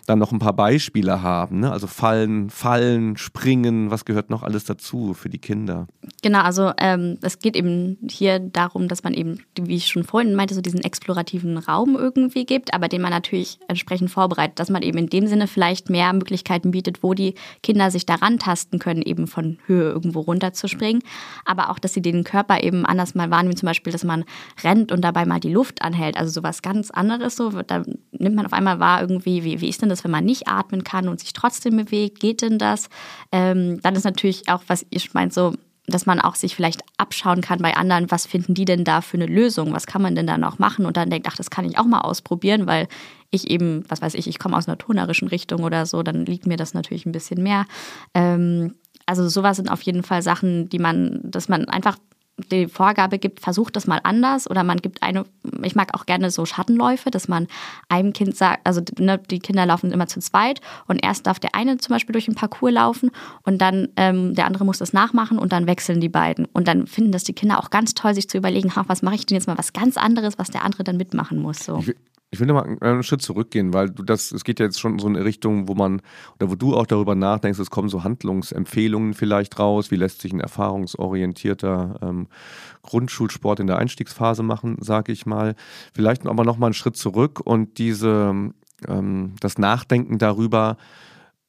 dann 0.06 0.20
noch 0.20 0.32
ein 0.32 0.40
paar 0.40 0.54
Beispiele 0.54 1.24
haben. 1.24 1.62
Ne? 1.62 1.72
Also 1.72 1.88
fallen, 1.88 2.52
fallen, 2.52 3.18
springen, 3.18 3.90
was 3.90 4.06
gehört 4.06 4.30
noch 4.30 4.44
alles 4.44 4.66
dazu 4.66 5.16
für 5.16 5.30
die 5.30 5.40
Kinder? 5.40 5.88
Genau, 6.22 6.42
also 6.42 6.72
ähm, 6.78 7.18
es 7.22 7.40
geht 7.40 7.56
eben 7.56 7.98
hier 8.08 8.38
darum, 8.38 8.88
dass 8.88 9.04
man 9.04 9.14
eben, 9.14 9.40
wie 9.60 9.76
ich 9.76 9.88
schon 9.88 10.04
vorhin 10.04 10.36
meinte, 10.36 10.54
so 10.54 10.62
diesen 10.62 10.84
explorativen 10.84 11.58
Raum 11.58 11.96
irgendwie 11.96 12.46
gibt 12.46 12.75
aber 12.76 12.90
den 12.90 13.02
man 13.02 13.12
natürlich 13.12 13.58
entsprechend 13.68 14.12
vorbereitet, 14.12 14.60
dass 14.60 14.70
man 14.70 14.84
eben 14.84 14.98
in 14.98 15.08
dem 15.08 15.28
Sinne 15.28 15.48
vielleicht 15.48 15.90
mehr 15.90 16.12
Möglichkeiten 16.14 16.72
bietet, 16.72 17.02
wo 17.04 17.14
die 17.14 17.36
Kinder 17.64 17.90
sich 17.90 18.06
daran 18.06 18.38
tasten 18.38 18.80
können, 18.80 19.02
eben 19.02 19.28
von 19.28 19.58
Höhe 19.66 19.90
irgendwo 19.90 20.20
runterzuspringen. 20.20 21.02
Aber 21.46 21.70
auch, 21.70 21.80
dass 21.80 21.94
sie 21.94 22.02
den 22.02 22.24
Körper 22.24 22.62
eben 22.62 22.86
anders 22.86 23.16
mal 23.16 23.32
wahrnehmen, 23.32 23.56
zum 23.56 23.68
Beispiel, 23.68 23.94
dass 23.94 24.04
man 24.04 24.26
rennt 24.64 24.92
und 24.92 25.02
dabei 25.02 25.26
mal 25.26 25.40
die 25.40 25.54
Luft 25.54 25.82
anhält. 25.82 26.18
Also 26.18 26.32
sowas 26.32 26.62
ganz 26.62 26.92
anderes 26.92 27.38
so. 27.38 27.50
Da 27.50 27.84
nimmt 28.12 28.36
man 28.36 28.46
auf 28.46 28.54
einmal 28.54 28.80
wahr, 28.80 29.02
irgendwie, 29.02 29.44
wie, 29.44 29.62
wie 29.62 29.70
ist 29.70 29.82
denn 29.82 29.90
das, 29.90 30.04
wenn 30.04 30.12
man 30.12 30.26
nicht 30.26 30.48
atmen 30.48 30.84
kann 30.84 31.08
und 31.08 31.20
sich 31.20 31.34
trotzdem 31.34 31.78
bewegt? 31.78 32.20
Geht 32.20 32.42
denn 32.42 32.58
das? 32.58 32.90
Ähm, 33.32 33.80
dann 33.82 33.96
ist 33.96 34.04
natürlich 34.04 34.50
auch, 34.50 34.64
was 34.68 34.86
ich 34.90 35.14
meint, 35.14 35.34
so 35.34 35.54
dass 35.88 36.06
man 36.06 36.20
auch 36.20 36.36
sich 36.36 36.56
vielleicht 36.56 36.82
abschauen 36.98 37.42
kann 37.42 37.60
bei 37.60 37.76
anderen, 37.76 38.10
was 38.10 38.26
finden 38.26 38.54
die 38.54 38.66
denn 38.66 38.84
da 38.84 39.02
für 39.02 39.18
eine 39.18 39.28
Lösung, 39.28 39.74
was 39.74 39.86
kann 39.86 40.02
man 40.02 40.16
denn 40.16 40.28
da 40.28 40.38
noch 40.38 40.60
machen 40.60 40.86
und 40.86 40.98
dann 40.98 41.10
denkt, 41.10 41.28
ach, 41.30 41.36
das 41.38 41.50
kann 41.50 41.66
ich 41.66 41.78
auch 41.78 41.86
mal 41.86 42.02
ausprobieren, 42.02 42.66
weil 42.66 42.88
ich 43.30 43.50
eben, 43.50 43.84
was 43.88 44.02
weiß 44.02 44.16
ich, 44.16 44.28
ich 44.28 44.40
komme 44.40 44.58
aus 44.58 44.68
einer 44.68 44.78
turnerischen 44.78 45.28
Richtung 45.28 45.64
oder 45.64 45.86
so, 45.86 46.02
dann 46.04 46.26
liegt 46.26 46.48
mir 46.48 46.58
das 46.58 46.74
natürlich 46.74 47.06
ein 47.06 47.12
bisschen 47.12 47.44
mehr. 47.44 47.66
Ähm, 48.14 48.76
also 49.06 49.28
sowas 49.30 49.58
sind 49.58 49.70
auf 49.70 49.82
jeden 49.84 50.04
Fall 50.04 50.22
Sachen, 50.22 50.70
die 50.70 50.80
man, 50.80 51.20
dass 51.24 51.50
man 51.50 51.66
einfach 51.66 51.98
die 52.38 52.68
Vorgabe 52.68 53.18
gibt, 53.18 53.40
versucht 53.40 53.76
das 53.76 53.88
mal 53.88 54.02
anders 54.04 54.50
oder 54.50 54.64
man 54.64 54.78
gibt 54.82 55.04
eine, 55.04 55.26
ich 55.64 55.76
mag 55.76 55.94
auch 55.94 56.06
gerne 56.06 56.32
so 56.32 56.46
Schattenläufe, 56.46 57.10
dass 57.10 57.28
man 57.28 57.48
einem 57.88 58.12
Kind 58.14 58.36
sagt, 58.36 58.66
also 58.66 58.82
ne, 59.00 59.18
die 59.18 59.40
Kinder 59.40 59.66
laufen 59.66 59.92
immer 59.92 60.08
zu 60.08 60.20
zweit 60.20 60.60
und 60.88 61.04
erst 61.04 61.28
darf 61.28 61.40
der 61.40 61.56
eine 61.56 61.78
zum 61.78 61.94
Beispiel 61.94 62.14
durch 62.14 62.26
den 62.26 62.36
Parcours 62.36 62.74
laufen 62.74 63.12
und 63.44 63.60
dann 63.60 63.90
ähm, 63.96 64.36
der 64.36 64.46
andere 64.46 64.66
muss 64.66 64.80
das 64.80 64.92
nachmachen 64.92 65.40
und 65.40 65.54
dann 65.54 65.68
wechseln 65.68 66.02
die 66.02 66.10
beiden. 66.10 66.46
Und 66.46 66.68
dann 66.68 66.88
finden 66.88 67.12
das 67.12 67.24
die 67.24 67.34
Kinder 67.34 67.60
auch 67.60 67.70
ganz 67.70 67.94
toll, 67.94 68.14
sich 68.14 68.30
zu 68.30 68.38
überlegen, 68.38 68.72
was 68.88 69.02
mache 69.02 69.16
ich 69.16 69.26
denn 69.26 69.36
jetzt 69.36 69.48
mal 69.48 69.58
was 69.58 69.74
ganz 69.74 69.96
anderes, 69.96 70.38
was 70.38 70.52
der 70.52 70.64
andere 70.66 70.84
dann 70.84 70.98
mitmachen 70.98 71.42
muss. 71.42 71.60
So. 71.60 71.78
Ich, 71.80 71.96
ich 72.32 72.40
will 72.40 72.48
nochmal 72.48 72.78
einen 72.82 73.04
Schritt 73.04 73.22
zurückgehen, 73.22 73.74
weil 73.74 73.90
du 73.90 74.04
das, 74.04 74.32
es 74.32 74.44
geht 74.44 74.60
ja 74.60 74.66
jetzt 74.66 74.80
schon 74.80 75.00
so 75.00 75.08
in 75.08 75.16
eine 75.16 75.26
Richtung, 75.26 75.68
wo 75.68 75.74
man, 75.74 76.02
oder 76.36 76.50
wo 76.52 76.56
du 76.56 76.76
auch 76.76 76.86
darüber 76.86 77.16
nachdenkst, 77.16 77.60
es 77.60 77.70
kommen 77.70 77.88
so 77.88 78.04
Handlungsempfehlungen 78.04 79.14
vielleicht 79.14 79.58
raus, 79.60 79.92
wie 79.92 79.96
lässt 79.96 80.22
sich 80.22 80.34
ein 80.34 80.42
erfahrungsorientierter 80.42 82.00
ähm, 82.02 82.28
Grundschulsport 82.82 83.60
in 83.60 83.68
der 83.68 83.78
Einstiegsphase 83.78 84.44
machen, 84.44 84.78
sage 84.82 85.12
ich 85.12 85.26
mal. 85.26 85.56
Vielleicht 85.94 86.26
aber 86.28 86.44
nochmal 86.44 86.68
einen 86.68 86.74
Schritt 86.74 86.98
zurück 86.98 87.40
und 87.40 87.78
diese, 87.78 88.52
ähm, 88.88 89.36
das 89.40 89.58
Nachdenken 89.58 90.18
darüber, 90.18 90.78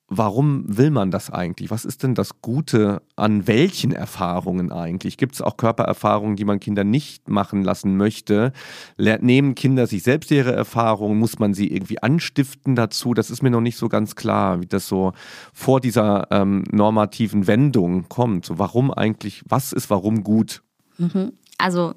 warum 0.09 0.65
will 0.67 0.91
man 0.91 1.11
das 1.11 1.31
eigentlich? 1.31 1.71
Was 1.71 1.85
ist 1.85 2.03
denn 2.03 2.15
das 2.15 2.41
Gute 2.41 3.03
an 3.17 3.47
welchen 3.47 3.93
Erfahrungen 3.93 4.71
eigentlich? 4.71 5.17
Gibt 5.17 5.35
es 5.35 5.43
auch 5.43 5.57
Körpererfahrungen, 5.57 6.37
die 6.37 6.45
man 6.45 6.61
Kinder 6.61 6.85
nicht 6.85 7.29
machen 7.29 7.65
lassen 7.65 7.97
möchte? 7.97 8.53
Nehmen 8.97 9.55
Kinder 9.55 9.87
sich 9.87 10.03
selbst 10.03 10.31
ihre 10.31 10.53
Erfahrungen? 10.53 11.19
Muss 11.19 11.39
man 11.39 11.55
sie 11.55 11.73
irgendwie 11.73 12.03
anstiften 12.03 12.77
dazu? 12.77 13.15
Das 13.15 13.31
ist 13.31 13.43
mir 13.43 13.51
noch 13.51 13.61
nicht 13.61 13.77
so 13.77 13.89
ganz 13.89 14.15
klar, 14.15 14.61
wie 14.61 14.67
das 14.67 14.87
so 14.87 15.13
vor 15.53 15.81
dieser 15.81 16.29
ähm, 16.31 16.65
normativen 16.71 17.47
Wendung 17.47 18.09
kommt. 18.09 18.47
So, 18.47 18.59
warum 18.59 18.93
eigentlich, 18.93 19.43
was 19.49 19.73
ist 19.73 19.91
warum 19.91 20.23
gut? 20.23 20.63
Mhm. 20.99 21.33
Also 21.59 21.95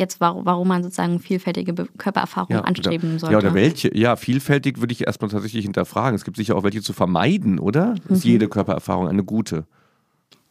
jetzt, 0.00 0.20
warum 0.20 0.66
man 0.66 0.82
sozusagen 0.82 1.20
vielfältige 1.20 1.74
Körpererfahrungen 1.96 2.58
ja, 2.58 2.64
anstreben 2.64 3.18
sollte. 3.18 3.32
Ja, 3.32 3.38
oder 3.38 3.54
welche? 3.54 3.96
Ja, 3.96 4.16
vielfältig 4.16 4.80
würde 4.80 4.92
ich 4.92 5.06
erstmal 5.06 5.30
tatsächlich 5.30 5.64
hinterfragen. 5.64 6.16
Es 6.16 6.24
gibt 6.24 6.36
sicher 6.36 6.56
auch 6.56 6.64
welche 6.64 6.82
zu 6.82 6.92
vermeiden, 6.92 7.58
oder? 7.58 7.94
Ist 8.08 8.24
mhm. 8.24 8.30
jede 8.32 8.48
Körpererfahrung 8.48 9.08
eine 9.08 9.22
gute? 9.22 9.66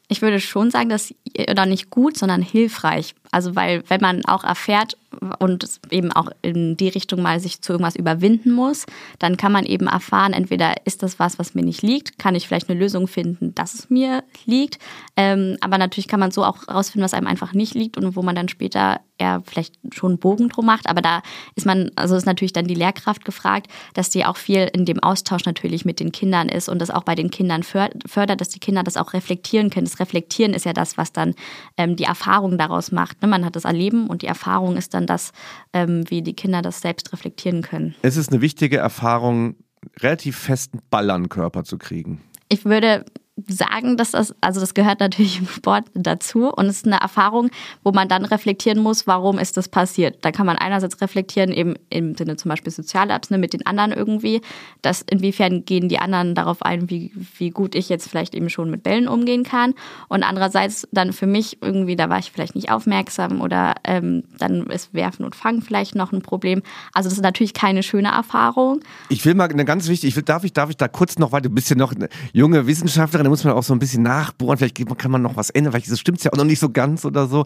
Ich 0.07 0.21
würde 0.21 0.39
schon 0.39 0.71
sagen, 0.71 0.89
dass, 0.89 1.13
oder 1.49 1.65
nicht 1.65 1.89
gut, 1.89 2.17
sondern 2.17 2.41
hilfreich. 2.41 3.13
Also, 3.31 3.55
weil, 3.55 3.83
wenn 3.89 4.01
man 4.01 4.25
auch 4.25 4.43
erfährt, 4.43 4.97
und 5.39 5.79
eben 5.89 6.11
auch 6.11 6.29
in 6.41 6.77
die 6.77 6.89
Richtung 6.89 7.21
mal 7.21 7.39
sich 7.39 7.61
zu 7.61 7.73
irgendwas 7.73 7.95
überwinden 7.95 8.51
muss, 8.51 8.85
dann 9.17 9.37
kann 9.37 9.51
man 9.51 9.65
eben 9.65 9.87
erfahren, 9.87 10.33
entweder 10.33 10.73
ist 10.85 11.03
das 11.03 11.19
was, 11.19 11.39
was 11.39 11.55
mir 11.55 11.63
nicht 11.63 11.81
liegt, 11.81 12.19
kann 12.19 12.35
ich 12.35 12.47
vielleicht 12.47 12.69
eine 12.69 12.79
Lösung 12.79 13.07
finden, 13.07 13.55
dass 13.55 13.73
es 13.73 13.89
mir 13.89 14.23
liegt. 14.45 14.79
Ähm, 15.15 15.57
aber 15.61 15.77
natürlich 15.77 16.07
kann 16.07 16.19
man 16.19 16.31
so 16.31 16.43
auch 16.43 16.67
rausfinden, 16.67 17.03
was 17.03 17.13
einem 17.13 17.27
einfach 17.27 17.53
nicht 17.53 17.73
liegt 17.73 17.97
und 17.97 18.15
wo 18.15 18.21
man 18.21 18.35
dann 18.35 18.49
später 18.49 18.99
eher 19.19 19.43
vielleicht 19.45 19.75
schon 19.93 20.11
einen 20.11 20.19
Bogen 20.19 20.49
drum 20.49 20.65
macht. 20.65 20.89
Aber 20.89 21.01
da 21.01 21.21
ist 21.55 21.65
man, 21.65 21.91
also 21.95 22.15
ist 22.15 22.25
natürlich 22.25 22.53
dann 22.53 22.67
die 22.67 22.75
Lehrkraft 22.75 23.25
gefragt, 23.25 23.67
dass 23.93 24.09
die 24.09 24.25
auch 24.25 24.37
viel 24.37 24.69
in 24.73 24.85
dem 24.85 25.03
Austausch 25.03 25.45
natürlich 25.45 25.85
mit 25.85 25.99
den 25.99 26.11
Kindern 26.11 26.49
ist 26.49 26.69
und 26.69 26.79
das 26.79 26.89
auch 26.89 27.03
bei 27.03 27.15
den 27.15 27.29
Kindern 27.29 27.63
fördert, 27.63 28.41
dass 28.41 28.49
die 28.49 28.59
Kinder 28.59 28.83
das 28.83 28.97
auch 28.97 29.13
reflektieren 29.13 29.69
können. 29.69 29.85
Das 29.85 29.99
Reflektieren 29.99 30.53
ist 30.53 30.65
ja 30.65 30.73
das, 30.73 30.97
was 30.97 31.11
dann 31.11 31.35
ähm, 31.77 31.95
die 31.95 32.05
Erfahrung 32.05 32.57
daraus 32.57 32.91
macht. 32.91 33.21
Ne? 33.21 33.27
Man 33.27 33.45
hat 33.45 33.55
das 33.55 33.65
Erleben 33.65 34.07
und 34.07 34.21
die 34.21 34.27
Erfahrung 34.27 34.77
ist 34.77 34.93
dann 34.93 34.98
dann 34.99 35.07
das, 35.07 35.31
ähm, 35.73 36.03
wie 36.09 36.21
die 36.21 36.33
Kinder 36.33 36.62
das 36.62 36.81
selbst 36.81 37.13
reflektieren 37.13 37.62
können. 37.62 37.95
Es 38.01 38.17
ist 38.17 38.31
eine 38.31 38.41
wichtige 38.41 38.77
Erfahrung, 38.77 39.55
relativ 39.99 40.38
festen 40.38 40.79
Ball 40.89 41.09
an 41.09 41.29
Körper 41.29 41.63
zu 41.63 41.77
kriegen. 41.77 42.21
Ich 42.49 42.65
würde 42.65 43.05
sagen, 43.47 43.97
dass 43.97 44.12
das, 44.12 44.34
also 44.41 44.60
das 44.60 44.73
gehört 44.73 44.99
natürlich 44.99 45.39
im 45.39 45.47
Sport 45.47 45.86
dazu 45.93 46.49
und 46.49 46.65
es 46.67 46.78
ist 46.78 46.86
eine 46.86 46.99
Erfahrung, 46.99 47.49
wo 47.84 47.91
man 47.91 48.08
dann 48.08 48.25
reflektieren 48.25 48.82
muss, 48.82 49.08
warum 49.08 49.39
ist 49.39 49.58
das 49.58 49.69
passiert. 49.69 50.17
Da 50.21 50.32
kann 50.32 50.45
man 50.45 50.58
einerseits 50.58 51.02
reflektieren, 51.02 51.52
eben 51.52 51.75
im 51.89 52.15
Sinne 52.15 52.36
zum 52.38 52.49
Beispiel 52.49 52.71
soziale 52.71 53.13
Apps, 53.13 53.30
ne, 53.30 53.38
mit 53.38 53.54
den 53.54 53.65
anderen 53.65 53.91
irgendwie, 53.91 54.41
dass 54.82 55.02
inwiefern 55.02 55.65
gehen 55.65 55.89
die 55.89 55.99
anderen 55.99 56.36
darauf 56.36 56.62
ein, 56.62 56.89
wie, 56.89 57.12
wie 57.38 57.49
gut 57.49 57.75
ich 57.75 57.89
jetzt 57.89 58.10
vielleicht 58.10 58.36
eben 58.36 58.49
schon 58.49 58.69
mit 58.69 58.84
Bällen 58.84 59.08
umgehen 59.08 59.43
kann 59.43 59.73
und 60.08 60.23
andererseits 60.23 60.88
dann 60.91 61.13
für 61.13 61.28
mich 61.28 61.58
irgendwie, 61.62 61.95
da 61.95 62.10
war 62.10 62.19
ich 62.19 62.32
vielleicht 62.32 62.56
nicht 62.56 62.71
aufmerksam 62.71 63.42
oder 63.42 63.75
ähm, 63.83 64.23
dann 64.37 64.67
ist 64.67 64.94
Werfen 64.94 65.25
und 65.25 65.35
Fangen 65.35 65.62
vielleicht 65.62 65.96
noch 65.96 66.12
ein 66.12 66.21
Problem. 66.21 66.62
Also 66.94 67.10
das 67.10 67.17
ist 67.17 67.23
natürlich 67.23 67.54
keine 67.54 67.83
schöne 67.83 68.10
Erfahrung. 68.10 68.81
Ich 69.10 69.25
will 69.25 69.35
mal 69.35 69.50
eine 69.50 69.65
ganz 69.65 69.87
wichtige, 69.87 70.10
ich 70.10 70.15
will, 70.15 70.23
darf 70.23 70.44
ich, 70.44 70.54
darf 70.54 70.69
ich 70.69 70.77
da 70.77 70.87
kurz 70.87 71.17
noch, 71.17 71.31
weil 71.31 71.42
du 71.42 71.50
bist 71.50 71.69
ja 71.69 71.75
noch 71.75 71.94
eine 71.94 72.10
junge 72.33 72.67
Wissenschaftlerin, 72.67 73.29
da 73.30 73.32
muss 73.32 73.44
man 73.44 73.54
auch 73.54 73.63
so 73.63 73.73
ein 73.73 73.80
bisschen 73.80 74.02
nachbohren, 74.02 74.58
vielleicht 74.58 74.84
kann 74.98 75.12
man 75.12 75.21
noch 75.21 75.36
was 75.36 75.52
ändern, 75.52 75.71
vielleicht 75.71 75.96
stimmt 76.00 76.17
es 76.17 76.23
ja 76.23 76.34
auch 76.34 76.38
noch 76.38 76.46
nicht 76.46 76.58
so 76.58 76.69
ganz 76.69 77.06
oder 77.06 77.27
so. 77.27 77.46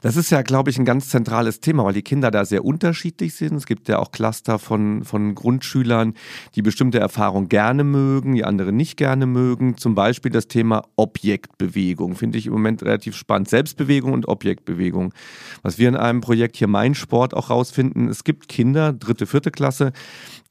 Das 0.00 0.16
ist 0.16 0.30
ja, 0.30 0.42
glaube 0.42 0.70
ich, 0.70 0.78
ein 0.78 0.84
ganz 0.84 1.08
zentrales 1.08 1.58
Thema, 1.58 1.84
weil 1.84 1.92
die 1.92 2.02
Kinder 2.02 2.30
da 2.30 2.44
sehr 2.44 2.64
unterschiedlich 2.64 3.34
sind. 3.34 3.56
Es 3.56 3.66
gibt 3.66 3.88
ja 3.88 3.98
auch 3.98 4.12
Cluster 4.12 4.60
von, 4.60 5.02
von 5.02 5.34
Grundschülern, 5.34 6.14
die 6.54 6.62
bestimmte 6.62 7.00
Erfahrungen 7.00 7.48
gerne 7.48 7.82
mögen, 7.82 8.36
die 8.36 8.44
andere 8.44 8.72
nicht 8.72 8.96
gerne 8.96 9.26
mögen. 9.26 9.76
Zum 9.76 9.96
Beispiel 9.96 10.30
das 10.30 10.46
Thema 10.46 10.84
Objektbewegung, 10.94 12.14
finde 12.14 12.38
ich 12.38 12.46
im 12.46 12.52
Moment 12.52 12.84
relativ 12.84 13.16
spannend. 13.16 13.48
Selbstbewegung 13.48 14.12
und 14.12 14.28
Objektbewegung. 14.28 15.12
Was 15.62 15.78
wir 15.78 15.88
in 15.88 15.96
einem 15.96 16.20
Projekt 16.20 16.56
hier 16.56 16.68
Mein 16.68 16.94
Sport 16.94 17.34
auch 17.34 17.50
rausfinden, 17.50 18.06
es 18.06 18.22
gibt 18.22 18.46
Kinder, 18.46 18.92
dritte, 18.92 19.26
vierte 19.26 19.50
Klasse, 19.50 19.92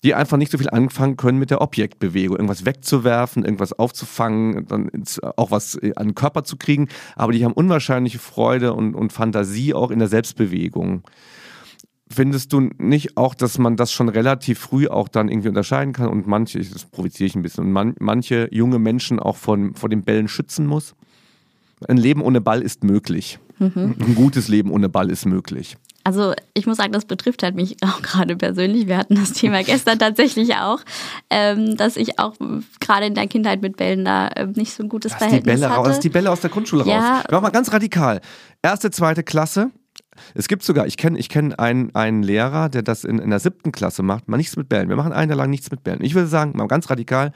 die 0.04 0.14
einfach 0.14 0.38
nicht 0.38 0.52
so 0.52 0.58
viel 0.58 0.70
anfangen 0.70 1.16
können 1.18 1.40
mit 1.40 1.50
der 1.50 1.62
Objektbewegung. 1.62 2.36
Irgendwas 2.36 2.66
wegzuwerfen, 2.66 3.46
irgendwas 3.46 3.74
aufzufangen, 3.74 4.68
dann 4.68 4.92
auch 5.38 5.50
was 5.50 5.80
an 5.96 6.10
den 6.10 6.16
Körper 6.16 6.44
zu 6.44 6.58
kriegen. 6.58 6.90
Aber 7.16 7.32
die 7.32 7.44
haben 7.46 7.54
unwahrscheinliche 7.54 8.20
Freude 8.20 8.74
und, 8.74 8.96
und 8.96 9.14
Fantasie 9.14 9.74
auch 9.74 9.92
in 9.92 10.00
der 10.00 10.10
Selbstbewegung. 10.10 11.04
Findest 12.10 12.54
du 12.54 12.70
nicht 12.78 13.18
auch, 13.18 13.34
dass 13.34 13.58
man 13.58 13.76
das 13.76 13.92
schon 13.92 14.10
relativ 14.10 14.60
früh 14.60 14.88
auch 14.88 15.08
dann 15.08 15.30
irgendwie 15.30 15.48
unterscheiden 15.48 15.94
kann 15.94 16.10
und 16.10 16.28
manche, 16.28 16.60
das 16.60 16.86
provoziere 16.86 17.28
ich 17.28 17.36
ein 17.36 17.42
bisschen, 17.42 17.64
und 17.66 17.72
man, 17.72 17.96
manche 18.00 18.50
junge 18.52 18.78
Menschen 18.78 19.20
auch 19.20 19.38
von, 19.38 19.74
vor 19.74 19.90
den 19.90 20.04
Bällen 20.04 20.28
schützen 20.28 20.68
muss? 20.68 20.94
Ein 21.88 21.98
Leben 21.98 22.22
ohne 22.22 22.40
Ball 22.40 22.62
ist 22.62 22.84
möglich. 22.84 23.40
Mhm. 23.58 23.96
Ein 24.00 24.16
gutes 24.16 24.48
Leben 24.48 24.70
ohne 24.70 24.90
Ball 24.90 25.10
ist 25.10 25.26
möglich. 25.26 25.78
Also 26.04 26.34
ich 26.54 26.68
muss 26.68 26.78
sagen, 26.78 26.92
das 26.92 27.06
betrifft 27.06 27.44
halt 27.44 27.56
mich 27.56 27.78
auch 27.84 28.02
gerade 28.02 28.36
persönlich. 28.36 28.88
Wir 28.88 28.98
hatten 28.98 29.16
das 29.16 29.34
Thema 29.34 29.64
gestern 29.64 30.00
tatsächlich 30.00 30.56
auch, 30.56 30.80
ähm, 31.30 31.78
dass 31.78 31.98
ich 31.98 32.20
auch 32.20 32.36
gerade 32.80 33.06
in 33.06 33.16
der 33.16 33.28
Kindheit 33.28 33.62
mit 33.62 33.78
Bällen 33.78 34.06
da 34.06 34.28
äh, 34.28 34.48
nicht 34.48 34.74
so 34.74 34.84
ein 34.84 34.90
gutes 34.90 35.12
lass 35.14 35.20
Verhältnis 35.20 35.56
die 35.56 35.62
Bälle 35.62 35.74
hatte. 35.74 35.90
Raus, 35.90 36.00
die 36.00 36.10
Bälle 36.10 36.32
aus 36.32 36.42
der 36.42 36.50
Grundschule 36.50 36.86
ja. 36.86 37.18
raus. 37.18 37.24
Mach 37.32 37.42
mal 37.42 37.50
ganz 37.50 37.72
radikal. 37.72 38.22
Erste, 38.62 38.92
zweite 38.92 39.24
Klasse. 39.24 39.72
Es 40.36 40.48
gibt 40.48 40.64
sogar, 40.64 40.86
ich 40.86 40.98
kenne 40.98 41.18
ich 41.18 41.30
kenn 41.30 41.54
einen, 41.54 41.94
einen 41.96 42.24
Lehrer, 42.24 42.70
der 42.70 42.84
das 42.84 43.04
in, 43.04 43.20
in 43.20 43.30
der 43.30 43.40
siebten 43.40 43.72
Klasse 43.72 44.04
macht, 44.04 44.28
mal 44.28 44.38
nichts 44.38 44.56
mit 44.56 44.70
Bällen. 44.70 44.90
Wir 44.90 44.96
machen 44.96 45.12
ein 45.12 45.30
Jahr 45.30 45.38
lang 45.38 45.50
nichts 45.50 45.72
mit 45.72 45.84
Bällen. 45.84 46.04
Ich 46.04 46.14
würde 46.14 46.28
sagen, 46.28 46.54
mal 46.56 46.68
ganz 46.68 46.90
radikal, 46.90 47.32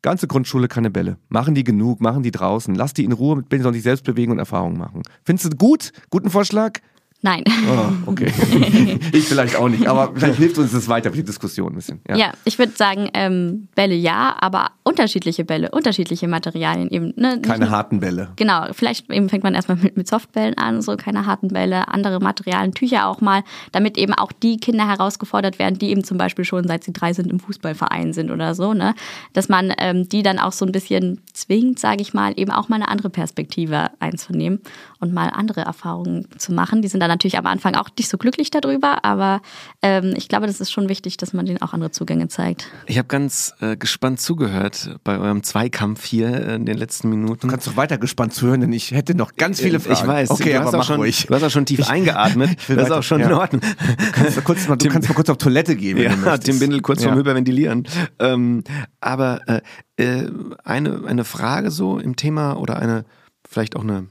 ganze 0.00 0.26
Grundschule 0.26 0.68
keine 0.68 0.90
Bälle. 0.90 1.18
Machen 1.28 1.54
die 1.54 1.64
genug, 1.64 2.00
machen 2.00 2.22
die 2.22 2.30
draußen. 2.30 2.74
Lass 2.74 2.94
die 2.94 3.04
in 3.04 3.12
Ruhe 3.12 3.36
mit 3.36 3.48
Bällen, 3.48 3.62
sollen 3.62 3.74
sich 3.74 3.82
selbst 3.82 4.04
bewegen 4.04 4.32
und 4.32 4.38
Erfahrungen 4.38 4.78
machen. 4.78 5.02
Findest 5.24 5.52
du 5.52 5.56
gut? 5.56 5.92
Guten 6.10 6.30
Vorschlag? 6.30 6.80
Nein. 7.20 7.42
Oh, 7.68 8.10
okay. 8.10 8.26
ich 9.12 9.24
vielleicht 9.24 9.56
auch 9.56 9.68
nicht, 9.68 9.88
aber 9.88 10.12
vielleicht 10.14 10.38
hilft 10.38 10.56
uns 10.56 10.70
das 10.70 10.88
weiter 10.88 11.10
für 11.10 11.16
die 11.16 11.24
Diskussion 11.24 11.72
ein 11.72 11.74
bisschen. 11.74 12.00
Ja, 12.08 12.16
ja 12.16 12.32
ich 12.44 12.60
würde 12.60 12.72
sagen, 12.76 13.10
ähm, 13.12 13.66
Bälle 13.74 13.96
ja, 13.96 14.36
aber 14.38 14.70
unterschiedliche 14.84 15.44
Bälle, 15.44 15.72
unterschiedliche 15.72 16.28
Materialien 16.28 16.88
eben. 16.90 17.12
Ne? 17.16 17.40
Keine 17.42 17.64
nur, 17.64 17.70
harten 17.70 17.98
Bälle. 17.98 18.28
Genau, 18.36 18.66
vielleicht 18.72 19.10
eben 19.10 19.28
fängt 19.28 19.42
man 19.42 19.56
erstmal 19.56 19.78
mit, 19.78 19.96
mit 19.96 20.06
Softbällen 20.06 20.56
an, 20.58 20.80
so 20.80 20.96
keine 20.96 21.26
harten 21.26 21.48
Bälle, 21.48 21.88
andere 21.88 22.20
Materialien, 22.20 22.72
Tücher 22.72 23.08
auch 23.08 23.20
mal, 23.20 23.42
damit 23.72 23.98
eben 23.98 24.14
auch 24.14 24.30
die 24.30 24.58
Kinder 24.58 24.86
herausgefordert 24.86 25.58
werden, 25.58 25.76
die 25.76 25.90
eben 25.90 26.04
zum 26.04 26.18
Beispiel 26.18 26.44
schon 26.44 26.68
seit 26.68 26.84
sie 26.84 26.92
drei 26.92 27.12
sind 27.14 27.32
im 27.32 27.40
Fußballverein 27.40 28.12
sind 28.12 28.30
oder 28.30 28.54
so, 28.54 28.74
ne? 28.74 28.94
Dass 29.32 29.48
man 29.48 29.74
ähm, 29.78 30.08
die 30.08 30.22
dann 30.22 30.38
auch 30.38 30.52
so 30.52 30.64
ein 30.64 30.70
bisschen 30.70 31.20
zwingt, 31.32 31.80
sage 31.80 32.00
ich 32.00 32.14
mal, 32.14 32.32
eben 32.36 32.52
auch 32.52 32.68
mal 32.68 32.76
eine 32.76 32.88
andere 32.88 33.10
Perspektive 33.10 33.90
einzunehmen 33.98 34.60
und 35.00 35.12
mal 35.12 35.30
andere 35.30 35.62
Erfahrungen 35.62 36.28
zu 36.38 36.52
machen. 36.52 36.80
Die 36.80 36.88
sind 36.88 37.00
dann 37.00 37.07
natürlich 37.08 37.38
am 37.38 37.46
Anfang 37.46 37.74
auch 37.74 37.88
nicht 37.98 38.08
so 38.08 38.18
glücklich 38.18 38.50
darüber, 38.50 39.04
aber 39.04 39.40
ähm, 39.82 40.14
ich 40.16 40.28
glaube, 40.28 40.46
das 40.46 40.60
ist 40.60 40.70
schon 40.70 40.88
wichtig, 40.88 41.16
dass 41.16 41.32
man 41.32 41.46
denen 41.46 41.60
auch 41.62 41.72
andere 41.72 41.90
Zugänge 41.90 42.28
zeigt. 42.28 42.68
Ich 42.86 42.98
habe 42.98 43.08
ganz 43.08 43.54
äh, 43.60 43.76
gespannt 43.76 44.20
zugehört 44.20 44.96
bei 45.04 45.18
eurem 45.18 45.42
Zweikampf 45.42 46.04
hier 46.04 46.54
in 46.54 46.66
den 46.66 46.76
letzten 46.76 47.10
Minuten. 47.10 47.40
Du 47.40 47.48
kannst 47.48 47.66
doch 47.66 47.76
weiter 47.76 47.98
gespannt 47.98 48.34
zuhören, 48.34 48.60
denn 48.60 48.72
ich 48.72 48.92
hätte 48.92 49.14
noch 49.14 49.34
ganz 49.36 49.60
viele 49.60 49.80
Fragen. 49.80 49.98
Ich 50.00 50.06
weiß, 50.06 50.30
okay, 50.30 50.52
du, 50.52 50.58
hast 50.60 50.68
aber 50.68 50.78
auch 50.78 50.84
schon, 50.84 50.96
ruhig. 50.96 51.26
du 51.26 51.34
hast 51.34 51.42
auch 51.42 51.50
schon 51.50 51.66
tief 51.66 51.80
ich, 51.80 51.88
eingeatmet. 51.88 52.58
das 52.68 52.84
ist 52.84 52.90
auch 52.90 53.02
schon 53.02 53.20
ja. 53.20 53.26
in 53.26 53.32
Ordnung. 53.32 53.62
Du 53.62 54.12
kannst, 54.12 54.36
mal 54.36 54.42
kurz, 54.42 54.68
mal, 54.68 54.76
du 54.76 54.88
kannst 54.88 55.08
mal 55.08 55.14
kurz 55.14 55.30
auf 55.30 55.38
Toilette 55.38 55.76
gehen. 55.76 55.96
ja, 56.24 56.38
Tim 56.38 56.58
Bindel 56.58 56.80
kurz 56.80 57.02
ja. 57.02 57.08
vorm 57.08 57.18
Hyperventilieren. 57.18 57.86
Ähm, 58.18 58.64
aber 59.00 59.40
äh, 59.48 59.60
äh, 59.96 60.30
eine, 60.64 61.02
eine 61.06 61.24
Frage 61.24 61.70
so 61.70 61.98
im 61.98 62.16
Thema 62.16 62.54
oder 62.54 62.78
eine, 62.78 63.04
vielleicht 63.48 63.76
auch 63.76 63.82
eine 63.82 64.08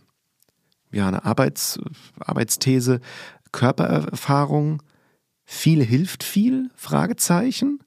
ja, 0.98 1.08
eine 1.08 1.24
Arbeits, 1.26 1.80
Arbeitsthese, 2.20 3.00
Körpererfahrung, 3.52 4.82
viel 5.46 5.84
hilft 5.84 6.24
viel? 6.24 6.72
Fragezeichen. 6.76 7.80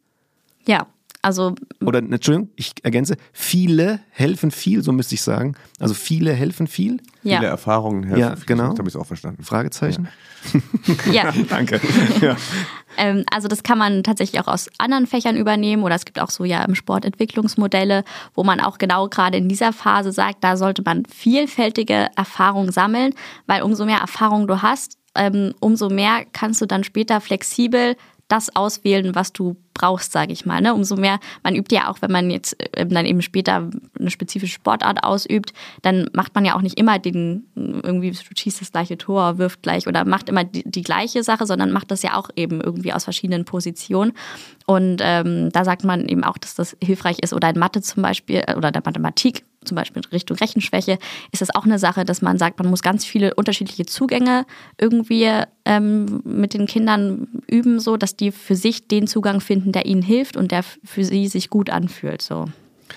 Ja, 0.65 0.87
also. 1.23 1.55
Oder, 1.85 1.99
Entschuldigung, 1.99 2.51
ich 2.57 2.73
ergänze, 2.83 3.17
viele 3.33 4.01
helfen 4.11 4.51
viel, 4.51 4.83
so 4.83 4.93
müsste 4.93 5.15
ich 5.15 5.23
sagen. 5.23 5.55
Also 5.79 5.95
viele 5.95 6.33
helfen 6.33 6.67
viel. 6.67 6.99
Ja. 7.23 7.39
Viele 7.39 7.51
Erfahrungen 7.51 8.05
helfen 8.05 8.21
ja, 8.21 8.37
viel. 8.37 8.47
genau. 8.47 8.77
habe 8.77 8.89
ich 8.89 8.97
auch 8.97 9.07
verstanden. 9.07 9.43
Fragezeichen. 9.43 10.09
Ja. 11.07 11.13
ja. 11.13 11.33
Danke. 11.49 11.81
Ja. 12.21 12.37
Ähm, 12.97 13.25
also 13.33 13.49
das 13.49 13.63
kann 13.63 13.79
man 13.79 14.03
tatsächlich 14.03 14.41
auch 14.41 14.49
aus 14.49 14.69
anderen 14.79 15.07
Fächern 15.07 15.37
übernehmen 15.37 15.85
oder 15.85 15.95
es 15.95 16.05
gibt 16.05 16.21
auch 16.21 16.29
so 16.29 16.45
ja 16.45 16.65
im 16.65 16.75
Sport 16.75 17.05
Entwicklungsmodelle, 17.05 18.05
wo 18.35 18.43
man 18.43 18.61
auch 18.61 18.79
genau 18.79 19.09
gerade 19.09 19.39
in 19.39 19.49
dieser 19.49 19.73
Phase 19.73 20.13
sagt, 20.13 20.43
da 20.43 20.57
sollte 20.57 20.83
man 20.85 21.05
vielfältige 21.07 22.09
Erfahrungen 22.17 22.73
sammeln, 22.73 23.15
weil 23.47 23.63
umso 23.63 23.85
mehr 23.85 23.99
Erfahrung 23.99 24.49
du 24.49 24.61
hast, 24.61 24.99
ähm, 25.15 25.55
umso 25.61 25.89
mehr 25.89 26.25
kannst 26.33 26.61
du 26.61 26.67
dann 26.67 26.85
später 26.85 27.21
flexibel 27.21 27.97
das 28.31 28.55
auswählen, 28.55 29.15
was 29.15 29.33
du 29.33 29.57
brauchst, 29.75 30.13
sage 30.13 30.33
ich 30.33 30.47
mal. 30.47 30.61
Ne? 30.61 30.75
Umso 30.75 30.97
mehr, 30.97 31.19
man 31.43 31.55
übt 31.55 31.75
ja 31.75 31.91
auch, 31.91 32.01
wenn 32.01 32.13
man 32.13 32.31
jetzt 32.31 32.57
äh, 32.77 32.87
dann 32.87 33.07
eben 33.07 33.23
später 33.23 33.71
eine 33.99 34.11
spezifische 34.11 34.55
Sportart 34.55 35.03
ausübt, 35.05 35.53
dann 35.83 36.09
macht 36.13 36.35
man 36.35 36.45
ja 36.45 36.55
auch 36.55 36.63
nicht 36.63 36.79
immer 36.79 36.99
den, 36.99 37.45
irgendwie, 37.57 38.11
du 38.11 38.19
schießt 38.37 38.61
das 38.61 38.73
gleiche 38.73 38.99
Tor, 38.99 39.39
wirft 39.39 39.63
gleich 39.63 39.87
oder 39.87 40.05
macht 40.05 40.29
immer 40.29 40.45
die, 40.45 40.63
die 40.65 40.83
gleiche 40.83 41.23
Sache, 41.23 41.47
sondern 41.47 41.73
macht 41.73 41.91
das 41.91 42.03
ja 42.03 42.17
auch 42.17 42.31
eben 42.37 42.61
irgendwie 42.61 42.93
aus 42.93 43.05
verschiedenen 43.05 43.45
Positionen. 43.45 44.13
Und 44.67 45.01
ähm, 45.03 45.51
da 45.51 45.65
sagt 45.65 45.85
man 45.85 46.09
eben 46.09 46.25
auch, 46.25 46.39
dass 46.39 46.55
das 46.55 46.77
hilfreich 46.83 47.19
ist. 47.21 47.33
Oder 47.33 47.51
in 47.51 47.59
Mathe 47.59 47.83
zum 47.83 48.03
Beispiel 48.03 48.45
äh, 48.47 48.55
oder 48.55 48.71
der 48.71 48.83
Mathematik 48.85 49.45
zum 49.65 49.75
Beispiel 49.75 50.03
Richtung 50.13 50.37
Rechenschwäche, 50.37 50.99
ist 51.33 51.43
das 51.43 51.55
auch 51.55 51.65
eine 51.65 51.79
Sache, 51.79 52.05
dass 52.05 52.23
man 52.23 52.39
sagt, 52.39 52.59
man 52.59 52.71
muss 52.71 52.83
ganz 52.83 53.05
viele 53.05 53.35
unterschiedliche 53.35 53.87
Zugänge 53.87 54.47
irgendwie 54.79 55.29
ähm, 55.65 56.23
mit 56.25 56.55
den 56.55 56.67
Kindern 56.67 57.29
üben, 57.47 57.81
so 57.81 57.97
dass 57.97 58.17
die 58.17 58.33
für 58.33 58.57
sich 58.57 58.89
den 58.89 59.07
Zugang 59.07 59.41
finden, 59.41 59.73
der 59.73 59.87
ihnen 59.87 60.03
hilft 60.03 60.37
und 60.37 60.51
der 60.51 60.63
für 60.63 61.05
sie 61.05 61.29
sich 61.29 61.51
gut 61.51 61.71
anfühlt. 61.71 62.23
So. 62.23 62.47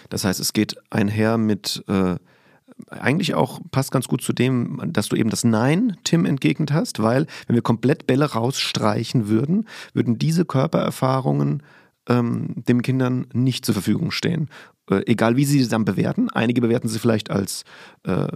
Das 0.09 0.23
heißt, 0.23 0.39
es 0.39 0.53
geht 0.53 0.75
einher 0.89 1.37
mit 1.37 1.83
äh, 1.87 2.15
eigentlich 2.89 3.35
auch 3.35 3.59
passt 3.71 3.91
ganz 3.91 4.07
gut 4.07 4.21
zu 4.21 4.33
dem, 4.33 4.81
dass 4.87 5.09
du 5.09 5.15
eben 5.15 5.29
das 5.29 5.43
Nein, 5.43 5.97
Tim, 6.03 6.25
entgegnet 6.25 6.71
hast, 6.71 7.01
weil 7.01 7.27
wenn 7.47 7.55
wir 7.55 7.61
komplett 7.61 8.07
Bälle 8.07 8.25
rausstreichen 8.25 9.27
würden, 9.27 9.67
würden 9.93 10.17
diese 10.17 10.45
Körpererfahrungen 10.45 11.63
ähm, 12.09 12.63
den 12.67 12.81
Kindern 12.81 13.27
nicht 13.33 13.65
zur 13.65 13.73
Verfügung 13.73 14.11
stehen. 14.11 14.49
Äh, 14.89 15.01
egal 15.05 15.37
wie 15.37 15.45
sie 15.45 15.61
sie 15.61 15.69
dann 15.69 15.85
bewerten. 15.85 16.29
Einige 16.29 16.61
bewerten 16.61 16.87
sie 16.87 16.99
vielleicht 16.99 17.31
als 17.31 17.63
äh, 18.03 18.27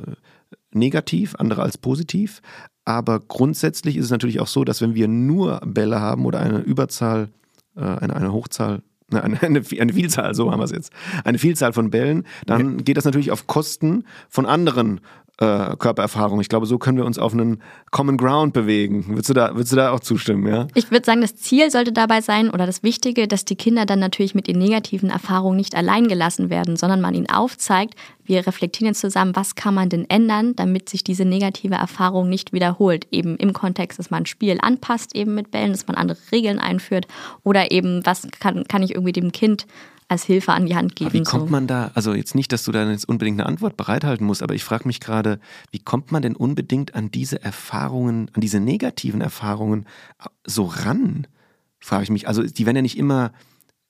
negativ, 0.71 1.35
andere 1.35 1.61
als 1.61 1.77
positiv. 1.77 2.41
Aber 2.85 3.19
grundsätzlich 3.19 3.97
ist 3.97 4.05
es 4.05 4.11
natürlich 4.11 4.39
auch 4.39 4.47
so, 4.47 4.63
dass 4.63 4.81
wenn 4.81 4.95
wir 4.95 5.07
nur 5.07 5.59
Bälle 5.65 5.99
haben 5.99 6.25
oder 6.25 6.39
eine 6.39 6.59
Überzahl, 6.59 7.29
äh, 7.75 7.81
eine, 7.81 8.15
eine 8.15 8.31
Hochzahl, 8.31 8.81
eine, 9.11 9.41
eine, 9.41 9.61
eine, 9.79 9.93
Vielzahl, 9.93 10.33
so 10.35 10.51
haben 10.51 10.59
wir 10.59 10.65
es 10.65 10.71
jetzt, 10.71 10.93
eine 11.25 11.37
Vielzahl 11.37 11.73
von 11.73 11.89
Bällen, 11.89 12.25
dann 12.45 12.83
geht 12.83 12.97
das 12.97 13.05
natürlich 13.05 13.31
auf 13.31 13.47
Kosten 13.47 14.05
von 14.29 14.45
anderen 14.45 15.01
äh, 15.39 15.75
Körpererfahrung. 15.77 16.41
Ich 16.41 16.49
glaube, 16.49 16.65
so 16.65 16.77
können 16.77 16.97
wir 16.97 17.05
uns 17.05 17.19
auf 17.19 17.33
einen 17.33 17.61
Common 17.91 18.17
Ground 18.17 18.53
bewegen. 18.53 19.07
Würdest 19.07 19.29
du 19.29 19.33
da, 19.33 19.53
würdest 19.53 19.71
du 19.71 19.75
da 19.75 19.91
auch 19.91 19.99
zustimmen, 19.99 20.47
ja? 20.47 20.67
Ich 20.73 20.89
würde 20.89 21.05
sagen, 21.05 21.21
das 21.21 21.35
Ziel 21.35 21.69
sollte 21.69 21.91
dabei 21.91 22.21
sein 22.21 22.49
oder 22.49 22.65
das 22.65 22.83
Wichtige, 22.83 23.27
dass 23.27 23.45
die 23.45 23.55
Kinder 23.55 23.85
dann 23.85 23.99
natürlich 23.99 24.33
mit 24.33 24.47
den 24.47 24.57
negativen 24.57 25.09
Erfahrungen 25.09 25.57
nicht 25.57 25.75
allein 25.75 26.07
gelassen 26.07 26.49
werden, 26.49 26.75
sondern 26.75 27.01
man 27.01 27.13
ihnen 27.13 27.29
aufzeigt, 27.29 27.95
wir 28.25 28.45
reflektieren 28.45 28.87
jetzt 28.87 28.99
zusammen, 28.99 29.35
was 29.35 29.55
kann 29.55 29.73
man 29.73 29.89
denn 29.89 30.09
ändern, 30.09 30.55
damit 30.55 30.89
sich 30.89 31.03
diese 31.03 31.23
negative 31.23 31.75
Erfahrung 31.75 32.27
nicht 32.27 32.51
wiederholt. 32.51 33.07
Eben 33.11 33.37
im 33.37 33.53
Kontext, 33.53 33.99
dass 33.99 34.09
man 34.09 34.23
ein 34.23 34.25
Spiel 34.25 34.57
anpasst, 34.61 35.15
eben 35.15 35.33
mit 35.33 35.51
Bällen, 35.51 35.71
dass 35.71 35.87
man 35.87 35.95
andere 35.95 36.17
Regeln 36.31 36.59
einführt 36.59 37.07
oder 37.43 37.71
eben, 37.71 38.05
was 38.05 38.27
kann, 38.39 38.67
kann 38.67 38.83
ich 38.83 38.95
irgendwie 38.95 39.13
dem 39.13 39.31
Kind 39.31 39.65
als 40.07 40.23
Hilfe 40.23 40.53
an 40.53 40.65
die 40.65 40.75
Hand 40.75 40.95
geben. 40.95 41.09
Aber 41.09 41.19
wie 41.19 41.23
kommt 41.23 41.47
so. 41.47 41.51
man 41.51 41.67
da, 41.67 41.91
also 41.93 42.13
jetzt 42.13 42.35
nicht, 42.35 42.51
dass 42.51 42.63
du 42.63 42.71
da 42.71 42.89
jetzt 42.89 43.07
unbedingt 43.07 43.39
eine 43.39 43.47
Antwort 43.47 43.75
bereithalten 43.75 44.25
musst, 44.25 44.41
aber 44.41 44.55
ich 44.55 44.63
frage 44.63 44.87
mich 44.87 44.99
gerade, 44.99 45.39
wie 45.71 45.79
kommt 45.79 46.11
man 46.11 46.21
denn 46.21 46.35
unbedingt 46.35 46.95
an 46.95 47.11
diese 47.11 47.41
Erfahrungen, 47.41 48.31
an 48.33 48.41
diese 48.41 48.59
negativen 48.59 49.21
Erfahrungen 49.21 49.85
so 50.45 50.63
ran? 50.63 51.27
Frage 51.79 52.03
ich 52.03 52.09
mich. 52.09 52.27
Also 52.27 52.43
die 52.43 52.65
werden 52.65 52.77
ja 52.77 52.81
nicht 52.81 52.97
immer 52.97 53.31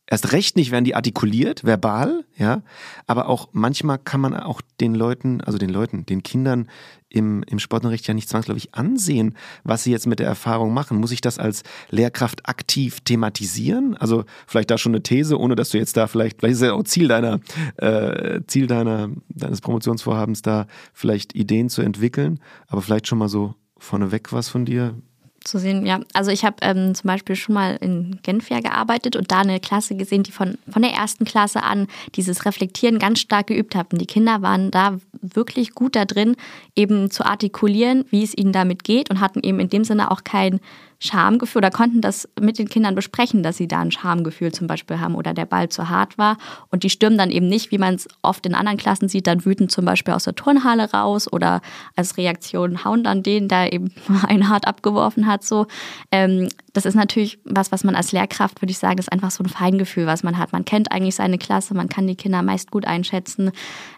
erst 0.08 0.32
recht 0.32 0.56
nicht 0.56 0.72
werden 0.72 0.86
die 0.86 0.96
artikuliert, 0.96 1.64
verbal, 1.64 2.26
ja, 2.38 2.64
aber 3.06 3.28
auch 3.28 3.50
manchmal 3.52 4.00
kann 4.00 4.22
man 4.22 4.34
auch 4.34 4.62
den 4.80 4.96
Leuten, 4.96 5.42
also 5.42 5.58
den 5.58 5.70
Leuten, 5.70 6.06
den 6.06 6.24
Kindern 6.24 6.70
im, 7.10 7.44
im 7.44 7.60
Sportunterricht 7.60 8.08
ja 8.08 8.14
nicht 8.14 8.30
zwangsläufig 8.30 8.74
ansehen, 8.74 9.36
was 9.64 9.84
sie 9.84 9.92
jetzt 9.92 10.08
mit 10.08 10.20
der 10.20 10.28
Erfahrung 10.28 10.74
machen. 10.74 10.98
Muss 10.98 11.12
ich 11.12 11.22
das 11.22 11.40
als 11.40 11.64
Lehrkraft 11.90 12.48
aktiv 12.50 13.00
thematisieren? 13.02 13.96
Also 13.96 14.26
vielleicht 14.46 14.72
da 14.72 14.78
schon 14.78 14.94
eine 14.94 15.04
These, 15.04 15.38
ohne 15.40 15.56
dass 15.56 15.70
du 15.70 15.78
jetzt 15.78 15.96
da 15.96 16.08
vielleicht, 16.08 16.40
vielleicht 16.40 16.56
ist 16.56 16.64
ja 16.64 16.74
auch 16.74 16.84
Ziel 16.84 17.08
deiner, 17.08 17.40
äh, 17.78 18.42
Ziel 18.48 18.68
deiner, 18.68 19.10
deines 19.30 19.62
Promotionsvorhabens 19.62 20.42
da 20.42 20.68
vielleicht 20.94 21.34
Ideen 21.34 21.70
zu 21.70 21.82
entwickeln, 21.82 22.40
aber 22.68 22.82
vielleicht 22.82 23.08
schon 23.08 23.20
mal 23.20 23.30
so 23.30 23.56
vorneweg 23.78 24.34
was 24.34 24.50
von 24.50 24.66
dir, 24.66 24.96
zu 25.44 25.60
sehen, 25.60 25.86
ja. 25.86 26.00
Also 26.14 26.32
ich 26.32 26.44
habe 26.44 26.58
ähm, 26.62 26.94
zum 26.96 27.08
Beispiel 27.08 27.36
schon 27.36 27.56
mal 27.56 27.78
in 27.80 28.20
Genf 28.24 28.50
ja 28.50 28.60
gearbeitet 28.60 29.16
und 29.16 29.32
da 29.32 29.40
eine 29.40 29.60
Klasse 29.60 29.96
gesehen, 29.96 30.24
die 30.24 30.32
von, 30.32 30.58
von 30.70 30.82
der 30.82 30.92
ersten 30.92 31.26
Klasse 31.26 31.64
an 31.64 31.88
dieses 32.16 32.46
Reflektieren 32.46 33.00
ganz 33.00 33.20
stark 33.20 33.48
geübt 33.48 33.76
hat. 33.76 33.94
Und 33.94 34.00
die 34.00 34.06
Kinder 34.06 34.42
waren 34.42 34.72
da 34.72 35.00
wirklich 35.22 35.74
gut 35.74 35.96
da 35.96 36.06
drin, 36.06 36.36
eben 36.76 37.12
zu 37.12 37.26
artikulieren, 37.26 38.06
wie 38.10 38.24
es 38.24 38.38
ihnen 38.38 38.52
damit 38.52 38.84
geht 38.84 39.10
und 39.10 39.20
hatten 39.20 39.42
eben 39.42 39.60
in 39.60 39.70
dem 39.70 39.84
Sinne 39.84 40.12
auch 40.12 40.24
kein 40.24 40.60
Schamgefühl 41.00 41.60
oder 41.60 41.72
konnten 41.72 42.02
das 42.02 42.28
mit 42.40 42.58
den 42.58 42.70
Kindern 42.70 42.96
besprechen, 42.96 43.44
dass 43.44 43.58
sie 43.58 43.68
da 43.68 43.82
ein 43.82 43.92
Schamgefühl 43.92 44.52
zum 44.52 44.68
Beispiel 44.68 45.00
haben 45.00 45.16
oder 45.16 45.34
der 45.34 45.46
Ball 45.46 45.70
zu 45.70 45.90
hart 45.90 46.18
war. 46.18 46.38
Und 46.70 46.84
die 46.84 46.90
stürmen 46.90 47.18
dann 47.18 47.30
eben 47.30 47.48
nicht, 47.48 47.72
wie 47.72 47.78
man 47.78 47.96
es 47.96 48.08
oft 48.22 48.46
in 48.46 48.56
anderen 48.56 48.78
Klassen 48.78 49.08
sieht, 49.08 49.28
dann 49.28 49.46
wütend 49.46 49.72
zum 49.72 49.86
Beispiel 49.86 50.14
aus 50.14 50.24
der 50.24 50.36
Turnhalle 50.36 50.92
raus 50.92 51.32
oder 51.32 51.62
als 51.96 52.18
Reaktion 52.18 52.84
hauen 52.84 53.04
dann 53.04 53.24
den, 53.24 53.48
der 53.48 53.74
eben 53.74 53.94
einen 54.28 54.50
hart 54.50 54.68
abgeworfen 54.68 55.28
hat. 55.28 55.44
So, 55.44 55.68
ähm, 56.12 56.50
das 56.74 56.86
ist 56.86 56.96
natürlich 56.96 57.40
was, 57.44 57.72
was 57.72 57.84
man 57.84 57.96
als 57.96 58.12
Lehrkraft, 58.12 58.62
würde 58.62 58.72
ich 58.72 58.80
sagen, 58.80 59.00
ist 59.00 59.12
einfach 59.12 59.32
so 59.32 59.44
ein 59.44 59.50
Feingefühl, 59.50 60.08
was 60.08 60.24
man 60.24 60.38
hat. 60.38 60.52
Man 60.52 60.66
kennt 60.66 60.92
eigentlich 60.92 61.16
seine 61.16 61.38
Klasse, 61.38 61.74
man 61.74 61.90
kann 61.90 62.08
die 62.08 62.16
Kinder 62.16 62.42
meist 62.42 62.72
gut 62.72 62.86
einschätzen. 62.86 63.52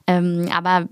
Ähm, 0.08 0.50
aber 0.54 0.88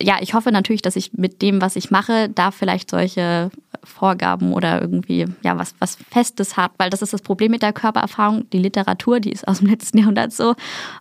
ja, 0.00 0.16
ich 0.20 0.34
hoffe 0.34 0.52
natürlich, 0.52 0.82
dass 0.82 0.96
ich 0.96 1.14
mit 1.14 1.40
dem, 1.42 1.60
was 1.60 1.76
ich 1.76 1.90
mache, 1.90 2.28
da 2.28 2.50
vielleicht 2.50 2.90
solche 2.90 3.50
Vorgaben 3.86 4.52
oder 4.52 4.80
irgendwie 4.80 5.26
ja 5.42 5.56
was, 5.56 5.74
was 5.78 5.96
Festes 6.10 6.56
habe, 6.56 6.74
weil 6.78 6.90
das 6.90 7.02
ist 7.02 7.12
das 7.12 7.22
Problem 7.22 7.50
mit 7.52 7.62
der 7.62 7.72
Körpererfahrung. 7.72 8.48
Die 8.50 8.58
Literatur, 8.58 9.20
die 9.20 9.30
ist 9.30 9.46
aus 9.46 9.58
dem 9.58 9.68
letzten 9.70 9.98
Jahrhundert 9.98 10.32
so. 10.32 10.54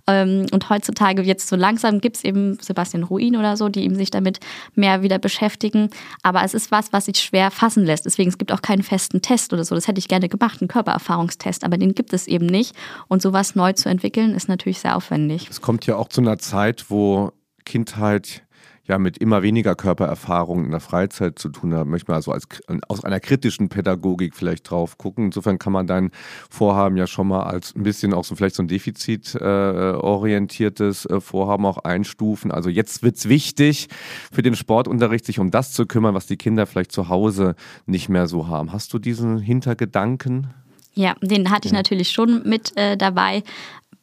Ähm, 0.07 0.45
und 0.51 0.69
heutzutage 0.69 1.21
jetzt 1.23 1.47
so 1.47 1.55
langsam 1.55 1.99
gibt 1.99 2.17
es 2.17 2.23
eben 2.23 2.57
Sebastian 2.61 3.03
Ruin 3.03 3.35
oder 3.35 3.57
so, 3.57 3.69
die 3.69 3.83
eben 3.83 3.95
sich 3.95 4.11
damit 4.11 4.39
mehr 4.75 5.01
wieder 5.01 5.19
beschäftigen. 5.19 5.89
Aber 6.23 6.43
es 6.43 6.53
ist 6.53 6.71
was, 6.71 6.93
was 6.93 7.05
sich 7.05 7.17
schwer 7.17 7.51
fassen 7.51 7.85
lässt. 7.85 8.05
Deswegen, 8.05 8.29
es 8.29 8.37
gibt 8.37 8.51
auch 8.51 8.61
keinen 8.61 8.83
festen 8.83 9.21
Test 9.21 9.51
oder 9.53 9.63
so. 9.63 9.75
Das 9.75 9.87
hätte 9.87 9.99
ich 9.99 10.07
gerne 10.07 10.29
gemacht, 10.29 10.61
einen 10.61 10.67
Körpererfahrungstest, 10.67 11.63
aber 11.63 11.77
den 11.77 11.95
gibt 11.95 12.13
es 12.13 12.27
eben 12.27 12.45
nicht. 12.45 12.75
Und 13.07 13.21
sowas 13.21 13.55
neu 13.55 13.73
zu 13.73 13.89
entwickeln, 13.89 14.35
ist 14.35 14.47
natürlich 14.47 14.79
sehr 14.79 14.95
aufwendig. 14.95 15.47
Es 15.49 15.61
kommt 15.61 15.85
ja 15.85 15.95
auch 15.95 16.09
zu 16.09 16.21
einer 16.21 16.37
Zeit, 16.37 16.85
wo 16.89 17.31
Kindheit 17.65 18.44
ja 18.87 18.97
mit 18.99 19.17
immer 19.17 19.43
weniger 19.43 19.75
Körpererfahrung 19.75 20.63
in 20.65 20.71
der 20.71 20.79
Freizeit 20.79 21.37
zu 21.39 21.49
tun 21.49 21.73
hat, 21.73 21.87
möchte 21.87 22.09
man 22.11 22.15
also 22.17 22.31
als, 22.31 22.47
aus 22.87 23.03
einer 23.03 23.19
kritischen 23.19 23.67
Pädagogik 23.69 24.35
vielleicht 24.35 24.69
drauf 24.69 24.97
gucken. 24.97 25.25
Insofern 25.25 25.57
kann 25.57 25.73
man 25.73 25.87
dein 25.87 26.11
Vorhaben 26.49 26.95
ja 26.97 27.07
schon 27.07 27.27
mal 27.27 27.43
als 27.43 27.73
ein 27.75 27.83
bisschen 27.83 28.13
auch 28.13 28.23
so 28.23 28.35
vielleicht 28.35 28.55
so 28.55 28.63
ein 28.63 28.67
defizitorientiertes 28.67 31.05
äh, 31.05 31.15
äh, 31.15 31.21
Vorhaben 31.21 31.65
auch 31.65 31.79
einstufen. 31.79 32.51
Also 32.51 32.69
jetzt 32.69 33.01
wird 33.03 33.17
es 33.17 33.27
wichtig 33.27 33.87
für 34.31 34.43
den 34.43 34.55
Sportunterricht, 34.55 35.25
sich 35.25 35.39
um 35.39 35.51
das 35.51 35.73
zu 35.73 35.85
kümmern, 35.85 36.13
was 36.13 36.27
die 36.27 36.37
Kinder 36.37 36.65
vielleicht 36.67 36.91
zu 36.91 37.09
Hause 37.09 37.55
nicht 37.85 38.09
mehr 38.09 38.27
so 38.27 38.47
haben. 38.47 38.71
Hast 38.71 38.93
du 38.93 38.99
diesen 38.99 39.39
Hintergedanken? 39.39 40.53
Ja, 40.97 41.15
den 41.21 41.51
hatte 41.51 41.67
ich 41.67 41.73
natürlich 41.73 42.11
schon 42.11 42.47
mit 42.47 42.71
äh, 42.77 42.95
dabei 42.95 43.43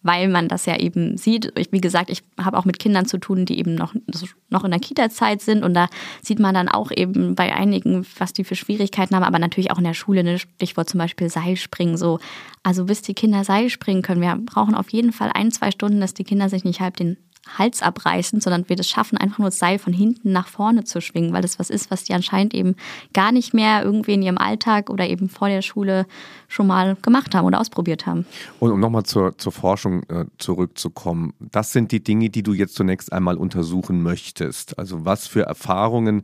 weil 0.02 0.28
man 0.28 0.48
das 0.48 0.66
ja 0.66 0.78
eben 0.78 1.16
sieht. 1.16 1.52
Ich, 1.56 1.72
wie 1.72 1.80
gesagt, 1.80 2.10
ich 2.10 2.22
habe 2.38 2.58
auch 2.58 2.64
mit 2.64 2.78
Kindern 2.78 3.06
zu 3.06 3.18
tun, 3.18 3.46
die 3.46 3.58
eben 3.58 3.74
noch, 3.74 3.94
noch 4.50 4.64
in 4.64 4.70
der 4.70 4.80
Kita-Zeit 4.80 5.40
sind 5.40 5.64
und 5.64 5.74
da 5.74 5.88
sieht 6.22 6.38
man 6.38 6.54
dann 6.54 6.68
auch 6.68 6.90
eben 6.90 7.34
bei 7.34 7.54
einigen, 7.54 8.06
was 8.18 8.32
die 8.32 8.44
für 8.44 8.56
Schwierigkeiten 8.56 9.14
haben, 9.14 9.24
aber 9.24 9.38
natürlich 9.38 9.70
auch 9.70 9.78
in 9.78 9.84
der 9.84 9.94
Schule, 9.94 10.24
ne 10.24 10.38
Stichwort 10.38 10.88
zum 10.88 10.98
Beispiel 10.98 11.28
Seilspringen 11.28 11.96
so. 11.96 12.18
Also 12.62 12.84
bis 12.84 13.02
die 13.02 13.14
Kinder 13.14 13.44
Seil 13.44 13.70
springen 13.70 14.02
können, 14.02 14.20
wir 14.20 14.36
brauchen 14.36 14.74
auf 14.74 14.90
jeden 14.90 15.12
Fall 15.12 15.30
ein, 15.34 15.50
zwei 15.50 15.70
Stunden, 15.70 16.00
dass 16.00 16.14
die 16.14 16.24
Kinder 16.24 16.48
sich 16.48 16.64
nicht 16.64 16.80
halb 16.80 16.96
den 16.96 17.16
Hals 17.48 17.82
abreißen, 17.82 18.40
sondern 18.40 18.68
wir 18.68 18.76
das 18.76 18.88
schaffen, 18.88 19.18
einfach 19.18 19.38
nur 19.38 19.48
das 19.48 19.58
Seil 19.58 19.78
von 19.78 19.92
hinten 19.92 20.30
nach 20.30 20.46
vorne 20.46 20.84
zu 20.84 21.00
schwingen, 21.00 21.32
weil 21.32 21.42
das 21.42 21.58
was 21.58 21.70
ist, 21.70 21.90
was 21.90 22.04
die 22.04 22.14
anscheinend 22.14 22.54
eben 22.54 22.76
gar 23.12 23.32
nicht 23.32 23.52
mehr 23.52 23.82
irgendwie 23.82 24.14
in 24.14 24.22
ihrem 24.22 24.38
Alltag 24.38 24.90
oder 24.90 25.08
eben 25.08 25.28
vor 25.28 25.48
der 25.48 25.62
Schule 25.62 26.06
schon 26.46 26.68
mal 26.68 26.96
gemacht 27.02 27.34
haben 27.34 27.44
oder 27.44 27.60
ausprobiert 27.60 28.06
haben. 28.06 28.26
Und 28.60 28.70
um 28.70 28.78
nochmal 28.78 29.02
zur, 29.02 29.36
zur 29.38 29.52
Forschung 29.52 30.04
äh, 30.04 30.26
zurückzukommen, 30.38 31.34
das 31.40 31.72
sind 31.72 31.90
die 31.90 32.02
Dinge, 32.02 32.30
die 32.30 32.44
du 32.44 32.52
jetzt 32.52 32.74
zunächst 32.74 33.12
einmal 33.12 33.36
untersuchen 33.36 34.02
möchtest. 34.02 34.78
Also 34.78 35.04
was 35.04 35.26
für 35.26 35.42
Erfahrungen 35.42 36.22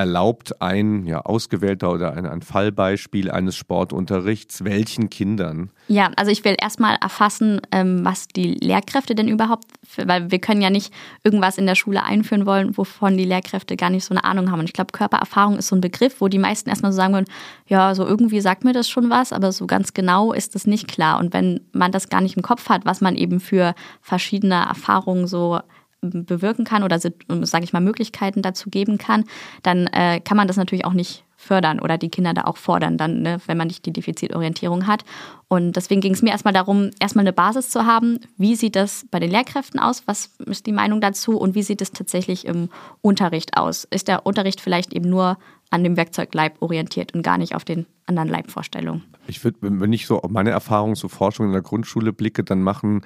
erlaubt 0.00 0.62
ein 0.62 1.04
ja, 1.04 1.20
ausgewählter 1.20 1.92
oder 1.92 2.14
ein, 2.14 2.24
ein 2.24 2.40
Fallbeispiel 2.40 3.30
eines 3.30 3.54
Sportunterrichts 3.54 4.64
welchen 4.64 5.10
Kindern? 5.10 5.68
Ja, 5.88 6.10
also 6.16 6.30
ich 6.30 6.42
will 6.42 6.56
erstmal 6.58 6.96
erfassen, 7.02 7.60
ähm, 7.70 8.02
was 8.02 8.26
die 8.26 8.54
Lehrkräfte 8.54 9.14
denn 9.14 9.28
überhaupt, 9.28 9.64
für, 9.86 10.08
weil 10.08 10.30
wir 10.30 10.38
können 10.38 10.62
ja 10.62 10.70
nicht 10.70 10.90
irgendwas 11.22 11.58
in 11.58 11.66
der 11.66 11.74
Schule 11.74 12.02
einführen 12.02 12.46
wollen, 12.46 12.78
wovon 12.78 13.18
die 13.18 13.26
Lehrkräfte 13.26 13.76
gar 13.76 13.90
nicht 13.90 14.06
so 14.06 14.14
eine 14.14 14.24
Ahnung 14.24 14.50
haben. 14.50 14.60
Und 14.60 14.66
ich 14.66 14.72
glaube, 14.72 14.92
Körpererfahrung 14.92 15.58
ist 15.58 15.68
so 15.68 15.76
ein 15.76 15.82
Begriff, 15.82 16.22
wo 16.22 16.28
die 16.28 16.38
meisten 16.38 16.70
erstmal 16.70 16.92
so 16.92 16.96
sagen 16.96 17.12
würden, 17.12 17.28
ja, 17.66 17.94
so 17.94 18.06
irgendwie 18.06 18.40
sagt 18.40 18.64
mir 18.64 18.72
das 18.72 18.88
schon 18.88 19.10
was, 19.10 19.34
aber 19.34 19.52
so 19.52 19.66
ganz 19.66 19.92
genau 19.92 20.32
ist 20.32 20.54
das 20.54 20.66
nicht 20.66 20.88
klar. 20.88 21.20
Und 21.20 21.34
wenn 21.34 21.60
man 21.72 21.92
das 21.92 22.08
gar 22.08 22.22
nicht 22.22 22.38
im 22.38 22.42
Kopf 22.42 22.70
hat, 22.70 22.86
was 22.86 23.02
man 23.02 23.16
eben 23.16 23.38
für 23.38 23.74
verschiedene 24.00 24.66
Erfahrungen 24.66 25.26
so 25.26 25.60
bewirken 26.00 26.64
kann 26.64 26.82
oder, 26.82 26.98
sage 26.98 27.64
ich 27.64 27.72
mal, 27.72 27.80
Möglichkeiten 27.80 28.42
dazu 28.42 28.70
geben 28.70 28.98
kann, 28.98 29.24
dann 29.62 29.86
äh, 29.88 30.20
kann 30.20 30.36
man 30.36 30.48
das 30.48 30.56
natürlich 30.56 30.84
auch 30.84 30.92
nicht 30.92 31.24
fördern 31.36 31.80
oder 31.80 31.96
die 31.96 32.10
Kinder 32.10 32.34
da 32.34 32.44
auch 32.44 32.58
fordern, 32.58 32.98
dann, 32.98 33.22
ne, 33.22 33.38
wenn 33.46 33.56
man 33.56 33.68
nicht 33.68 33.86
die 33.86 33.92
Defizitorientierung 33.92 34.86
hat. 34.86 35.04
Und 35.48 35.74
deswegen 35.74 36.02
ging 36.02 36.12
es 36.12 36.22
mir 36.22 36.30
erstmal 36.30 36.52
darum, 36.52 36.90
erstmal 37.00 37.22
eine 37.22 37.32
Basis 37.32 37.70
zu 37.70 37.86
haben. 37.86 38.20
Wie 38.36 38.54
sieht 38.54 38.76
das 38.76 39.06
bei 39.10 39.18
den 39.20 39.30
Lehrkräften 39.30 39.80
aus? 39.80 40.02
Was 40.06 40.30
ist 40.46 40.66
die 40.66 40.72
Meinung 40.72 41.00
dazu? 41.00 41.38
Und 41.38 41.54
wie 41.54 41.62
sieht 41.62 41.80
es 41.80 41.92
tatsächlich 41.92 42.46
im 42.46 42.68
Unterricht 43.00 43.56
aus? 43.56 43.84
Ist 43.84 44.08
der 44.08 44.26
Unterricht 44.26 44.60
vielleicht 44.60 44.92
eben 44.92 45.08
nur 45.08 45.38
an 45.70 45.82
dem 45.82 45.96
Werkzeugleib 45.96 46.60
orientiert 46.60 47.14
und 47.14 47.22
gar 47.22 47.38
nicht 47.38 47.54
auf 47.54 47.64
den 47.64 47.86
anderen 48.06 48.28
Leibvorstellungen? 48.28 49.02
Ich 49.26 49.42
würde, 49.42 49.58
wenn 49.60 49.92
ich 49.92 50.06
so 50.06 50.20
auf 50.20 50.30
meine 50.30 50.50
Erfahrungen 50.50 50.96
zur 50.96 51.10
Forschung 51.10 51.46
in 51.46 51.52
der 51.52 51.62
Grundschule 51.62 52.12
blicke, 52.12 52.44
dann 52.44 52.62
machen 52.62 53.02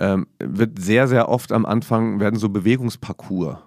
ähm, 0.00 0.26
wird 0.38 0.80
sehr, 0.80 1.06
sehr 1.06 1.28
oft 1.28 1.52
am 1.52 1.66
Anfang 1.66 2.18
werden 2.18 2.38
so 2.38 2.48
Bewegungsparcours 2.48 3.58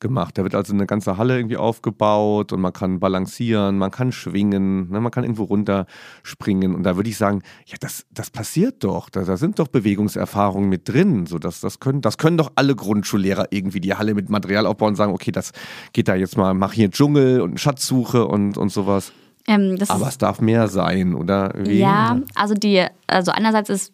gemacht. 0.00 0.36
Da 0.36 0.42
wird 0.42 0.54
also 0.54 0.74
eine 0.74 0.86
ganze 0.86 1.16
Halle 1.16 1.36
irgendwie 1.36 1.56
aufgebaut 1.56 2.52
und 2.52 2.60
man 2.60 2.72
kann 2.72 3.00
balancieren, 3.00 3.78
man 3.78 3.90
kann 3.90 4.12
schwingen, 4.12 4.90
ne, 4.90 5.00
man 5.00 5.10
kann 5.10 5.24
irgendwo 5.24 5.44
runterspringen. 5.44 6.74
Und 6.74 6.82
da 6.82 6.96
würde 6.96 7.08
ich 7.08 7.16
sagen, 7.16 7.42
ja, 7.66 7.76
das, 7.80 8.04
das 8.12 8.30
passiert 8.30 8.84
doch. 8.84 9.08
Da, 9.08 9.22
da 9.22 9.36
sind 9.36 9.58
doch 9.58 9.68
Bewegungserfahrungen 9.68 10.68
mit 10.68 10.88
drin. 10.88 11.26
So, 11.26 11.38
das, 11.38 11.60
das, 11.60 11.80
können, 11.80 12.02
das 12.02 12.18
können 12.18 12.36
doch 12.36 12.52
alle 12.56 12.74
Grundschullehrer 12.74 13.46
irgendwie 13.50 13.80
die 13.80 13.94
Halle 13.94 14.14
mit 14.14 14.28
Material 14.28 14.66
aufbauen 14.66 14.90
und 14.90 14.96
sagen, 14.96 15.12
okay, 15.12 15.32
das 15.32 15.52
geht 15.92 16.08
da 16.08 16.14
jetzt 16.14 16.36
mal, 16.36 16.52
mach 16.52 16.72
hier 16.72 16.90
Dschungel 16.90 17.40
und 17.40 17.58
Schatzsuche 17.58 18.26
und, 18.26 18.58
und 18.58 18.70
sowas. 18.70 19.12
Ähm, 19.48 19.78
Aber 19.88 20.08
es 20.08 20.18
darf 20.18 20.40
mehr 20.40 20.68
sein, 20.68 21.14
oder? 21.14 21.54
Wie? 21.56 21.78
Ja, 21.78 22.20
also 22.34 22.54
die, 22.54 22.84
also 23.06 23.30
einerseits 23.30 23.70
ist 23.70 23.92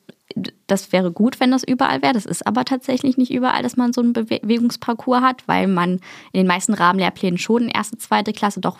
das 0.66 0.93
wäre 0.93 1.12
gut, 1.12 1.41
wenn 1.41 1.51
das 1.51 1.62
überall 1.62 2.03
wäre. 2.03 2.14
Das 2.14 2.26
ist 2.26 2.47
aber 2.47 2.64
tatsächlich 2.64 3.16
nicht 3.16 3.33
überall, 3.33 3.62
dass 3.62 3.76
man 3.76 3.93
so 3.93 4.01
einen 4.01 4.12
Bewegungsparcours 4.12 5.22
hat, 5.22 5.47
weil 5.47 5.66
man 5.66 6.01
in 6.33 6.41
den 6.41 6.47
meisten 6.47 6.74
Rahmenlehrplänen 6.74 7.39
schon 7.39 7.68
erste, 7.68 7.99
zweite 7.99 8.33
Klasse 8.33 8.61
doch 8.61 8.78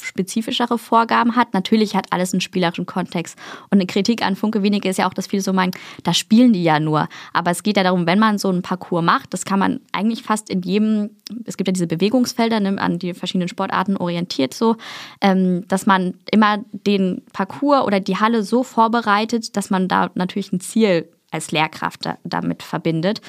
spezifischere 0.00 0.78
Vorgaben 0.78 1.36
hat. 1.36 1.54
Natürlich 1.54 1.94
hat 1.94 2.12
alles 2.12 2.32
einen 2.32 2.40
spielerischen 2.40 2.86
Kontext. 2.86 3.38
Und 3.70 3.78
eine 3.78 3.86
Kritik 3.86 4.24
an 4.24 4.36
Funke 4.36 4.62
weniger 4.62 4.90
ist 4.90 4.98
ja 4.98 5.08
auch, 5.08 5.14
dass 5.14 5.28
viele 5.28 5.42
so 5.42 5.52
meinen, 5.52 5.72
da 6.02 6.12
spielen 6.14 6.52
die 6.52 6.64
ja 6.64 6.80
nur. 6.80 7.08
Aber 7.32 7.50
es 7.50 7.62
geht 7.62 7.76
ja 7.76 7.82
darum, 7.82 8.06
wenn 8.06 8.18
man 8.18 8.38
so 8.38 8.48
einen 8.48 8.62
Parcours 8.62 9.04
macht, 9.04 9.32
das 9.32 9.44
kann 9.44 9.58
man 9.58 9.80
eigentlich 9.92 10.22
fast 10.22 10.50
in 10.50 10.62
jedem, 10.62 11.10
es 11.44 11.56
gibt 11.56 11.68
ja 11.68 11.72
diese 11.72 11.86
Bewegungsfelder 11.86 12.60
ne, 12.60 12.80
an 12.80 12.98
die 12.98 13.14
verschiedenen 13.14 13.48
Sportarten 13.48 13.96
orientiert 13.96 14.54
so, 14.54 14.76
ähm, 15.20 15.66
dass 15.68 15.86
man 15.86 16.14
immer 16.30 16.58
den 16.72 17.22
Parcours 17.32 17.84
oder 17.84 18.00
die 18.00 18.16
Halle 18.16 18.42
so 18.42 18.62
vorbereitet, 18.62 19.56
dass 19.56 19.70
man 19.70 19.88
da 19.88 20.10
natürlich 20.14 20.52
ein 20.52 20.60
Ziel 20.60 21.08
als 21.30 21.50
Lehrkraft 21.50 22.06
da, 22.06 22.18
damit 22.24 22.62
verbindet. 22.62 23.20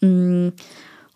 Mm. 0.00 0.48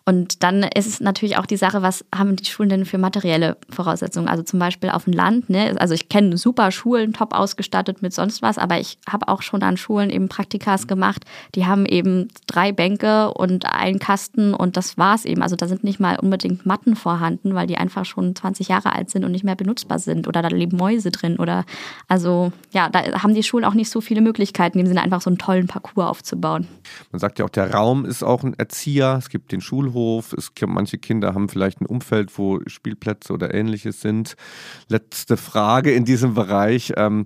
Und 0.07 0.43
dann 0.43 0.61
ist 0.61 0.85
es 0.85 0.99
natürlich 1.01 1.37
auch 1.37 1.47
die 1.47 1.57
Sache, 1.57 1.81
was 1.81 2.05
haben 2.13 2.35
die 2.35 2.45
Schulen 2.45 2.69
denn 2.69 2.85
für 2.85 2.99
materielle 2.99 3.57
Voraussetzungen? 3.71 4.27
Also 4.27 4.43
zum 4.43 4.59
Beispiel 4.59 4.91
auf 4.91 5.05
dem 5.05 5.13
Land, 5.13 5.49
ne? 5.49 5.75
also 5.79 5.95
ich 5.95 6.09
kenne 6.09 6.37
super 6.37 6.69
Schulen, 6.69 7.11
top 7.11 7.33
ausgestattet 7.33 8.03
mit 8.03 8.13
sonst 8.13 8.43
was, 8.43 8.59
aber 8.59 8.79
ich 8.79 8.99
habe 9.09 9.27
auch 9.27 9.41
schon 9.41 9.63
an 9.63 9.77
Schulen 9.77 10.11
eben 10.11 10.29
Praktikas 10.29 10.85
gemacht, 10.85 11.25
die 11.55 11.65
haben 11.65 11.87
eben 11.87 12.27
drei 12.45 12.71
Bänke 12.71 13.33
und 13.33 13.65
einen 13.65 13.97
Kasten 13.97 14.53
und 14.53 14.77
das 14.77 14.95
war's 14.99 15.25
eben. 15.25 15.41
Also 15.41 15.55
da 15.55 15.67
sind 15.67 15.83
nicht 15.83 15.99
mal 15.99 16.19
unbedingt 16.19 16.67
Matten 16.67 16.95
vorhanden, 16.95 17.55
weil 17.55 17.65
die 17.65 17.77
einfach 17.77 18.05
schon 18.05 18.35
20 18.35 18.67
Jahre 18.67 18.93
alt 18.93 19.09
sind 19.09 19.25
und 19.25 19.31
nicht 19.31 19.43
mehr 19.43 19.55
benutzbar 19.55 19.97
sind 19.97 20.27
oder 20.27 20.43
da 20.43 20.49
leben 20.49 20.77
Mäuse 20.77 21.09
drin 21.09 21.37
oder 21.37 21.65
also 22.07 22.51
ja, 22.71 22.89
da 22.89 23.23
haben 23.23 23.33
die 23.33 23.41
Schulen 23.41 23.65
auch 23.65 23.73
nicht 23.73 23.89
so 23.89 24.01
viele 24.01 24.21
Möglichkeiten, 24.21 24.77
im 24.77 24.85
Sinne 24.85 25.01
einfach 25.01 25.21
so 25.21 25.31
einen 25.31 25.39
tollen 25.39 25.65
Parcours 25.65 26.09
aufzubauen. 26.09 26.67
Man 27.11 27.19
sagt 27.19 27.39
ja 27.39 27.45
auch, 27.45 27.49
der 27.49 27.73
Raum 27.73 28.05
ist 28.05 28.21
auch 28.21 28.43
ein 28.43 28.53
Erzieher. 28.53 29.15
Es 29.17 29.29
gibt 29.29 29.51
den 29.51 29.61
Schulhof. 29.61 29.94
Es 30.37 30.53
gibt, 30.53 30.71
manche 30.71 30.97
Kinder 30.97 31.33
haben 31.33 31.49
vielleicht 31.49 31.81
ein 31.81 31.85
Umfeld, 31.85 32.37
wo 32.37 32.59
Spielplätze 32.67 33.33
oder 33.33 33.53
ähnliches 33.53 34.01
sind. 34.01 34.35
Letzte 34.87 35.37
Frage 35.37 35.93
in 35.93 36.05
diesem 36.05 36.33
Bereich. 36.33 36.93
Ähm, 36.97 37.25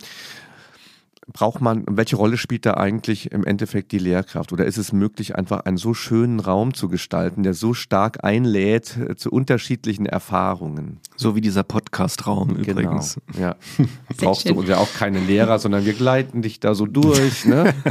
braucht 1.33 1.61
man, 1.61 1.83
welche 1.87 2.15
Rolle 2.15 2.37
spielt 2.37 2.65
da 2.65 2.75
eigentlich 2.75 3.31
im 3.31 3.45
Endeffekt 3.45 3.91
die 3.91 3.99
Lehrkraft? 3.99 4.51
Oder 4.51 4.65
ist 4.65 4.77
es 4.77 4.91
möglich, 4.91 5.35
einfach 5.35 5.61
einen 5.61 5.77
so 5.77 5.93
schönen 5.93 6.39
Raum 6.39 6.73
zu 6.73 6.89
gestalten, 6.89 7.43
der 7.43 7.53
so 7.53 7.73
stark 7.73 8.23
einlädt 8.23 8.97
äh, 8.97 9.15
zu 9.15 9.31
unterschiedlichen 9.31 10.05
Erfahrungen? 10.05 10.99
So 11.15 11.35
wie 11.35 11.41
dieser 11.41 11.63
Podcast-Raum 11.63 12.55
genau. 12.55 12.59
übrigens. 12.59 13.17
Ja. 13.39 13.55
Brauchst 14.17 14.49
du 14.49 14.61
ja 14.63 14.77
auch 14.77 14.93
keine 14.93 15.19
Lehrer, 15.19 15.59
sondern 15.59 15.85
wir 15.85 15.93
gleiten 15.93 16.41
dich 16.41 16.59
da 16.59 16.73
so 16.73 16.85
durch. 16.85 17.45
Ne? 17.45 17.73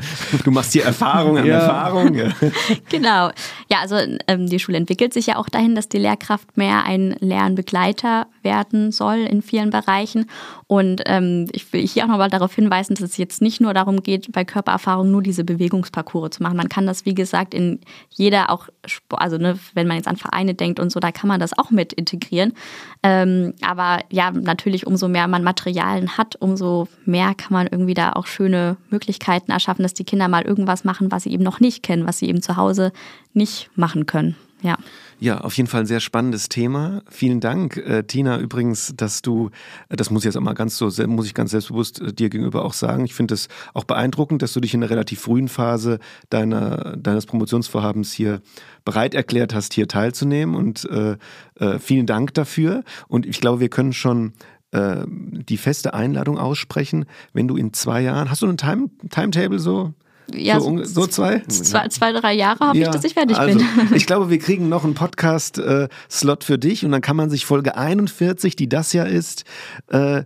Du 0.45 0.51
machst 0.51 0.74
die 0.74 0.80
Erfahrung 0.80 1.39
an 1.39 1.47
ja. 1.47 1.59
Erfahrung. 1.59 2.16
Genau. 2.91 3.30
Ja, 3.70 3.80
also 3.80 3.97
ähm, 4.26 4.47
die 4.47 4.59
Schule 4.59 4.78
entwickelt 4.78 5.12
sich 5.12 5.26
ja 5.26 5.36
auch 5.36 5.49
dahin, 5.49 5.74
dass 5.74 5.89
die 5.89 5.99
Lehrkraft 5.99 6.57
mehr 6.57 6.84
ein 6.84 7.16
Lernbegleiter 7.20 8.26
werden 8.43 8.93
soll 8.93 9.18
in 9.18 9.43
vielen 9.43 9.70
Bereichen. 9.70 10.26
Und 10.66 11.03
ähm, 11.07 11.49
ich 11.53 11.72
will 11.72 11.86
hier 11.86 12.05
auch 12.05 12.09
nochmal 12.09 12.30
darauf 12.30 12.55
hinweisen, 12.55 12.95
dass 12.95 13.03
es 13.03 13.16
jetzt 13.16 13.27
nicht 13.40 13.60
nur 13.60 13.74
darum 13.74 14.02
geht, 14.02 14.32
bei 14.32 14.44
Körpererfahrung 14.44 15.10
nur 15.10 15.22
diese 15.22 15.44
Bewegungsparcours 15.44 16.36
zu 16.36 16.42
machen. 16.42 16.56
Man 16.56 16.68
kann 16.68 16.86
das, 16.86 17.04
wie 17.04 17.14
gesagt, 17.14 17.54
in 17.54 17.80
jeder 18.10 18.50
auch, 18.50 18.68
also 19.10 19.38
ne, 19.38 19.58
wenn 19.74 19.86
man 19.86 19.96
jetzt 19.96 20.08
an 20.08 20.16
Vereine 20.16 20.54
denkt 20.54 20.80
und 20.80 20.90
so, 20.90 21.00
da 21.00 21.12
kann 21.12 21.28
man 21.28 21.40
das 21.40 21.56
auch 21.56 21.70
mit 21.70 21.92
integrieren. 21.92 22.54
Ähm, 23.02 23.54
aber 23.60 24.00
ja, 24.10 24.30
natürlich, 24.30 24.86
umso 24.86 25.08
mehr 25.08 25.28
man 25.28 25.44
Materialien 25.44 26.16
hat, 26.16 26.36
umso 26.36 26.88
mehr 27.04 27.34
kann 27.34 27.52
man 27.52 27.66
irgendwie 27.66 27.94
da 27.94 28.12
auch 28.12 28.26
schöne 28.26 28.76
Möglichkeiten 28.90 29.52
erschaffen, 29.52 29.82
dass 29.82 29.94
die 29.94 30.04
Kinder 30.04 30.28
mal 30.28 30.42
irgendwas 30.42 30.84
machen, 30.84 31.12
was 31.12 31.24
sie 31.24 31.32
eben 31.32 31.44
noch 31.44 31.60
nicht 31.60 31.82
kennen, 31.82 32.06
was 32.06 32.18
sie 32.18 32.28
eben 32.28 32.42
zu 32.42 32.56
Hause 32.56 32.92
nicht 33.32 33.70
machen 33.76 34.06
können. 34.06 34.36
Ja. 34.62 34.76
Ja, 35.20 35.40
auf 35.40 35.56
jeden 35.56 35.68
Fall 35.68 35.80
ein 35.80 35.86
sehr 35.86 36.00
spannendes 36.00 36.48
Thema. 36.48 37.02
Vielen 37.11 37.40
Dank, 37.40 37.76
äh, 37.76 38.04
Tina, 38.04 38.38
übrigens, 38.38 38.92
dass 38.96 39.20
du, 39.20 39.50
äh, 39.88 39.96
das 39.96 40.11
muss 40.11 40.22
ich 40.22 40.26
jetzt 40.26 40.36
auch 40.36 40.42
mal 40.42 40.54
ganz 40.54 40.76
so, 40.76 40.90
muss 41.09 41.26
ich 41.26 41.34
ganz 41.34 41.50
selbstbewusst 41.50 42.00
äh, 42.00 42.12
dir 42.12 42.28
gegenüber 42.28 42.64
auch 42.64 42.72
sagen. 42.72 43.04
Ich 43.04 43.14
finde 43.14 43.34
es 43.34 43.48
auch 43.74 43.84
beeindruckend, 43.84 44.42
dass 44.42 44.52
du 44.52 44.61
dich 44.61 44.74
in 44.74 44.82
einer 44.82 44.90
relativ 44.90 45.20
frühen 45.20 45.48
Phase 45.48 45.98
deiner, 46.30 46.96
deines 46.96 47.26
Promotionsvorhabens 47.26 48.12
hier 48.12 48.40
bereit 48.84 49.14
erklärt 49.14 49.54
hast, 49.54 49.74
hier 49.74 49.88
teilzunehmen. 49.88 50.54
Und 50.54 50.84
äh, 50.84 51.16
äh, 51.56 51.78
vielen 51.80 52.06
Dank 52.06 52.34
dafür. 52.34 52.84
Und 53.09 53.26
ich 53.26 53.40
glaube, 53.40 53.59
wir 53.61 53.70
können 53.70 53.92
schon 53.92 54.34
äh, 54.70 55.04
die 55.09 55.56
feste 55.56 55.94
Einladung 55.94 56.38
aussprechen, 56.38 57.06
wenn 57.32 57.48
du 57.48 57.56
in 57.56 57.72
zwei 57.72 58.02
Jahren, 58.02 58.30
hast 58.30 58.42
du 58.42 58.46
ein 58.46 58.56
Time, 58.56 58.90
Timetable 59.11 59.59
so? 59.59 59.94
Ja, 60.34 60.60
so, 60.60 60.84
so, 60.84 61.06
zwei? 61.06 61.40
zwei? 61.48 61.88
Zwei, 61.88 62.12
drei 62.12 62.34
Jahre 62.34 62.68
habe 62.68 62.78
ja, 62.78 62.88
ich, 62.88 62.92
dass 62.94 63.04
ich 63.04 63.14
fertig 63.14 63.38
also, 63.38 63.58
bin. 63.58 63.66
Ich 63.94 64.06
glaube, 64.06 64.30
wir 64.30 64.38
kriegen 64.38 64.68
noch 64.68 64.84
einen 64.84 64.94
Podcast-Slot 64.94 66.42
äh, 66.42 66.46
für 66.46 66.58
dich 66.58 66.84
und 66.84 66.92
dann 66.92 67.00
kann 67.00 67.16
man 67.16 67.30
sich 67.30 67.46
Folge 67.46 67.76
41, 67.76 68.56
die 68.56 68.68
das 68.68 68.92
ja 68.92 69.04
ist, 69.04 69.44
äh, 69.88 70.24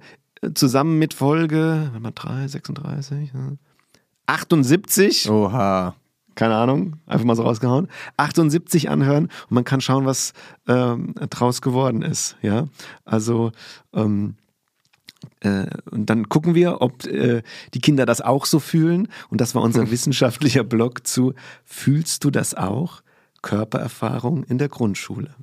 zusammen 0.55 0.99
mit 0.99 1.15
Folge, 1.15 1.91
warte 1.93 2.01
mal, 2.01 2.13
3, 2.15 2.49
36, 2.49 3.33
78. 4.27 5.31
Oha. 5.31 5.95
Keine 6.35 6.55
Ahnung, 6.55 6.97
einfach 7.07 7.27
mal 7.27 7.37
so 7.37 7.43
rausgehauen. 7.43 7.89
78 8.17 8.89
anhören 8.89 9.25
und 9.25 9.51
man 9.51 9.65
kann 9.65 9.83
schauen, 9.83 10.07
was 10.07 10.33
ähm, 10.67 11.15
draus 11.29 11.61
geworden 11.61 12.01
ist. 12.01 12.37
Ja, 12.41 12.69
also 13.05 13.53
ähm, 13.93 14.37
äh, 14.39 14.42
und 15.91 16.07
dann 16.07 16.29
gucken 16.29 16.55
wir, 16.55 16.81
ob 16.81 17.05
äh, 17.07 17.43
die 17.75 17.81
Kinder 17.81 18.07
das 18.07 18.21
auch 18.21 18.47
so 18.47 18.59
fühlen. 18.61 19.09
Und 19.29 19.41
das 19.41 19.55
war 19.55 19.63
unser 19.63 19.91
wissenschaftlicher 19.91 20.65
Blog 20.65 21.07
zu 21.07 21.35
Fühlst 21.65 22.25
du 22.25 22.31
das 22.31 22.55
auch? 22.55 23.03
Körpererfahrung 23.43 24.45
in 24.45 24.59
der 24.59 24.69
Grundschule. 24.69 25.35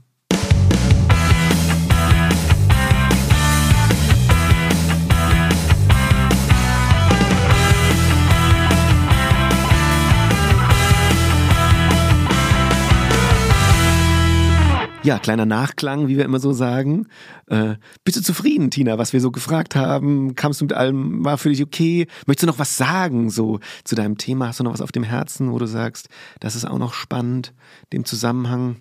Ja, 15.01 15.17
kleiner 15.17 15.45
Nachklang, 15.45 16.09
wie 16.09 16.17
wir 16.17 16.25
immer 16.25 16.39
so 16.39 16.51
sagen. 16.51 17.07
Äh, 17.47 17.75
bist 18.03 18.17
du 18.17 18.21
zufrieden, 18.21 18.69
Tina, 18.69 18.97
was 18.97 19.13
wir 19.13 19.21
so 19.21 19.31
gefragt 19.31 19.77
haben? 19.77 20.35
Kamst 20.35 20.59
du 20.59 20.65
mit 20.65 20.73
allem, 20.73 21.23
war 21.23 21.37
für 21.37 21.49
dich 21.49 21.63
okay? 21.63 22.05
Möchtest 22.25 22.43
du 22.43 22.47
noch 22.47 22.59
was 22.59 22.75
sagen, 22.75 23.29
so 23.29 23.59
zu 23.85 23.95
deinem 23.95 24.17
Thema? 24.17 24.47
Hast 24.47 24.59
du 24.59 24.65
noch 24.65 24.73
was 24.73 24.81
auf 24.81 24.91
dem 24.91 25.03
Herzen, 25.03 25.53
wo 25.53 25.57
du 25.57 25.67
sagst, 25.67 26.09
das 26.41 26.55
ist 26.55 26.65
auch 26.65 26.79
noch 26.79 26.93
spannend, 26.93 27.53
dem 27.93 28.03
Zusammenhang? 28.03 28.75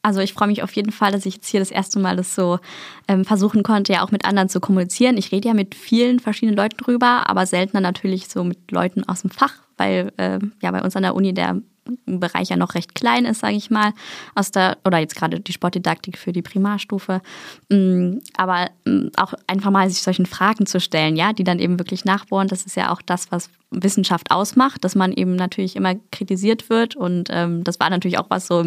Also 0.00 0.20
ich 0.20 0.32
freue 0.32 0.48
mich 0.48 0.62
auf 0.62 0.72
jeden 0.72 0.90
Fall, 0.90 1.12
dass 1.12 1.26
ich 1.26 1.34
jetzt 1.34 1.48
hier 1.48 1.60
das 1.60 1.70
erste 1.70 1.98
Mal 1.98 2.16
das 2.16 2.34
so 2.34 2.60
ähm, 3.06 3.26
versuchen 3.26 3.62
konnte, 3.62 3.92
ja 3.92 4.02
auch 4.02 4.10
mit 4.10 4.24
anderen 4.24 4.48
zu 4.48 4.60
kommunizieren. 4.60 5.18
Ich 5.18 5.32
rede 5.32 5.48
ja 5.48 5.54
mit 5.54 5.74
vielen 5.74 6.18
verschiedenen 6.18 6.56
Leuten 6.56 6.78
drüber, 6.78 7.28
aber 7.28 7.44
seltener 7.44 7.82
natürlich 7.82 8.28
so 8.28 8.42
mit 8.42 8.70
Leuten 8.70 9.04
aus 9.04 9.20
dem 9.20 9.30
Fach, 9.30 9.54
weil 9.76 10.12
äh, 10.16 10.38
ja 10.62 10.70
bei 10.70 10.82
uns 10.82 10.96
an 10.96 11.02
der 11.02 11.14
Uni 11.14 11.34
der 11.34 11.60
Bereich 12.06 12.48
ja 12.48 12.56
noch 12.56 12.74
recht 12.74 12.94
klein 12.94 13.24
ist, 13.24 13.40
sage 13.40 13.56
ich 13.56 13.70
mal, 13.70 13.92
aus 14.34 14.50
der, 14.50 14.78
oder 14.84 14.98
jetzt 14.98 15.16
gerade 15.16 15.40
die 15.40 15.52
Sportdidaktik 15.52 16.18
für 16.18 16.32
die 16.32 16.42
Primarstufe. 16.42 17.20
Mm, 17.68 18.18
aber 18.36 18.70
mm, 18.84 19.08
auch 19.16 19.34
einfach 19.46 19.70
mal 19.70 19.88
sich 19.88 20.02
solchen 20.02 20.26
Fragen 20.26 20.66
zu 20.66 20.80
stellen, 20.80 21.16
ja, 21.16 21.32
die 21.32 21.44
dann 21.44 21.58
eben 21.58 21.78
wirklich 21.78 22.04
nachbohren, 22.04 22.48
das 22.48 22.64
ist 22.64 22.76
ja 22.76 22.92
auch 22.92 23.02
das, 23.02 23.30
was 23.32 23.50
Wissenschaft 23.70 24.30
ausmacht, 24.30 24.84
dass 24.84 24.94
man 24.94 25.12
eben 25.12 25.36
natürlich 25.36 25.76
immer 25.76 25.94
kritisiert 26.10 26.70
wird. 26.70 26.96
Und 26.96 27.28
ähm, 27.30 27.64
das 27.64 27.78
war 27.80 27.90
natürlich 27.90 28.18
auch 28.18 28.30
was 28.30 28.46
so, 28.46 28.64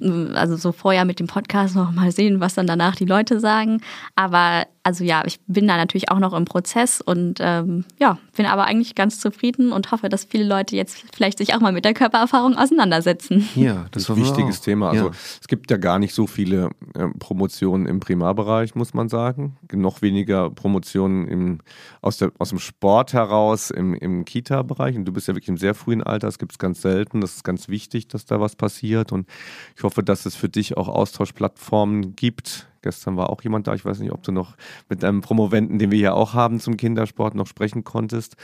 also 0.00 0.56
so 0.56 0.72
vorher 0.72 1.04
mit 1.04 1.20
dem 1.20 1.26
Podcast 1.26 1.76
noch 1.76 1.92
mal 1.92 2.12
sehen, 2.12 2.40
was 2.40 2.54
dann 2.54 2.66
danach 2.66 2.96
die 2.96 3.04
Leute 3.04 3.40
sagen. 3.40 3.82
Aber 4.16 4.66
also 4.88 5.04
ja, 5.04 5.22
ich 5.26 5.38
bin 5.46 5.68
da 5.68 5.76
natürlich 5.76 6.10
auch 6.10 6.18
noch 6.18 6.32
im 6.32 6.46
Prozess 6.46 7.02
und 7.02 7.40
ähm, 7.40 7.84
ja, 7.98 8.16
bin 8.34 8.46
aber 8.46 8.64
eigentlich 8.64 8.94
ganz 8.94 9.20
zufrieden 9.20 9.70
und 9.70 9.92
hoffe, 9.92 10.08
dass 10.08 10.24
viele 10.24 10.44
Leute 10.44 10.76
jetzt 10.76 11.04
vielleicht 11.14 11.36
sich 11.36 11.54
auch 11.54 11.60
mal 11.60 11.72
mit 11.72 11.84
der 11.84 11.92
Körpererfahrung 11.92 12.56
auseinandersetzen. 12.56 13.46
Ja, 13.54 13.84
das, 13.90 14.04
ist 14.04 14.10
ein 14.10 14.16
wichtiges 14.16 14.62
Thema. 14.62 14.88
Also 14.88 15.06
ja. 15.06 15.10
es 15.40 15.46
gibt 15.46 15.70
ja 15.70 15.76
gar 15.76 15.98
nicht 15.98 16.14
so 16.14 16.26
viele 16.26 16.70
äh, 16.94 17.08
Promotionen 17.18 17.86
im 17.86 18.00
Primarbereich, 18.00 18.74
muss 18.76 18.94
man 18.94 19.10
sagen. 19.10 19.58
Noch 19.72 20.00
weniger 20.00 20.48
Promotionen 20.48 21.28
im, 21.28 21.58
aus, 22.00 22.16
der, 22.16 22.32
aus 22.38 22.48
dem 22.48 22.58
Sport 22.58 23.12
heraus, 23.12 23.70
im, 23.70 23.92
im 23.92 24.24
Kita-Bereich. 24.38 24.96
Und 24.96 25.04
du 25.04 25.12
bist 25.12 25.28
ja 25.28 25.34
wirklich 25.34 25.48
im 25.48 25.56
sehr 25.56 25.74
frühen 25.74 26.02
Alter, 26.02 26.26
das 26.26 26.38
gibt 26.38 26.52
es 26.52 26.58
ganz 26.58 26.80
selten. 26.80 27.20
Das 27.20 27.36
ist 27.36 27.44
ganz 27.44 27.68
wichtig, 27.68 28.08
dass 28.08 28.24
da 28.24 28.40
was 28.40 28.56
passiert. 28.56 29.12
Und 29.12 29.28
ich 29.76 29.82
hoffe, 29.82 30.02
dass 30.02 30.26
es 30.26 30.36
für 30.36 30.48
dich 30.48 30.76
auch 30.76 30.88
Austauschplattformen 30.88 32.14
gibt, 32.16 32.68
Gestern 32.82 33.16
war 33.16 33.30
auch 33.30 33.42
jemand 33.42 33.66
da. 33.66 33.74
Ich 33.74 33.84
weiß 33.84 33.98
nicht, 33.98 34.12
ob 34.12 34.22
du 34.22 34.32
noch 34.32 34.56
mit 34.88 35.02
einem 35.04 35.20
Promoventen, 35.20 35.78
den 35.78 35.90
wir 35.90 35.98
hier 35.98 36.14
auch 36.14 36.34
haben 36.34 36.60
zum 36.60 36.76
Kindersport, 36.76 37.34
noch 37.34 37.46
sprechen 37.46 37.84
konntest. 37.84 38.36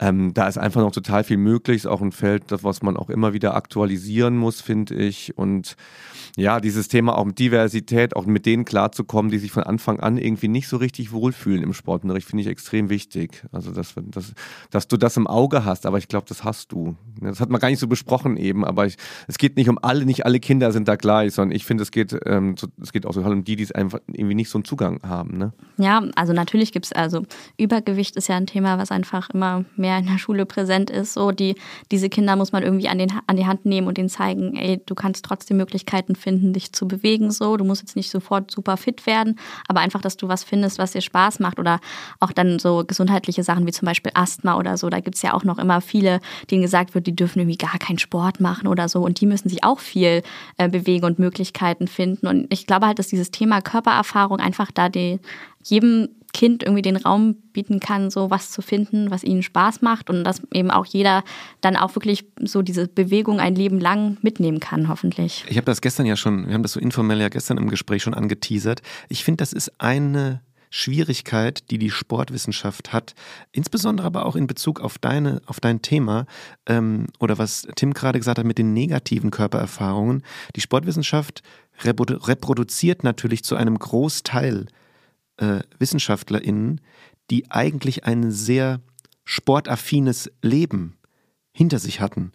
Ähm, 0.00 0.32
da 0.32 0.46
ist 0.46 0.58
einfach 0.58 0.80
noch 0.80 0.92
total 0.92 1.24
viel 1.24 1.38
möglich. 1.38 1.78
Ist 1.78 1.86
auch 1.86 2.00
ein 2.02 2.12
Feld, 2.12 2.44
das, 2.48 2.62
was 2.62 2.82
man 2.82 2.96
auch 2.96 3.10
immer 3.10 3.32
wieder 3.32 3.54
aktualisieren 3.56 4.36
muss, 4.36 4.60
finde 4.60 4.94
ich. 4.94 5.36
Und 5.36 5.76
ja, 6.36 6.60
dieses 6.60 6.86
Thema 6.86 7.18
auch 7.18 7.24
mit 7.24 7.38
Diversität, 7.38 8.14
auch 8.14 8.24
mit 8.24 8.46
denen 8.46 8.64
klarzukommen, 8.64 9.30
die 9.30 9.38
sich 9.38 9.50
von 9.50 9.64
Anfang 9.64 9.98
an 9.98 10.18
irgendwie 10.18 10.46
nicht 10.46 10.68
so 10.68 10.76
richtig 10.76 11.10
wohlfühlen 11.10 11.64
im 11.64 11.72
Sportunterricht, 11.72 12.28
finde 12.28 12.42
ich 12.42 12.48
extrem 12.48 12.90
wichtig. 12.90 13.44
Also, 13.50 13.72
dass, 13.72 13.94
dass, 13.96 14.34
dass 14.70 14.86
du 14.86 14.96
das 14.96 15.16
im 15.16 15.26
Auge 15.26 15.64
hast, 15.64 15.84
aber 15.84 15.98
ich 15.98 16.06
glaube, 16.06 16.26
das 16.28 16.44
hast 16.44 16.70
du. 16.70 16.96
Das 17.20 17.40
hat 17.40 17.50
man 17.50 17.60
gar 17.60 17.68
nicht 17.68 17.80
so 17.80 17.88
besprochen 17.88 18.36
eben, 18.36 18.64
aber 18.64 18.86
ich, 18.86 18.96
es 19.26 19.36
geht 19.36 19.56
nicht 19.56 19.68
um 19.68 19.78
alle, 19.82 20.06
nicht 20.06 20.24
alle 20.26 20.38
Kinder 20.38 20.70
sind 20.70 20.86
da 20.86 20.94
gleich, 20.94 21.34
sondern 21.34 21.56
ich 21.56 21.64
finde, 21.64 21.82
es 21.82 21.90
geht, 21.90 22.16
ähm, 22.24 22.54
es 22.80 22.92
geht 22.92 23.04
auch 23.04 23.12
so 23.12 23.20
um 23.20 23.42
die, 23.42 23.56
die 23.56 23.64
es 23.64 23.72
einfach 23.72 23.98
irgendwie 24.06 24.36
nicht 24.36 24.48
so 24.48 24.58
einen 24.58 24.64
Zugang 24.64 25.00
haben. 25.02 25.38
Ne? 25.38 25.52
Ja, 25.76 26.04
also 26.14 26.32
natürlich 26.32 26.70
gibt 26.70 26.86
es, 26.86 26.92
also 26.92 27.24
Übergewicht 27.56 28.16
ist 28.16 28.28
ja 28.28 28.36
ein 28.36 28.46
Thema, 28.46 28.78
was 28.78 28.92
einfach 28.92 29.28
immer 29.30 29.64
mehr 29.76 29.87
in 29.96 30.06
der 30.06 30.18
Schule 30.18 30.44
präsent 30.44 30.90
ist. 30.90 31.14
So, 31.14 31.30
die, 31.30 31.54
diese 31.90 32.08
Kinder 32.08 32.36
muss 32.36 32.52
man 32.52 32.62
irgendwie 32.62 32.88
an, 32.88 32.98
den, 32.98 33.12
an 33.26 33.36
die 33.36 33.46
Hand 33.46 33.64
nehmen 33.64 33.86
und 33.86 33.96
denen 33.96 34.08
zeigen, 34.08 34.56
ey, 34.56 34.82
du 34.84 34.94
kannst 34.94 35.24
trotzdem 35.24 35.56
Möglichkeiten 35.56 36.16
finden, 36.16 36.52
dich 36.52 36.72
zu 36.72 36.86
bewegen. 36.86 37.30
So, 37.30 37.56
du 37.56 37.64
musst 37.64 37.82
jetzt 37.82 37.96
nicht 37.96 38.10
sofort 38.10 38.50
super 38.50 38.76
fit 38.76 39.06
werden, 39.06 39.38
aber 39.68 39.80
einfach, 39.80 40.02
dass 40.02 40.16
du 40.16 40.28
was 40.28 40.44
findest, 40.44 40.78
was 40.78 40.92
dir 40.92 41.00
Spaß 41.00 41.38
macht 41.40 41.58
oder 41.58 41.80
auch 42.20 42.32
dann 42.32 42.58
so 42.58 42.84
gesundheitliche 42.86 43.42
Sachen 43.42 43.66
wie 43.66 43.72
zum 43.72 43.86
Beispiel 43.86 44.12
Asthma 44.14 44.56
oder 44.56 44.76
so. 44.76 44.90
Da 44.90 45.00
gibt 45.00 45.16
es 45.16 45.22
ja 45.22 45.32
auch 45.32 45.44
noch 45.44 45.58
immer 45.58 45.80
viele, 45.80 46.20
denen 46.50 46.62
gesagt 46.62 46.94
wird, 46.94 47.06
die 47.06 47.16
dürfen 47.16 47.38
irgendwie 47.40 47.56
gar 47.56 47.78
keinen 47.78 47.98
Sport 47.98 48.40
machen 48.40 48.66
oder 48.66 48.88
so 48.88 49.00
und 49.02 49.20
die 49.20 49.26
müssen 49.26 49.48
sich 49.48 49.64
auch 49.64 49.78
viel 49.78 50.22
äh, 50.56 50.68
bewegen 50.68 51.04
und 51.04 51.18
Möglichkeiten 51.18 51.86
finden. 51.88 52.26
Und 52.26 52.46
ich 52.52 52.66
glaube 52.66 52.86
halt, 52.86 52.98
dass 52.98 53.06
dieses 53.08 53.30
Thema 53.30 53.60
Körpererfahrung 53.60 54.40
einfach 54.40 54.70
da 54.70 54.88
die, 54.88 55.20
jedem 55.64 56.08
Kind 56.32 56.62
irgendwie 56.62 56.82
den 56.82 56.96
Raum 56.96 57.36
bieten 57.52 57.80
kann, 57.80 58.10
so 58.10 58.30
was 58.30 58.50
zu 58.50 58.62
finden, 58.62 59.10
was 59.10 59.24
ihnen 59.24 59.42
Spaß 59.42 59.82
macht 59.82 60.10
und 60.10 60.24
dass 60.24 60.42
eben 60.52 60.70
auch 60.70 60.86
jeder 60.86 61.24
dann 61.60 61.76
auch 61.76 61.94
wirklich 61.94 62.26
so 62.42 62.62
diese 62.62 62.86
Bewegung 62.86 63.40
ein 63.40 63.54
Leben 63.54 63.80
lang 63.80 64.18
mitnehmen 64.22 64.60
kann, 64.60 64.88
hoffentlich. 64.88 65.44
Ich 65.48 65.56
habe 65.56 65.64
das 65.64 65.80
gestern 65.80 66.06
ja 66.06 66.16
schon, 66.16 66.46
wir 66.46 66.54
haben 66.54 66.62
das 66.62 66.72
so 66.72 66.80
informell 66.80 67.20
ja 67.20 67.28
gestern 67.28 67.58
im 67.58 67.68
Gespräch 67.68 68.02
schon 68.02 68.14
angeteasert. 68.14 68.82
Ich 69.08 69.24
finde, 69.24 69.38
das 69.38 69.52
ist 69.52 69.80
eine 69.80 70.42
Schwierigkeit, 70.70 71.70
die 71.70 71.78
die 71.78 71.90
Sportwissenschaft 71.90 72.92
hat, 72.92 73.14
insbesondere 73.52 74.06
aber 74.06 74.26
auch 74.26 74.36
in 74.36 74.46
Bezug 74.46 74.80
auf 74.80 74.98
deine, 74.98 75.40
auf 75.46 75.60
dein 75.60 75.82
Thema 75.82 76.26
ähm, 76.66 77.06
oder 77.18 77.38
was 77.38 77.66
Tim 77.76 77.94
gerade 77.94 78.18
gesagt 78.18 78.38
hat 78.38 78.44
mit 78.44 78.58
den 78.58 78.74
negativen 78.74 79.30
Körpererfahrungen. 79.30 80.22
Die 80.56 80.60
Sportwissenschaft 80.60 81.42
reproduziert 81.84 83.04
natürlich 83.04 83.44
zu 83.44 83.56
einem 83.56 83.78
Großteil 83.78 84.66
äh, 85.38 85.60
WissenschaftlerInnen, 85.78 86.80
die 87.30 87.50
eigentlich 87.50 88.04
ein 88.04 88.30
sehr 88.30 88.80
sportaffines 89.24 90.30
Leben 90.42 90.96
hinter 91.52 91.78
sich 91.78 92.00
hatten 92.00 92.32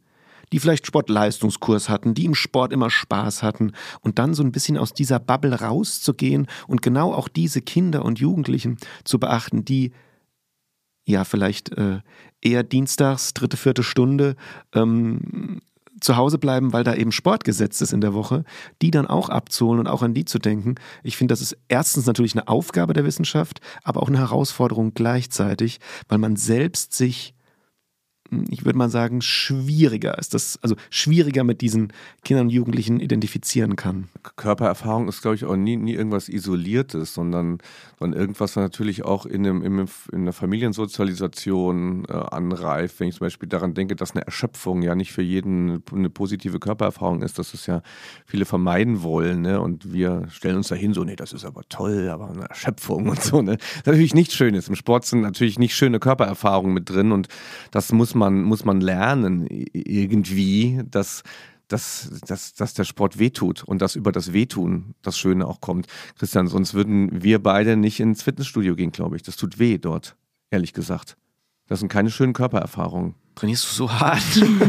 die 0.53 0.59
vielleicht 0.59 0.85
Sportleistungskurs 0.85 1.89
hatten, 1.89 2.13
die 2.13 2.25
im 2.25 2.35
Sport 2.35 2.71
immer 2.71 2.91
Spaß 2.91 3.41
hatten 3.41 3.73
und 4.01 4.19
dann 4.19 4.35
so 4.35 4.43
ein 4.43 4.51
bisschen 4.51 4.77
aus 4.77 4.93
dieser 4.93 5.19
Bubble 5.19 5.59
rauszugehen 5.59 6.47
und 6.67 6.83
genau 6.83 7.11
auch 7.11 7.27
diese 7.27 7.61
Kinder 7.61 8.05
und 8.05 8.19
Jugendlichen 8.19 8.77
zu 9.03 9.19
beachten, 9.19 9.65
die 9.65 9.91
ja 11.05 11.25
vielleicht 11.25 11.75
äh, 11.75 12.01
eher 12.39 12.63
dienstags, 12.63 13.33
dritte, 13.33 13.57
vierte 13.57 13.81
Stunde 13.81 14.35
ähm, 14.73 15.59
zu 16.03 16.17
Hause 16.17 16.37
bleiben, 16.37 16.73
weil 16.73 16.83
da 16.83 16.93
eben 16.93 17.11
Sport 17.11 17.43
gesetzt 17.43 17.81
ist 17.81 17.93
in 17.93 18.01
der 18.01 18.13
Woche, 18.13 18.43
die 18.81 18.91
dann 18.91 19.07
auch 19.07 19.29
abzuholen 19.29 19.79
und 19.79 19.87
auch 19.87 20.01
an 20.01 20.13
die 20.13 20.25
zu 20.25 20.39
denken. 20.39 20.75
Ich 21.03 21.17
finde, 21.17 21.33
das 21.33 21.41
ist 21.41 21.57
erstens 21.67 22.05
natürlich 22.05 22.33
eine 22.33 22.47
Aufgabe 22.47 22.93
der 22.93 23.05
Wissenschaft, 23.05 23.59
aber 23.83 24.03
auch 24.03 24.07
eine 24.07 24.19
Herausforderung 24.19 24.93
gleichzeitig, 24.93 25.79
weil 26.07 26.17
man 26.17 26.35
selbst 26.35 26.93
sich 26.93 27.32
ich 28.49 28.65
würde 28.65 28.77
mal 28.77 28.89
sagen, 28.89 29.21
schwieriger 29.21 30.17
ist 30.17 30.33
das, 30.33 30.59
also 30.61 30.75
schwieriger 30.89 31.43
mit 31.43 31.61
diesen 31.61 31.93
Kindern 32.23 32.47
und 32.47 32.51
Jugendlichen 32.51 32.99
identifizieren 32.99 33.75
kann. 33.75 34.09
Körpererfahrung 34.35 35.07
ist, 35.07 35.21
glaube 35.21 35.35
ich, 35.35 35.45
auch 35.45 35.55
nie, 35.55 35.77
nie 35.77 35.93
irgendwas 35.93 36.29
Isoliertes, 36.29 37.13
sondern, 37.13 37.59
sondern 37.99 38.19
irgendwas, 38.19 38.55
was 38.55 38.63
natürlich 38.63 39.03
auch 39.05 39.25
in, 39.25 39.45
einem, 39.45 39.63
in, 39.63 39.87
einer 40.11 40.33
Familiensozialisation 40.33 42.05
äh, 42.09 42.13
anreift. 42.13 42.99
Wenn 42.99 43.09
ich 43.09 43.15
zum 43.15 43.25
Beispiel 43.25 43.49
daran 43.49 43.73
denke, 43.73 43.95
dass 43.95 44.11
eine 44.11 44.25
Erschöpfung 44.25 44.81
ja 44.81 44.95
nicht 44.95 45.11
für 45.11 45.21
jeden 45.21 45.83
eine 45.91 46.09
positive 46.09 46.59
Körpererfahrung 46.59 47.21
ist, 47.21 47.39
dass 47.39 47.53
es 47.53 47.65
ja 47.65 47.81
viele 48.25 48.45
vermeiden 48.45 49.03
wollen. 49.03 49.41
Ne? 49.41 49.61
Und 49.61 49.93
wir 49.93 50.27
stellen 50.29 50.57
uns 50.57 50.67
dahin 50.67 50.93
so, 50.93 51.03
nee, 51.03 51.15
das 51.15 51.33
ist 51.33 51.45
aber 51.45 51.63
toll, 51.69 52.09
aber 52.09 52.29
eine 52.29 52.45
Erschöpfung 52.49 53.09
und 53.09 53.21
so. 53.21 53.41
Ne? 53.41 53.57
Das 53.57 53.75
ist 53.75 53.87
natürlich 53.87 54.15
nichts 54.15 54.35
Schönes. 54.35 54.67
Im 54.67 54.75
Sport 54.75 55.05
sind 55.05 55.21
natürlich 55.21 55.59
nicht 55.59 55.75
schöne 55.75 55.99
Körpererfahrungen 55.99 56.73
mit 56.73 56.89
drin 56.89 57.11
und 57.11 57.27
das 57.71 57.91
muss 57.91 58.15
man 58.15 58.22
man, 58.23 58.43
muss 58.43 58.63
man 58.63 58.79
lernen 58.79 59.47
irgendwie, 59.73 60.81
dass, 60.89 61.23
dass, 61.67 62.09
dass, 62.25 62.53
dass 62.53 62.73
der 62.73 62.85
Sport 62.85 63.19
wehtut 63.19 63.63
und 63.63 63.81
dass 63.81 63.95
über 63.95 64.13
das 64.13 64.31
Wehtun 64.31 64.95
das 65.01 65.17
Schöne 65.17 65.45
auch 65.45 65.59
kommt. 65.59 65.87
Christian, 66.17 66.47
sonst 66.47 66.73
würden 66.73 67.23
wir 67.23 67.43
beide 67.43 67.75
nicht 67.75 67.99
ins 67.99 68.23
Fitnessstudio 68.23 68.75
gehen, 68.75 68.91
glaube 68.91 69.17
ich. 69.17 69.23
Das 69.23 69.35
tut 69.35 69.59
weh 69.59 69.77
dort, 69.77 70.15
ehrlich 70.51 70.71
gesagt. 70.71 71.17
Das 71.67 71.79
sind 71.79 71.89
keine 71.89 72.11
schönen 72.11 72.33
Körpererfahrungen. 72.33 73.15
Trainierst 73.35 73.65
du 73.65 73.73
so 73.73 73.91
hart? 73.91 74.21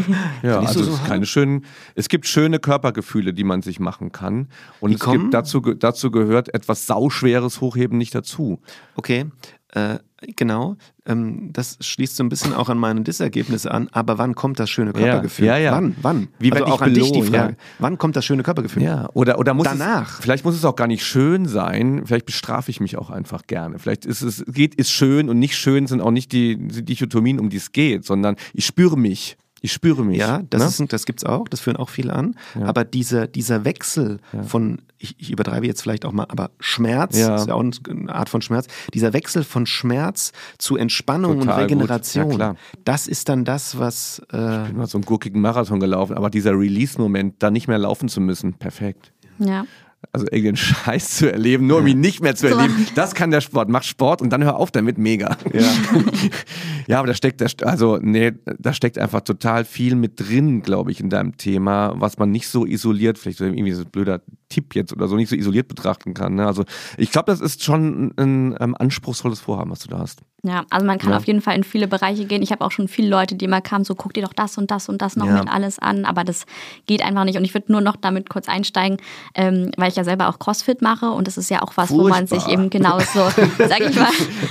ja, 0.43 0.61
also 0.61 0.83
so 0.83 0.93
es, 0.93 0.99
hart? 1.01 1.09
keine 1.09 1.27
schönen, 1.27 1.65
es 1.95 2.09
gibt 2.09 2.27
schöne 2.27 2.59
Körpergefühle, 2.59 3.35
die 3.35 3.45
man 3.45 3.63
sich 3.63 3.79
machen 3.79 4.11
kann. 4.11 4.49
Und 4.81 4.91
die 4.91 4.95
es 4.95 5.01
kommen? 5.01 5.21
gibt 5.21 5.35
dazu, 5.35 5.61
dazu 5.61 6.11
gehört 6.11 6.55
etwas 6.55 6.87
sauschweres 6.87 7.61
Hochheben 7.61 7.99
nicht 7.99 8.15
dazu. 8.15 8.61
Okay. 8.97 9.27
Äh, 9.75 9.99
genau, 10.37 10.77
ähm, 11.05 11.51
das 11.53 11.79
schließt 11.81 12.15
so 12.15 12.23
ein 12.23 12.29
bisschen 12.29 12.55
auch 12.55 12.69
an 12.69 12.79
meine 12.79 13.01
Dissergebnisse 13.01 13.73
an. 13.73 13.89
Aber 13.91 14.19
wann 14.19 14.37
kommt 14.37 14.61
das 14.61 14.71
schöne 14.71 14.93
Körpergefühl? 14.93 15.47
Ja, 15.47 15.57
ja, 15.57 15.65
ja. 15.65 15.73
Wann? 15.73 15.97
Wann? 16.01 16.29
Wie 16.39 16.53
also 16.53 16.67
auch 16.67 16.81
an 16.81 16.95
dich 16.95 17.11
die 17.11 17.23
Frage. 17.23 17.57
Wann 17.81 17.99
kommt 17.99 18.15
das 18.15 18.25
schöne 18.25 18.45
Körpergefühl? 18.45 18.85
Ja. 18.85 19.09
Oder, 19.15 19.39
oder 19.39 19.53
muss 19.53 19.65
Danach. 19.65 20.19
Es, 20.19 20.23
vielleicht 20.23 20.45
muss 20.45 20.55
es 20.55 20.65
auch 20.65 20.77
gar 20.77 20.87
nicht 20.87 21.05
schön 21.05 21.47
sein. 21.47 22.03
Vielleicht 22.07 22.27
bestrafe 22.27 22.71
ich 22.71 22.81
mich 22.81 22.97
auch 22.97 23.11
einfach 23.11 23.49
gerne. 23.49 23.81
Vielleicht 23.81 24.07
ist 24.07 24.23
es 24.23 24.45
geht 24.47 24.77
ist 24.77 24.93
schön 24.93 25.29
und 25.29 25.41
nicht 25.41 25.57
schön 25.57 25.89
sind 25.89 26.01
auch 26.01 26.13
nicht 26.13 26.31
die, 26.31 26.57
die 26.57 26.85
Dichotomien, 26.85 27.41
um 27.41 27.51
die 27.51 27.57
es 27.57 27.73
geht, 27.73 28.05
sondern 28.05 28.37
ich 28.53 28.65
spüre 28.65 28.97
mich. 28.97 29.37
Ich 29.61 29.73
spüre 29.73 30.05
mich. 30.05 30.19
Ja, 30.19 30.43
das, 30.51 30.79
ne? 30.79 30.87
das 30.89 31.07
gibt 31.07 31.21
es 31.21 31.25
auch, 31.25 31.49
das 31.49 31.61
führen 31.61 31.79
auch 31.79 31.89
viele 31.89 32.13
an. 32.13 32.37
Ja. 32.55 32.67
Aber 32.67 32.85
dieser, 32.85 33.27
dieser 33.27 33.65
Wechsel 33.65 34.19
ja. 34.35 34.43
von, 34.43 34.83
ich, 35.05 35.15
ich, 35.19 35.31
übertreibe 35.31 35.67
jetzt 35.67 35.83
vielleicht 35.83 36.05
auch 36.05 36.13
mal, 36.13 36.27
aber 36.29 36.51
Schmerz, 36.59 37.19
ja. 37.19 37.37
ist 37.37 37.47
ja 37.47 37.55
auch 37.55 37.61
eine 37.61 38.15
Art 38.15 38.29
von 38.29 38.43
Schmerz, 38.43 38.67
dieser 38.93 39.13
Wechsel 39.13 39.45
von 39.45 39.67
Schmerz 39.67 40.33
zu 40.59 40.77
Entspannung 40.77 41.41
Total 41.41 41.55
und 41.55 41.63
Regeneration, 41.63 42.57
das 42.85 43.07
ist 43.07 43.29
dann 43.29 43.45
das, 43.45 43.79
was. 43.79 44.23
Äh 44.33 44.63
ich 44.63 44.69
bin 44.69 44.77
mal 44.79 44.87
so 44.87 44.99
einen 44.99 45.05
gurkigen 45.05 45.41
Marathon 45.41 45.81
gelaufen, 45.81 46.17
aber 46.17 46.31
dieser 46.31 46.53
Release-Moment, 46.53 47.37
da 47.39 47.51
nicht 47.51 47.69
mehr 47.69 47.79
laufen 47.79 48.09
zu 48.09 48.21
müssen, 48.21 48.55
perfekt. 48.55 49.13
Ja 49.39 49.65
also 50.13 50.27
irgendeinen 50.27 50.57
Scheiß 50.57 51.17
zu 51.17 51.33
erleben, 51.33 51.67
nur 51.67 51.79
um 51.79 51.87
ihn 51.87 52.01
nicht 52.01 52.21
mehr 52.21 52.35
zu 52.35 52.47
erleben. 52.51 52.87
Das 52.95 53.15
kann 53.15 53.31
der 53.31 53.41
Sport. 53.41 53.69
Mach 53.69 53.83
Sport 53.83 54.23
und 54.23 54.31
dann 54.31 54.45
hör 54.45 54.57
auf 54.57 54.71
damit, 54.71 54.99
mega. 54.99 55.37
Ja, 55.53 55.63
ja 56.87 56.99
aber 56.99 57.09
da 57.09 57.15
steckt, 57.15 57.43
also 57.63 57.99
nee, 58.01 58.33
da 58.59 58.73
steckt 58.73 58.99
einfach 58.99 59.23
total 59.23 59.65
viel 59.65 59.95
mit 59.95 60.21
drin, 60.21 60.63
glaube 60.63 60.91
ich, 60.91 61.01
in 61.01 61.11
deinem 61.11 61.37
Thema, 61.37 61.95
was 61.97 62.19
man 62.19 62.31
nicht 62.31 62.49
so 62.49 62.67
isoliert, 62.67 63.19
vielleicht 63.19 63.39
so 63.39 63.45
irgendwie 63.45 63.73
so 63.73 63.83
ein 63.83 63.91
blöder 63.91 64.21
Tipp 64.49 64.75
jetzt 64.75 64.93
oder 64.93 65.09
so, 65.09 65.17
nicht 65.17 65.29
so 65.29 65.37
isoliert 65.37 65.69
betrachten 65.69 66.15
kann. 66.15 66.35
Ne? 66.37 66.47
Also 66.47 66.65
ich 66.97 67.11
glaube, 67.11 67.27
das 67.27 67.41
ist 67.41 67.63
schon 67.63 68.13
ein, 68.17 68.19
ein, 68.19 68.57
ein 68.57 68.75
anspruchsvolles 68.75 69.41
Vorhaben, 69.41 69.71
was 69.71 69.81
du 69.81 69.89
da 69.89 69.99
hast. 69.99 70.23
Ja, 70.45 70.65
also 70.69 70.85
man 70.85 70.99
kann 70.99 71.13
ja. 71.13 71.17
auf 71.17 71.27
jeden 71.27 71.41
Fall 71.41 71.57
in 71.57 71.65
viele 71.65 71.89
Bereiche 71.89 72.27
gehen. 72.27 72.43
Ich 72.43 72.53
habe 72.53 72.63
auch 72.65 72.71
schon 72.71 72.87
viele 72.87 73.09
Leute, 73.09 73.35
die 73.35 73.47
immer 73.47 73.63
kamen, 73.63 73.85
so 73.85 73.95
guck 73.95 74.13
dir 74.13 74.23
doch 74.23 74.35
das 74.35 74.59
und 74.59 74.71
das 74.71 74.91
und 74.91 75.01
das 75.01 75.17
noch 75.17 75.27
ja. 75.27 75.39
mit 75.39 75.49
alles 75.51 75.79
an, 75.79 76.05
aber 76.05 76.23
das 76.23 76.45
geht 76.87 77.03
einfach 77.03 77.25
nicht. 77.25 77.39
Und 77.39 77.45
ich 77.45 77.55
würde 77.55 77.73
nur 77.73 77.81
noch 77.81 77.97
damit 77.97 78.29
kurz 78.29 78.47
einsteigen, 78.47 78.99
ähm, 79.35 79.71
weil 79.79 79.89
ich 79.89 79.97
ja 79.97 80.05
selber 80.05 80.29
auch 80.29 80.39
CrossFit 80.39 80.83
mache 80.83 81.11
und 81.11 81.27
das 81.27 81.39
ist 81.39 81.49
ja 81.49 81.63
auch 81.63 81.73
was, 81.77 81.89
Furchtbar. 81.89 82.05
wo 82.05 82.09
man 82.11 82.27
sich 82.27 82.47
eben 82.49 82.69
genauso, 82.69 83.05
sag 83.59 83.81
ich 83.81 83.97
mal, 83.97 84.11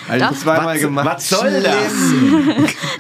also 0.10 0.26
doch, 0.26 0.34
zweimal 0.36 0.80
gemacht. 0.80 1.06
Was 1.06 1.30
soll 1.30 1.62
das? 1.62 1.94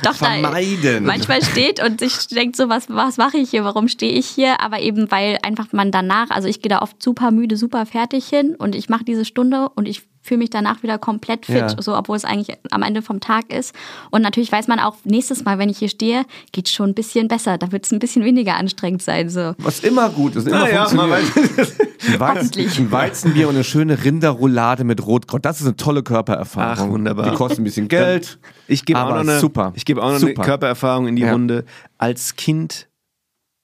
doch, 0.03 0.13
Vermeiden. 0.15 1.05
Da 1.05 1.11
manchmal 1.11 1.41
steht 1.41 1.83
und 1.83 1.99
sich 1.99 2.27
denkt 2.27 2.55
so, 2.55 2.69
was, 2.69 2.89
was 2.89 3.17
mache 3.17 3.37
ich 3.37 3.49
hier, 3.49 3.63
warum 3.63 3.87
stehe 3.87 4.13
ich 4.13 4.27
hier? 4.27 4.61
Aber 4.61 4.79
eben, 4.79 5.09
weil 5.09 5.39
einfach 5.41 5.73
man 5.73 5.89
danach, 5.89 6.29
also 6.29 6.47
ich 6.47 6.61
gehe 6.61 6.69
da 6.69 6.83
oft 6.83 7.01
super 7.01 7.31
müde, 7.31 7.57
super 7.57 7.87
fertig 7.87 8.27
hin 8.27 8.55
und 8.55 8.75
ich 8.75 8.87
mache 8.87 9.03
diese 9.03 9.25
Stunde 9.25 9.69
und 9.73 9.87
ich 9.87 10.03
fühle 10.23 10.39
mich 10.39 10.49
danach 10.49 10.81
wieder 10.83 10.97
komplett 10.97 11.45
fit, 11.45 11.55
ja. 11.55 11.81
so 11.81 11.95
obwohl 11.95 12.15
es 12.15 12.23
eigentlich 12.23 12.57
am 12.71 12.81
Ende 12.81 13.01
vom 13.01 13.19
Tag 13.19 13.51
ist. 13.53 13.75
Und 14.09 14.21
natürlich 14.21 14.51
weiß 14.51 14.67
man 14.67 14.79
auch, 14.79 14.95
nächstes 15.03 15.43
Mal, 15.43 15.59
wenn 15.59 15.67
ich 15.67 15.77
hier 15.79 15.89
stehe, 15.89 16.25
geht 16.53 16.67
es 16.67 16.73
schon 16.73 16.91
ein 16.91 16.93
bisschen 16.93 17.27
besser. 17.27 17.57
Da 17.57 17.73
wird 17.73 17.85
es 17.85 17.91
ein 17.91 17.99
bisschen 17.99 18.23
weniger 18.23 18.55
anstrengend 18.55 19.03
sein. 19.03 19.29
So. 19.29 19.53
Was 19.57 19.81
immer 19.81 20.09
gut 20.09 20.37
ist, 20.37 20.47
immer 20.47 20.69
ja, 20.69 20.85
funktioniert. 20.85 21.77
ein, 22.07 22.19
Weizen, 22.19 22.83
ein 22.85 22.91
Weizenbier 22.91 23.49
und 23.49 23.55
eine 23.55 23.65
schöne 23.65 24.01
Rinderroulade 24.01 24.85
mit 24.85 25.05
Rotkraut. 25.05 25.43
Das 25.43 25.59
ist 25.59 25.67
eine 25.67 25.75
tolle 25.75 26.03
Körpererfahrung. 26.03 26.87
Ach, 26.87 26.91
wunderbar. 26.93 27.29
Die 27.29 27.35
kostet 27.35 27.59
ein 27.59 27.65
bisschen 27.65 27.89
Geld. 27.89 28.39
Ich 28.67 28.85
gebe 28.85 29.01
auch 29.01 29.09
noch 29.09 29.17
eine, 29.17 29.39
super. 29.39 29.73
Ich 29.75 29.83
gebe 29.83 30.01
auch 30.01 30.11
noch 30.11 30.19
super. 30.19 30.33
eine 30.37 30.45
Körpererfahrung 30.45 31.07
in 31.07 31.17
die 31.17 31.23
ja. 31.23 31.33
Runde. 31.33 31.65
Als 31.97 32.37
Kind 32.37 32.87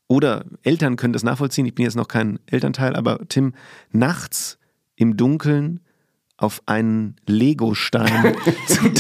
oder 0.10 0.44
Eltern 0.64 0.98
können 0.98 1.14
das 1.14 1.24
nachvollziehen. 1.24 1.66
Ich 1.66 1.76
bin 1.76 1.86
jetzt 1.86 1.96
noch 1.96 2.10
kein 2.10 2.40
Elternteil, 2.48 2.98
aber 2.98 3.20
Tim, 3.30 3.54
nachts 3.92 4.58
im 4.98 5.16
Dunkeln 5.16 5.80
auf 6.40 6.62
einen 6.66 7.16
Lego-Stein 7.28 8.36
zu, 8.68 8.94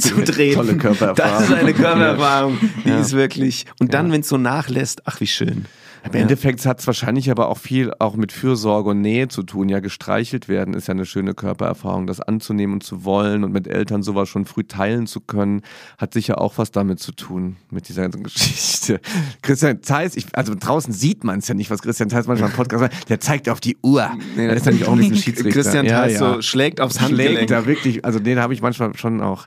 zu 0.00 0.24
drehen. 0.24 0.54
Tolle 0.54 0.76
Körpererfahrung. 0.76 1.38
Das 1.38 1.50
ist 1.50 1.54
eine 1.54 1.74
Körpererfahrung, 1.74 2.58
die 2.84 2.88
ja. 2.88 3.00
ist 3.00 3.12
wirklich. 3.12 3.66
Und 3.78 3.92
dann, 3.92 4.06
ja. 4.06 4.12
wenn 4.14 4.20
es 4.22 4.28
so 4.28 4.38
nachlässt, 4.38 5.02
ach 5.04 5.20
wie 5.20 5.26
schön. 5.26 5.66
Im 6.12 6.20
Endeffekt 6.20 6.64
hat 6.66 6.80
es 6.80 6.86
wahrscheinlich 6.86 7.30
aber 7.30 7.48
auch 7.48 7.58
viel 7.58 7.92
auch 7.98 8.16
mit 8.16 8.32
Fürsorge 8.32 8.90
und 8.90 9.00
Nähe 9.00 9.28
zu 9.28 9.42
tun. 9.42 9.68
Ja, 9.68 9.80
gestreichelt 9.80 10.48
werden 10.48 10.74
ist 10.74 10.88
ja 10.88 10.94
eine 10.94 11.06
schöne 11.06 11.34
Körpererfahrung. 11.34 12.06
Das 12.06 12.20
anzunehmen 12.20 12.74
und 12.74 12.82
zu 12.82 13.04
wollen 13.04 13.44
und 13.44 13.52
mit 13.52 13.66
Eltern 13.66 14.02
sowas 14.02 14.28
schon 14.28 14.44
früh 14.44 14.64
teilen 14.64 15.06
zu 15.06 15.20
können, 15.20 15.62
hat 15.98 16.12
sicher 16.12 16.40
auch 16.40 16.58
was 16.58 16.70
damit 16.70 17.00
zu 17.00 17.12
tun, 17.12 17.56
mit 17.70 17.88
dieser 17.88 18.02
ganzen 18.02 18.22
Geschichte. 18.24 19.00
Christian 19.42 19.82
Zeiss, 19.82 20.16
ich, 20.16 20.26
also 20.32 20.54
draußen 20.58 20.92
sieht 20.92 21.24
man 21.24 21.40
es 21.40 21.48
ja 21.48 21.54
nicht, 21.54 21.70
was 21.70 21.82
Christian 21.82 22.10
Zeiss 22.10 22.26
manchmal 22.26 22.50
im 22.50 22.56
Podcast 22.56 22.80
sagt, 22.80 23.10
der 23.10 23.20
zeigt 23.20 23.48
auf 23.48 23.60
die 23.60 23.76
Uhr. 23.82 24.10
Nee, 24.36 24.46
der 24.46 24.56
ist 24.56 24.66
nämlich 24.66 24.84
auch 24.88 24.92
ein 24.92 24.98
bisschen 24.98 25.16
Schiedsrichter. 25.16 25.52
Christian 25.52 25.86
ja, 25.86 26.02
Theis 26.02 26.14
ja. 26.14 26.34
so 26.34 26.42
schlägt 26.42 26.80
aufs 26.80 27.00
Handgelenk. 27.00 27.36
Schlägt 27.36 27.50
da 27.50 27.66
wirklich, 27.66 28.04
also 28.04 28.18
den 28.18 28.38
habe 28.38 28.54
ich 28.54 28.62
manchmal 28.62 28.96
schon 28.96 29.20
auch 29.20 29.46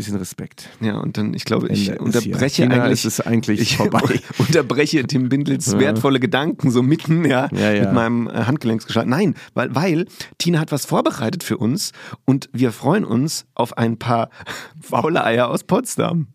bisschen 0.00 0.16
Respekt. 0.16 0.68
Ja, 0.80 0.98
und 0.98 1.16
dann, 1.16 1.34
ich 1.34 1.44
glaube, 1.44 1.68
ich 1.68 1.88
Ende 1.90 2.02
unterbreche. 2.02 2.62
Tina, 2.62 2.82
eigentlich, 2.82 3.04
es 3.04 3.04
ist 3.04 3.20
eigentlich 3.26 3.60
ich 3.60 3.76
vorbei. 3.78 4.20
unterbreche 4.38 5.06
Tim 5.06 5.28
Bindels 5.28 5.66
Ja. 5.72 5.78
wertvolle 5.78 6.20
Gedanken 6.20 6.70
so 6.70 6.82
mitten, 6.82 7.24
ja, 7.24 7.48
Ja, 7.52 7.70
ja. 7.72 7.84
mit 7.84 7.92
meinem 7.94 8.26
äh, 8.28 8.32
Handgelenksgeschlag. 8.44 9.06
Nein, 9.06 9.34
weil, 9.54 9.74
weil 9.74 10.06
Tina 10.38 10.58
hat 10.58 10.72
was 10.72 10.84
vorbereitet 10.86 11.42
für 11.44 11.58
uns 11.58 11.92
und 12.24 12.48
wir 12.52 12.72
freuen 12.72 13.04
uns 13.04 13.46
auf 13.54 13.76
ein 13.78 13.98
paar 13.98 14.30
faule 14.80 15.24
Eier 15.24 15.48
aus 15.48 15.64
Potsdam. 15.64 16.28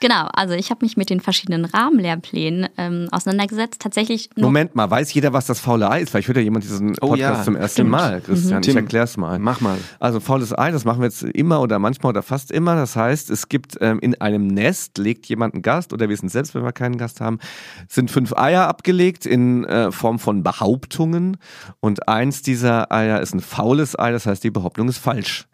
Genau, 0.00 0.28
also 0.32 0.54
ich 0.54 0.70
habe 0.70 0.82
mich 0.82 0.96
mit 0.96 1.10
den 1.10 1.20
verschiedenen 1.20 1.66
Rahmenlehrplänen 1.66 2.68
ähm, 2.78 3.08
auseinandergesetzt. 3.12 3.82
Tatsächlich 3.82 4.30
nur 4.34 4.46
Moment 4.46 4.74
mal, 4.74 4.90
weiß 4.90 5.12
jeder, 5.12 5.34
was 5.34 5.46
das 5.46 5.60
faule 5.60 5.90
Ei 5.90 6.00
ist? 6.00 6.10
Vielleicht 6.10 6.28
hört 6.28 6.38
ja 6.38 6.42
jemand 6.42 6.64
diesen 6.64 6.96
Oh 7.02 7.08
Podcast 7.08 7.20
ja, 7.20 7.42
zum 7.44 7.54
ersten 7.54 7.74
stimmt. 7.74 7.90
Mal, 7.90 8.20
Christian. 8.22 8.62
Tim, 8.62 8.70
ich 8.70 8.82
erklär's 8.82 9.18
mal. 9.18 9.38
Mach 9.38 9.60
mal. 9.60 9.76
Also 9.98 10.18
faules 10.20 10.58
Ei, 10.58 10.70
das 10.70 10.86
machen 10.86 11.00
wir 11.00 11.04
jetzt 11.06 11.22
immer 11.22 11.60
oder 11.60 11.78
manchmal 11.78 12.10
oder 12.10 12.22
fast 12.22 12.50
immer. 12.50 12.76
Das 12.76 12.96
heißt, 12.96 13.28
es 13.28 13.50
gibt 13.50 13.76
ähm, 13.82 13.98
in 14.00 14.18
einem 14.22 14.46
Nest, 14.46 14.96
legt 14.96 15.26
jemand 15.26 15.52
einen 15.52 15.62
Gast 15.62 15.92
oder 15.92 16.08
wir 16.08 16.16
sind 16.16 16.30
selbst, 16.30 16.54
wenn 16.54 16.64
wir 16.64 16.72
keinen 16.72 16.96
Gast 16.96 17.20
haben, 17.20 17.38
sind 17.86 18.10
fünf 18.10 18.32
Eier 18.32 18.68
abgelegt 18.68 19.26
in 19.26 19.64
äh, 19.64 19.92
Form 19.92 20.18
von 20.18 20.42
Behauptungen. 20.42 21.36
Und 21.80 22.08
eins 22.08 22.40
dieser 22.40 22.90
Eier 22.90 23.20
ist 23.20 23.34
ein 23.34 23.40
faules 23.40 23.98
Ei, 23.98 24.12
das 24.12 24.24
heißt, 24.24 24.42
die 24.42 24.50
Behauptung 24.50 24.88
ist 24.88 24.98
falsch. 24.98 25.46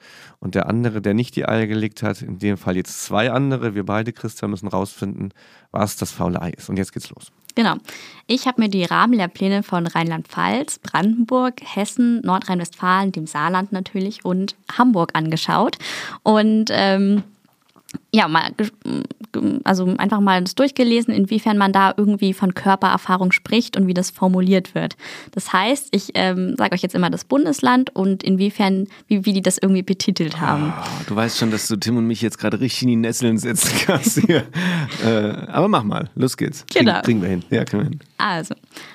Und 0.46 0.54
der 0.54 0.68
andere, 0.68 1.02
der 1.02 1.12
nicht 1.12 1.34
die 1.34 1.48
Eier 1.48 1.66
gelegt 1.66 2.04
hat, 2.04 2.22
in 2.22 2.38
dem 2.38 2.56
Fall 2.56 2.76
jetzt 2.76 3.02
zwei 3.02 3.32
andere, 3.32 3.74
wir 3.74 3.84
beide, 3.84 4.12
Christian, 4.12 4.52
müssen 4.52 4.68
rausfinden, 4.68 5.34
was 5.72 5.96
das 5.96 6.12
faule 6.12 6.40
Ei 6.40 6.50
ist. 6.50 6.68
Und 6.68 6.76
jetzt 6.76 6.92
geht's 6.92 7.10
los. 7.10 7.32
Genau. 7.56 7.74
Ich 8.28 8.46
habe 8.46 8.62
mir 8.62 8.68
die 8.68 8.84
Rahmenlehrpläne 8.84 9.64
von 9.64 9.88
Rheinland-Pfalz, 9.88 10.78
Brandenburg, 10.78 11.54
Hessen, 11.64 12.20
Nordrhein-Westfalen, 12.20 13.10
dem 13.10 13.26
Saarland 13.26 13.72
natürlich 13.72 14.24
und 14.24 14.54
Hamburg 14.70 15.10
angeschaut. 15.14 15.78
Und 16.22 16.66
ähm, 16.70 17.24
ja, 18.12 18.28
mal, 18.28 18.50
also 19.64 19.94
einfach 19.98 20.20
mal 20.20 20.42
das 20.42 20.54
durchgelesen, 20.54 21.14
inwiefern 21.14 21.58
man 21.58 21.72
da 21.72 21.94
irgendwie 21.96 22.32
von 22.32 22.54
Körpererfahrung 22.54 23.32
spricht 23.32 23.76
und 23.76 23.86
wie 23.86 23.94
das 23.94 24.10
formuliert 24.10 24.74
wird. 24.74 24.96
Das 25.32 25.52
heißt, 25.52 25.88
ich 25.92 26.10
ähm, 26.14 26.54
sage 26.56 26.74
euch 26.74 26.82
jetzt 26.82 26.94
immer 26.94 27.10
das 27.10 27.24
Bundesland 27.24 27.94
und 27.94 28.22
inwiefern, 28.22 28.86
wie, 29.06 29.24
wie 29.24 29.32
die 29.32 29.42
das 29.42 29.58
irgendwie 29.58 29.82
betitelt 29.82 30.40
haben. 30.40 30.72
Oh, 30.76 31.02
du 31.08 31.16
weißt 31.16 31.38
schon, 31.38 31.50
dass 31.50 31.68
du 31.68 31.76
Tim 31.76 31.96
und 31.96 32.06
mich 32.06 32.22
jetzt 32.22 32.38
gerade 32.38 32.60
richtig 32.60 32.82
in 32.82 32.88
die 32.88 32.96
Nesseln 32.96 33.38
setzen 33.38 33.72
kannst 33.84 34.20
hier. 34.20 34.46
äh, 35.04 35.08
aber 35.48 35.68
mach 35.68 35.84
mal, 35.84 36.10
los 36.14 36.36
geht's. 36.36 36.64
Genau. 36.72 37.00
Kriegen 37.02 37.22
wir 37.22 37.28
hin. 37.28 37.44
Ja, 37.50 37.64
können 37.64 37.82
wir 37.82 37.90
hin. 37.90 38.00
Also, 38.18 38.54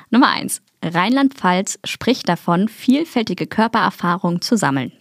Nummer 0.09 0.29
eins. 0.29 0.61
Rheinland-Pfalz 0.83 1.79
spricht 1.85 2.27
davon, 2.27 2.67
vielfältige 2.67 3.45
Körpererfahrungen 3.45 4.41
zu 4.41 4.57
sammeln. 4.57 4.91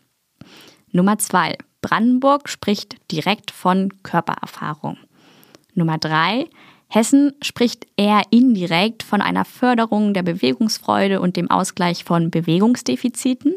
Nummer 0.92 1.18
zwei. 1.18 1.56
Brandenburg 1.80 2.48
spricht 2.48 2.96
direkt 3.10 3.50
von 3.50 3.90
Körpererfahrung. 4.02 4.98
Nummer 5.74 5.98
drei. 5.98 6.48
Hessen 6.88 7.32
spricht 7.40 7.86
eher 7.96 8.22
indirekt 8.30 9.04
von 9.04 9.22
einer 9.22 9.44
Förderung 9.44 10.12
der 10.12 10.24
Bewegungsfreude 10.24 11.20
und 11.20 11.36
dem 11.36 11.48
Ausgleich 11.50 12.02
von 12.02 12.30
Bewegungsdefiziten. 12.30 13.54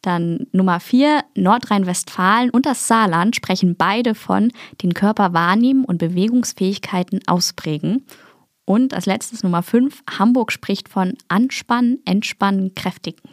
Dann 0.00 0.46
Nummer 0.52 0.78
vier, 0.78 1.24
Nordrhein-Westfalen 1.34 2.50
und 2.50 2.64
das 2.64 2.86
Saarland 2.86 3.34
sprechen 3.34 3.74
beide 3.74 4.14
von 4.14 4.52
den 4.80 4.94
Körper 4.94 5.32
wahrnehmen 5.32 5.84
und 5.84 5.98
Bewegungsfähigkeiten 5.98 7.26
ausprägen. 7.26 8.06
Und 8.64 8.94
als 8.94 9.06
letztes 9.06 9.42
Nummer 9.42 9.64
fünf, 9.64 10.04
Hamburg 10.18 10.52
spricht 10.52 10.88
von 10.88 11.14
anspannen, 11.26 11.98
entspannen, 12.04 12.74
kräftigen. 12.76 13.28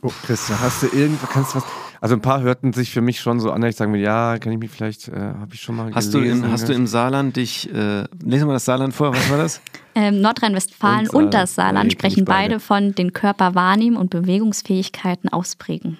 Oh, 0.00 0.12
Christian, 0.24 0.58
hast 0.60 0.82
du 0.82 0.86
irgendwas, 0.86 1.28
kannst 1.28 1.54
du 1.54 1.58
was? 1.58 1.64
Also 2.00 2.14
ein 2.14 2.20
paar 2.20 2.40
hörten 2.42 2.72
sich 2.72 2.90
für 2.90 3.00
mich 3.00 3.20
schon 3.20 3.40
so 3.40 3.50
an, 3.50 3.60
dass 3.60 3.70
ich 3.70 3.76
sagen 3.76 3.92
will, 3.92 4.00
ja, 4.00 4.38
kann 4.38 4.52
ich 4.52 4.58
mich 4.58 4.70
vielleicht, 4.70 5.08
äh, 5.08 5.12
habe 5.12 5.54
ich 5.54 5.60
schon 5.60 5.76
mal 5.76 5.90
Hast 5.94 6.12
du, 6.14 6.20
gelesen. 6.20 6.44
in, 6.44 6.50
hast 6.52 6.68
du 6.68 6.72
im 6.72 6.86
Saarland 6.86 7.36
dich, 7.36 7.72
äh, 7.72 8.04
lesen 8.22 8.48
wir 8.48 8.52
das 8.54 8.64
Saarland 8.64 8.94
vor, 8.94 9.12
was 9.12 9.30
war 9.30 9.38
das? 9.38 9.60
Ähm, 9.98 10.20
Nordrhein-Westfalen 10.20 11.08
Und 11.08 11.24
und, 11.24 11.32
das 11.32 11.54
Saarland 11.54 11.90
sprechen 11.90 12.26
beide. 12.26 12.56
beide 12.56 12.60
von 12.60 12.94
den 12.94 13.14
Körper 13.14 13.54
wahrnehmen 13.54 13.96
und 13.96 14.10
Bewegungsfähigkeiten 14.10 15.30
ausprägen. 15.30 15.96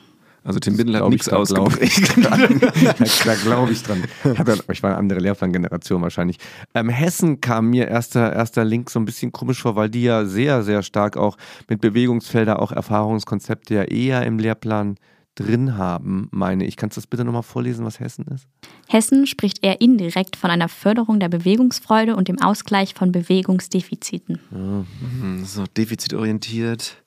Also 0.47 0.61
Tim 0.61 0.77
Bindel 0.77 1.01
hat 1.01 1.09
nichts 1.09 1.29
ausgeprägt. 1.29 2.13
da 2.23 3.35
glaube 3.43 3.73
ich 3.73 3.83
dran. 3.83 4.05
Ich 4.71 4.83
war 4.83 4.91
eine 4.91 4.99
andere 4.99 5.19
Lehrplangeneration 5.19 6.03
wahrscheinlich. 6.03 6.37
Ähm, 6.75 6.89
Hessen 6.89 7.41
kam 7.41 7.71
mir 7.71 7.89
erster, 7.89 8.33
erster 8.33 8.65
Link 8.65 8.91
so 8.91 9.01
ein 9.01 9.07
bisschen 9.07 9.33
komisch 9.33 9.63
vor, 9.63 9.75
weil 9.75 9.89
die 9.91 10.03
ja 10.05 10.25
sehr, 10.25 10.63
sehr 10.63 10.83
stark 10.83 11.17
auch 11.17 11.37
mit 11.69 11.81
Bewegungsfelder, 11.81 12.61
auch 12.61 12.71
Erfahrungskonzepte 12.71 13.75
ja 13.75 13.83
eher 13.83 14.25
im 14.25 14.39
Lehrplan 14.39 14.97
drin 15.37 15.77
haben, 15.79 16.29
meine 16.33 16.65
ich. 16.67 16.77
Kannst 16.77 16.97
du 16.97 17.01
das 17.01 17.07
bitte 17.07 17.25
nochmal 17.25 17.43
vorlesen, 17.45 17.85
was 17.85 18.01
Hessen 18.01 18.25
ist? 18.35 18.47
Hessen 18.89 19.27
spricht 19.29 19.65
eher 19.65 19.81
indirekt 19.81 20.35
von 20.37 20.51
einer 20.51 20.69
Förderung 20.69 21.21
der 21.21 21.29
Bewegungsfreude 21.29 22.17
und 22.17 22.27
dem 22.29 22.41
Ausgleich 22.43 22.95
von 22.95 23.13
Bewegungsdefiziten. 23.13 24.41
Hm, 24.51 25.45
so 25.45 25.65
defizitorientiert. 25.77 27.03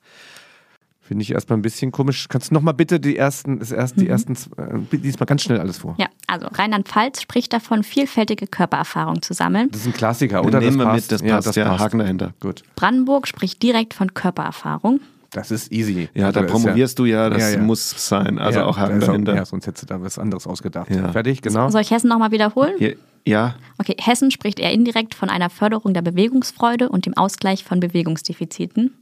Finde 1.01 1.23
ich 1.23 1.31
erstmal 1.31 1.57
ein 1.57 1.63
bisschen 1.63 1.91
komisch. 1.91 2.27
Kannst 2.29 2.51
du 2.51 2.53
nochmal 2.53 2.75
bitte 2.75 2.99
die 2.99 3.17
ersten, 3.17 3.57
das 3.57 3.71
erste, 3.71 3.97
die 3.99 4.05
Mhm. 4.05 4.11
ersten, 4.11 4.33
äh, 4.93 4.97
diesmal 4.99 5.25
ganz 5.25 5.41
schnell 5.41 5.59
alles 5.59 5.79
vor. 5.79 5.95
Ja, 5.97 6.05
also 6.27 6.45
Rheinland-Pfalz 6.49 7.23
spricht 7.23 7.51
davon, 7.51 7.81
vielfältige 7.83 8.45
Körpererfahrung 8.45 9.23
zu 9.23 9.33
sammeln. 9.33 9.69
Das 9.71 9.81
ist 9.81 9.87
ein 9.87 9.93
Klassiker, 9.93 10.45
Oder 10.45 10.59
nehmen 10.59 10.77
das 10.77 10.85
wir 10.85 10.91
passt. 10.91 11.11
mit, 11.11 11.11
das 11.11 11.45
passt, 11.45 11.57
ja, 11.57 11.65
passt. 11.65 11.83
Haken 11.83 11.97
dahinter. 11.97 12.33
Gut. 12.39 12.61
Brandenburg 12.75 13.27
spricht 13.27 13.63
direkt 13.63 13.95
von 13.95 14.13
Körpererfahrung. 14.13 14.99
Das 15.31 15.51
ist 15.51 15.71
easy. 15.71 16.09
Ja, 16.13 16.31
da 16.31 16.41
Also 16.41 16.41
ist 16.41 16.51
promovierst 16.63 16.99
du 16.99 17.05
ja, 17.05 17.29
das 17.29 17.41
Ja, 17.41 17.49
ja. 17.51 17.61
muss 17.61 18.07
sein. 18.07 18.39
Also 18.39 18.59
ja, 18.59 18.65
auch 18.65 18.75
da 18.75 18.81
Haken 18.83 18.99
dahinter. 18.99 19.35
Ja, 19.35 19.45
sonst 19.45 19.67
hättest 19.67 19.83
du 19.83 19.93
da 19.93 20.01
was 20.01 20.17
anderes 20.17 20.47
ausgedacht. 20.47 20.89
Ja. 20.89 21.11
Fertig, 21.11 21.41
genau. 21.41 21.69
Soll 21.69 21.81
ich 21.81 21.91
Hessen 21.91 22.09
nochmal 22.09 22.31
wiederholen? 22.31 22.73
Ja, 22.79 22.89
ja, 23.25 23.55
Okay, 23.77 23.95
Hessen 23.99 24.31
spricht 24.31 24.59
eher 24.59 24.71
indirekt 24.71 25.13
von 25.13 25.29
einer 25.29 25.49
Förderung 25.49 25.93
der 25.93 26.01
Bewegungsfreude 26.01 26.89
und 26.89 27.05
dem 27.05 27.15
Ausgleich 27.15 27.63
von 27.63 27.79
Bewegungsdefiziten. 27.79 28.93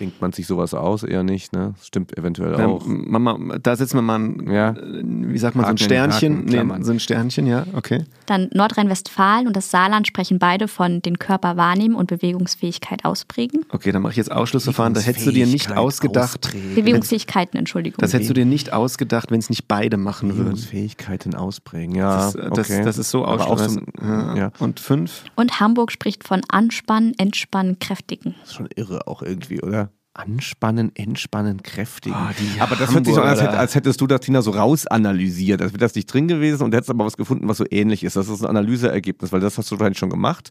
Denkt 0.00 0.20
man 0.20 0.32
sich 0.32 0.46
sowas 0.46 0.72
aus? 0.74 1.02
Eher 1.02 1.22
nicht, 1.22 1.52
ne? 1.52 1.74
Das 1.76 1.86
stimmt 1.86 2.16
eventuell 2.16 2.52
da, 2.56 2.66
auch. 2.66 2.82
Mama, 2.86 3.58
da 3.62 3.76
setzen 3.76 3.98
wir 3.98 4.02
mal 4.02 4.18
ein, 4.18 4.50
Ja. 4.50 4.70
äh, 4.70 5.02
wie 5.04 5.38
sagt 5.38 5.54
man, 5.56 5.64
so 5.66 5.70
ein 5.70 5.76
Haken 5.76 5.76
in 5.76 5.76
den 5.76 5.78
Sternchen. 5.78 6.36
Haken, 6.38 6.46
Klammern. 6.48 6.78
nee, 6.78 6.84
so 6.84 6.92
ein 6.92 7.00
Sternchen, 7.00 7.46
ja, 7.46 7.66
okay. 7.74 8.04
Dann 8.26 8.48
Nordrhein-Westfalen 8.52 9.46
und 9.46 9.54
das 9.56 9.70
Saarland 9.70 10.06
sprechen 10.06 10.38
beide 10.38 10.68
von 10.68 11.02
den 11.02 11.18
Körper 11.18 11.56
wahrnehmen 11.56 11.94
und 11.94 12.06
Bewegungsfähigkeit 12.08 13.04
ausprägen. 13.04 13.60
Okay, 13.68 13.92
dann 13.92 14.02
mache 14.02 14.12
ich 14.12 14.16
jetzt 14.16 14.32
Ausschlussverfahren. 14.32 14.94
Da 14.94 15.00
hättest 15.00 15.26
du 15.26 15.32
dir 15.32 15.46
nicht 15.46 15.70
ausgedacht. 15.76 16.46
ausprägen. 16.46 16.74
Bewegungsfähigkeiten, 16.74 17.58
Entschuldigung. 17.58 17.98
Das 18.00 18.12
hättest 18.14 18.30
du 18.30 18.34
dir 18.34 18.46
nicht 18.46 18.72
ausgedacht, 18.72 19.30
wenn 19.30 19.38
es 19.40 19.50
nicht 19.50 19.68
beide 19.68 19.96
machen 19.98 20.30
würden. 20.30 20.38
Bewegungsfähigkeiten 20.44 21.34
ausprägen, 21.34 21.94
ja. 21.94 22.16
Das, 22.16 22.34
ist- 22.34 22.44
das, 22.56 22.70
okay. 22.70 22.84
das 22.84 22.98
ist 22.98 23.10
so 23.10 23.24
auch 23.24 23.58
so, 23.58 23.80
ja. 24.02 24.50
Und 24.58 24.80
fünf? 24.80 25.24
und 25.36 25.60
Hamburg 25.60 25.92
spricht 25.92 26.24
von 26.24 26.40
anspannen, 26.48 27.12
entspannen, 27.18 27.78
kräftigen. 27.78 28.34
Das 28.40 28.50
ist 28.50 28.54
schon 28.56 28.68
irre 28.74 29.06
auch 29.06 29.22
irgendwie, 29.22 29.60
oder? 29.60 29.89
Anspannen, 30.12 30.90
entspannen, 30.96 31.62
kräftigen. 31.62 32.16
Oh, 32.18 32.62
aber 32.62 32.74
das 32.76 32.92
hört 32.92 33.04
sich 33.06 33.14
so 33.14 33.22
an, 33.22 33.28
als, 33.28 33.40
hätt- 33.40 33.50
als 33.54 33.74
hättest 33.76 34.00
du 34.00 34.06
das, 34.08 34.20
Tina, 34.20 34.42
so 34.42 34.50
rausanalysiert. 34.50 35.62
Als 35.62 35.72
wäre 35.72 35.78
das 35.78 35.94
nicht 35.94 36.06
drin 36.06 36.26
gewesen 36.26 36.64
und 36.64 36.74
hättest 36.74 36.90
aber 36.90 37.04
was 37.06 37.16
gefunden, 37.16 37.46
was 37.48 37.58
so 37.58 37.64
ähnlich 37.70 38.02
ist. 38.02 38.16
Das 38.16 38.28
ist 38.28 38.42
ein 38.42 38.46
Analyseergebnis, 38.48 39.30
weil 39.32 39.40
das 39.40 39.56
hast 39.56 39.70
du 39.70 39.78
wahrscheinlich 39.78 39.98
schon 39.98 40.10
gemacht. 40.10 40.50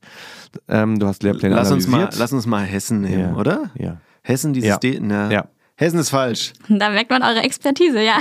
Ähm, 0.69 0.97
du 0.97 1.07
hast 1.07 1.23
Lehrpläne 1.23 1.55
Lass 1.55 1.71
uns, 1.71 1.85
analysiert. 1.87 2.13
mal, 2.13 2.19
lass 2.19 2.31
uns 2.33 2.45
mal 2.45 2.63
Hessen 2.63 3.01
nehmen, 3.01 3.19
Ja. 3.19 3.35
oder? 3.35 3.69
Ja. 3.77 3.97
Hessen, 4.23 4.53
dieses 4.53 4.69
Ja. 4.69 4.77
D. 4.77 4.99
Na, 5.01 5.29
Ja. 5.29 5.45
Hessen 5.79 5.97
ist 5.97 6.09
falsch. 6.09 6.51
Da 6.67 6.89
merkt 6.89 7.09
man 7.09 7.23
eure 7.23 7.41
Expertise, 7.41 8.01
ja. 8.01 8.17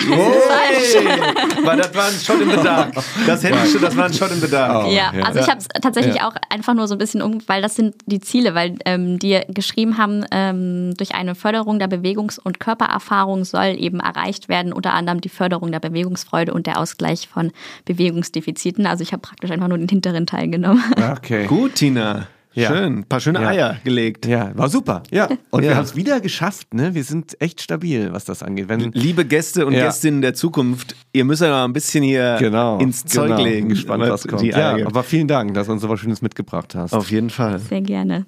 Weil 1.64 1.76
das 1.76 1.92
war 1.92 2.04
ein 2.04 2.12
Shot 2.12 2.40
in 2.40 2.50
the 2.50 2.56
dark. 2.62 2.94
Das 3.26 3.42
schon, 3.42 3.82
das 3.82 3.96
war 3.96 4.04
ein 4.04 4.12
Shot 4.12 4.30
in 4.30 4.40
the 4.40 4.48
dark. 4.48 4.86
Ja, 4.92 5.12
ja. 5.12 5.24
also 5.24 5.40
ich 5.40 5.48
habe 5.48 5.58
es 5.58 5.66
tatsächlich 5.66 6.22
auch 6.22 6.34
einfach 6.50 6.74
nur 6.74 6.86
so 6.86 6.94
ein 6.94 6.98
bisschen 6.98 7.20
um, 7.20 7.42
weil 7.48 7.60
das 7.60 7.74
sind 7.74 7.96
die 8.06 8.20
Ziele, 8.20 8.54
weil 8.54 8.76
ähm, 8.84 9.18
die 9.18 9.40
geschrieben 9.48 9.98
haben, 9.98 10.24
ähm, 10.30 10.94
durch 10.96 11.16
eine 11.16 11.34
Förderung 11.34 11.80
der 11.80 11.88
Bewegungs- 11.88 12.38
und 12.38 12.60
Körpererfahrung 12.60 13.44
soll 13.44 13.74
eben 13.76 13.98
erreicht 13.98 14.48
werden, 14.48 14.72
unter 14.72 14.94
anderem 14.94 15.20
die 15.20 15.28
Förderung 15.28 15.72
der 15.72 15.80
Bewegungsfreude 15.80 16.54
und 16.54 16.68
der 16.68 16.78
Ausgleich 16.78 17.26
von 17.26 17.50
Bewegungsdefiziten. 17.86 18.86
Also 18.86 19.02
ich 19.02 19.12
habe 19.12 19.22
praktisch 19.22 19.50
einfach 19.50 19.66
nur 19.66 19.78
den 19.78 19.88
hinteren 19.88 20.26
Teil 20.26 20.48
genommen. 20.48 20.84
Okay. 21.18 21.46
Gut, 21.46 21.74
Tina. 21.74 22.28
Ja. 22.58 22.68
Schön. 22.68 22.98
Ein 22.98 23.04
paar 23.04 23.20
schöne 23.20 23.40
Ja. 23.40 23.48
Eier 23.48 23.76
gelegt. 23.84 24.26
Ja, 24.26 24.50
war 24.56 24.68
super. 24.68 25.02
Ja. 25.10 25.28
Und 25.50 25.62
Ja. 25.62 25.70
wir 25.70 25.76
haben 25.76 25.84
es 25.84 25.94
wieder 25.94 26.20
geschafft, 26.20 26.74
ne? 26.74 26.94
Wir 26.94 27.04
sind 27.04 27.40
echt 27.40 27.60
stabil, 27.60 28.12
was 28.12 28.24
das 28.24 28.42
angeht. 28.42 28.68
Wenn, 28.68 28.90
Liebe 28.92 29.24
Gäste 29.24 29.64
und 29.64 29.74
Ja. 29.74 29.84
Gästinnen 29.84 30.22
der 30.22 30.34
Zukunft, 30.34 30.96
ihr 31.12 31.24
müsst 31.24 31.42
ja 31.42 31.50
mal 31.50 31.64
ein 31.64 31.72
bisschen 31.72 32.02
hier 32.02 32.36
genau, 32.40 32.78
ins 32.78 33.04
Zeug 33.04 33.28
genau. 33.28 33.42
legen. 33.42 33.68
Bin 33.68 33.76
gespannt, 33.76 34.02
was 34.08 34.26
kommt. 34.26 34.42
Ja, 34.42 34.76
aber 34.84 35.04
vielen 35.04 35.28
Dank, 35.28 35.54
dass 35.54 35.66
du 35.68 35.72
uns 35.72 35.82
so 35.82 35.88
was 35.88 36.00
Schönes 36.00 36.20
mitgebracht 36.20 36.74
hast. 36.74 36.92
Auf 36.92 37.10
jeden 37.10 37.30
Fall. 37.30 37.60
Sehr 37.60 37.80
gerne. 37.80 38.26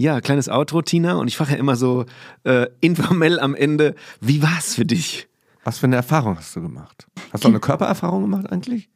Ja, 0.00 0.20
kleines 0.20 0.48
Outro, 0.48 0.82
Tina. 0.82 1.14
Und 1.16 1.26
ich 1.26 1.36
frage 1.36 1.52
ja 1.52 1.56
immer 1.58 1.74
so 1.74 2.04
äh, 2.44 2.66
informell 2.80 3.40
am 3.40 3.54
Ende, 3.54 3.94
wie 4.20 4.42
war's 4.42 4.74
für 4.74 4.84
dich? 4.84 5.26
Was 5.64 5.78
für 5.78 5.86
eine 5.86 5.96
Erfahrung 5.96 6.36
hast 6.36 6.54
du 6.54 6.62
gemacht? 6.62 7.06
Hast 7.32 7.42
du 7.44 7.48
auch 7.48 7.52
eine 7.52 7.60
Körpererfahrung 7.60 8.22
gemacht 8.22 8.50
eigentlich? 8.52 8.88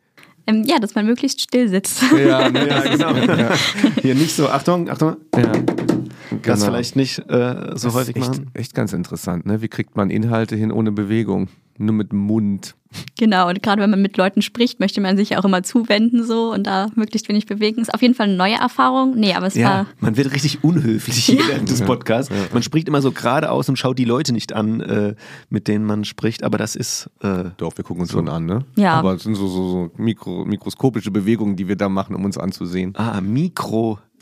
Ähm, 0.47 0.65
ja, 0.65 0.79
dass 0.79 0.95
man 0.95 1.07
möglichst 1.07 1.41
still 1.41 1.69
sitzt. 1.69 2.03
Ja, 2.03 2.49
ne, 2.51 2.69
ja 2.69 2.81
genau. 2.83 3.15
Ja, 3.15 3.51
Hier 4.01 4.15
nicht 4.15 4.35
so, 4.35 4.49
Achtung, 4.49 4.89
Achtung, 4.91 5.17
ja. 5.37 5.43
das 5.43 5.63
Genau. 6.61 6.65
vielleicht 6.73 6.97
nicht 6.97 7.19
äh, 7.19 7.23
so 7.75 7.89
Das 7.89 7.95
häufig 7.95 8.17
ist 8.17 8.23
echt, 8.23 8.29
machen. 8.31 8.51
echt 8.55 8.75
ganz 8.75 8.93
interessant, 8.93 9.47
ne? 9.47 9.63
Wie 9.63 9.69
kriegt 9.69 9.97
man 9.97 10.11
Inhalte 10.11 10.57
hin 10.57 10.73
ohne 10.73 10.91
Bewegung? 10.91 11.49
Nur 11.79 11.95
mit 11.95 12.13
dem 12.13 12.19
Mund. 12.19 12.75
Genau, 13.19 13.49
und 13.49 13.63
gerade 13.63 13.81
wenn 13.81 13.89
man 13.89 14.03
mit 14.03 14.19
Leuten 14.19 14.43
spricht, 14.43 14.79
möchte 14.79 15.01
man 15.01 15.17
sich 15.17 15.31
ja 15.31 15.39
auch 15.39 15.47
immer 15.47 15.63
zuwenden 15.63 16.25
so 16.25 16.53
und 16.53 16.67
da 16.67 16.89
möglichst 16.95 17.27
wenig 17.29 17.47
bewegen. 17.47 17.81
Ist 17.81 17.95
auf 17.95 18.03
jeden 18.03 18.15
Fall 18.15 18.27
eine 18.29 18.37
neue 18.37 18.55
Erfahrung. 18.55 19.15
Nee, 19.17 19.33
aber 19.33 19.47
es 19.47 19.55
Ja, 19.55 19.69
war 19.71 19.87
man 20.01 20.17
wird 20.19 20.33
richtig 20.35 20.63
unhöflich 20.63 21.25
hier 21.25 21.41
während 21.49 21.71
des 21.71 21.81
Podcasts. 21.81 22.31
Man 22.53 22.63
spricht 22.63 22.89
immer 22.89 23.01
so 23.01 23.11
geradeaus 23.11 23.69
und 23.71 23.77
schaut 23.79 23.99
die 23.99 24.05
Leute 24.05 24.35
nicht 24.35 24.53
an, 24.53 24.81
äh, 24.83 25.15
mit 25.49 25.69
denen 25.69 25.87
man 25.87 26.05
spricht, 26.05 26.43
aber 26.43 26.59
das 26.59 26.77
ist 26.77 27.09
äh, 27.23 27.45
Doch, 27.57 27.77
wir 27.77 27.85
gucken 27.85 28.03
uns 28.03 28.13
schon 28.13 28.29
an, 28.29 28.45
ne? 28.45 28.65
Ja. 28.77 28.93
Aber 28.95 29.15
es 29.15 29.23
sind 29.23 29.37
so, 29.37 29.47
so, 29.47 29.69
so 29.71 29.91
mikro, 29.97 30.45
mikroskopische 30.45 31.11
Bewegungen, 31.11 31.57
die 31.57 31.69
wir 31.69 31.77
da 31.77 31.89
machen, 31.89 32.15
um 32.15 32.25
uns 32.27 32.37
anzusehen. 32.37 32.93
ah, 32.97 33.21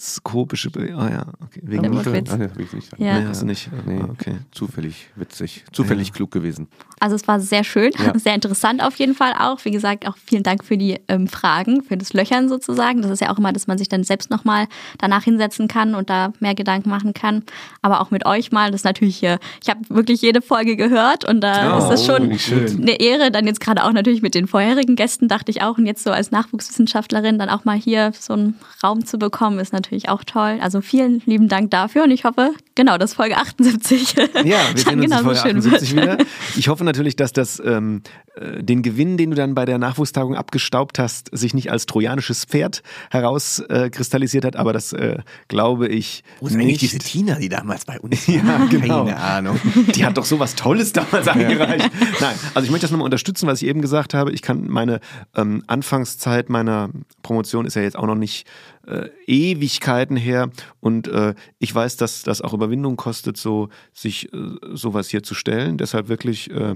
mikroskopische 0.00 0.70
Be 0.70 0.94
Ah 0.96 1.10
ja, 1.10 1.26
okay. 1.42 1.60
Wegen 1.62 1.82
Der 1.82 1.90
dem 1.90 1.96
Wortwitz. 1.96 2.30
Ah, 2.32 2.36
nee, 2.38 2.44
hab 2.44 2.58
ich 2.58 2.72
nicht. 2.72 2.90
Ja. 2.98 3.20
Nee, 3.20 3.26
hast 3.28 3.42
du 3.42 3.46
nicht. 3.46 3.68
Nee, 3.86 4.00
Ah, 4.02 4.08
okay. 4.10 4.36
zufällig 4.50 5.08
witzig, 5.16 5.64
zufällig 5.72 6.12
klug 6.12 6.30
gewesen. 6.30 6.68
Also 7.00 7.16
es 7.16 7.26
war 7.28 7.40
sehr 7.40 7.64
schön, 7.64 7.92
Ja. 7.98 8.18
sehr 8.18 8.34
interessant 8.34 8.82
auf 8.82 8.96
jeden 8.96 9.14
Fall 9.14 9.32
auch. 9.38 9.64
Wie 9.64 9.70
gesagt, 9.70 10.06
auch 10.08 10.16
vielen 10.16 10.42
Dank 10.42 10.64
für 10.64 10.76
die 10.78 10.98
ähm, 11.08 11.28
Fragen, 11.28 11.82
für 11.82 11.96
das 11.96 12.12
Löchern 12.12 12.48
sozusagen. 12.48 13.02
Das 13.02 13.10
ist 13.10 13.20
ja 13.20 13.30
auch 13.32 13.38
immer, 13.38 13.52
dass 13.52 13.66
man 13.66 13.78
sich 13.78 13.88
dann 13.88 14.04
selbst 14.04 14.30
nochmal 14.30 14.66
danach 14.98 15.24
hinsetzen 15.24 15.68
kann 15.68 15.94
und 15.94 16.08
da 16.10 16.32
mehr 16.40 16.54
Gedanken 16.54 16.88
machen 16.90 17.12
kann. 17.14 17.42
Aber 17.82 18.00
auch 18.00 18.10
mit 18.10 18.26
euch 18.26 18.52
mal, 18.52 18.70
das 18.70 18.80
ist 18.80 18.84
natürlich 18.84 19.16
hier, 19.18 19.38
ich 19.62 19.68
habe 19.68 19.80
wirklich 19.88 20.22
jede 20.22 20.40
Folge 20.42 20.76
gehört 20.76 21.24
und 21.28 21.40
da 21.40 21.78
Oh, 21.78 21.92
ist 21.92 22.00
es 22.00 22.06
schon 22.06 22.38
schön. 22.38 22.82
eine 22.82 23.00
Ehre. 23.00 23.30
Dann 23.30 23.46
jetzt 23.46 23.60
gerade 23.60 23.84
auch 23.84 23.92
natürlich 23.92 24.22
mit 24.22 24.34
den 24.34 24.46
vorherigen 24.46 24.96
Gästen, 24.96 25.28
dachte 25.28 25.50
ich 25.50 25.62
auch. 25.62 25.78
Und 25.78 25.86
jetzt 25.86 26.02
so 26.04 26.10
als 26.10 26.30
Nachwuchswissenschaftlerin 26.30 27.38
dann 27.38 27.48
auch 27.50 27.64
mal 27.64 27.76
hier 27.76 28.12
so 28.18 28.32
einen 28.34 28.54
Raum 28.82 29.04
zu 29.04 29.18
bekommen, 29.18 29.58
ist 29.58 29.72
natürlich 29.72 29.89
auch 30.08 30.24
toll. 30.24 30.58
Also 30.60 30.80
vielen 30.80 31.22
lieben 31.26 31.48
Dank 31.48 31.70
dafür 31.70 32.04
und 32.04 32.10
ich 32.10 32.24
hoffe, 32.24 32.52
genau, 32.74 32.98
dass 32.98 33.14
Folge 33.14 33.36
78 33.36 34.14
Ja, 34.16 34.24
wir 34.24 34.44
sehen 34.44 34.54
uns 34.74 34.86
in 34.86 35.00
genauso 35.00 35.24
Folge 35.24 35.40
schön 35.40 35.56
78 35.58 35.96
wird. 35.96 36.04
wieder. 36.04 36.18
Ich 36.56 36.68
hoffe 36.68 36.84
natürlich, 36.84 37.16
dass 37.16 37.32
das 37.32 37.62
ähm, 37.64 38.02
äh, 38.34 38.62
den 38.62 38.82
Gewinn, 38.82 39.16
den 39.16 39.30
du 39.30 39.36
dann 39.36 39.54
bei 39.54 39.64
der 39.64 39.78
Nachwuchstagung 39.78 40.34
abgestaubt 40.34 40.98
hast, 40.98 41.28
sich 41.36 41.54
nicht 41.54 41.70
als 41.70 41.86
trojanisches 41.86 42.44
Pferd 42.44 42.82
herauskristallisiert 43.10 43.86
äh, 43.86 43.90
kristallisiert 43.90 44.44
hat, 44.44 44.56
aber 44.56 44.72
das 44.72 44.92
äh, 44.92 45.18
glaube 45.48 45.88
ich 45.88 46.22
nicht. 46.40 47.04
Tina, 47.04 47.36
die 47.36 47.48
damals 47.48 47.84
bei 47.84 48.00
uns 48.00 48.26
Ja, 48.26 48.66
genau. 48.70 49.04
Keine 49.04 49.16
Ahnung. 49.16 49.60
Die 49.94 50.04
hat 50.04 50.16
doch 50.16 50.24
sowas 50.24 50.54
Tolles 50.54 50.92
damals 50.92 51.28
eingereicht. 51.28 51.90
Nein, 52.20 52.34
also 52.54 52.64
ich 52.64 52.70
möchte 52.70 52.84
das 52.84 52.90
nochmal 52.90 53.06
unterstützen, 53.06 53.46
was 53.46 53.62
ich 53.62 53.68
eben 53.68 53.80
gesagt 53.80 54.14
habe. 54.14 54.32
Ich 54.32 54.42
kann 54.42 54.68
meine 54.68 55.00
ähm, 55.36 55.62
Anfangszeit 55.66 56.48
meiner 56.48 56.90
Promotion 57.22 57.66
ist 57.66 57.76
ja 57.76 57.82
jetzt 57.82 57.96
auch 57.96 58.06
noch 58.06 58.14
nicht 58.14 58.46
äh, 58.90 59.08
Ewigkeiten 59.26 60.16
her 60.16 60.50
und 60.80 61.08
äh, 61.08 61.34
ich 61.58 61.74
weiß, 61.74 61.96
dass 61.96 62.22
das 62.22 62.42
auch 62.42 62.52
Überwindung 62.54 62.96
kostet, 62.96 63.36
so 63.36 63.68
sich 63.92 64.32
äh, 64.32 64.38
sowas 64.72 65.08
hier 65.08 65.22
zu 65.22 65.34
stellen. 65.34 65.78
Deshalb 65.78 66.08
wirklich 66.08 66.50
äh, 66.50 66.74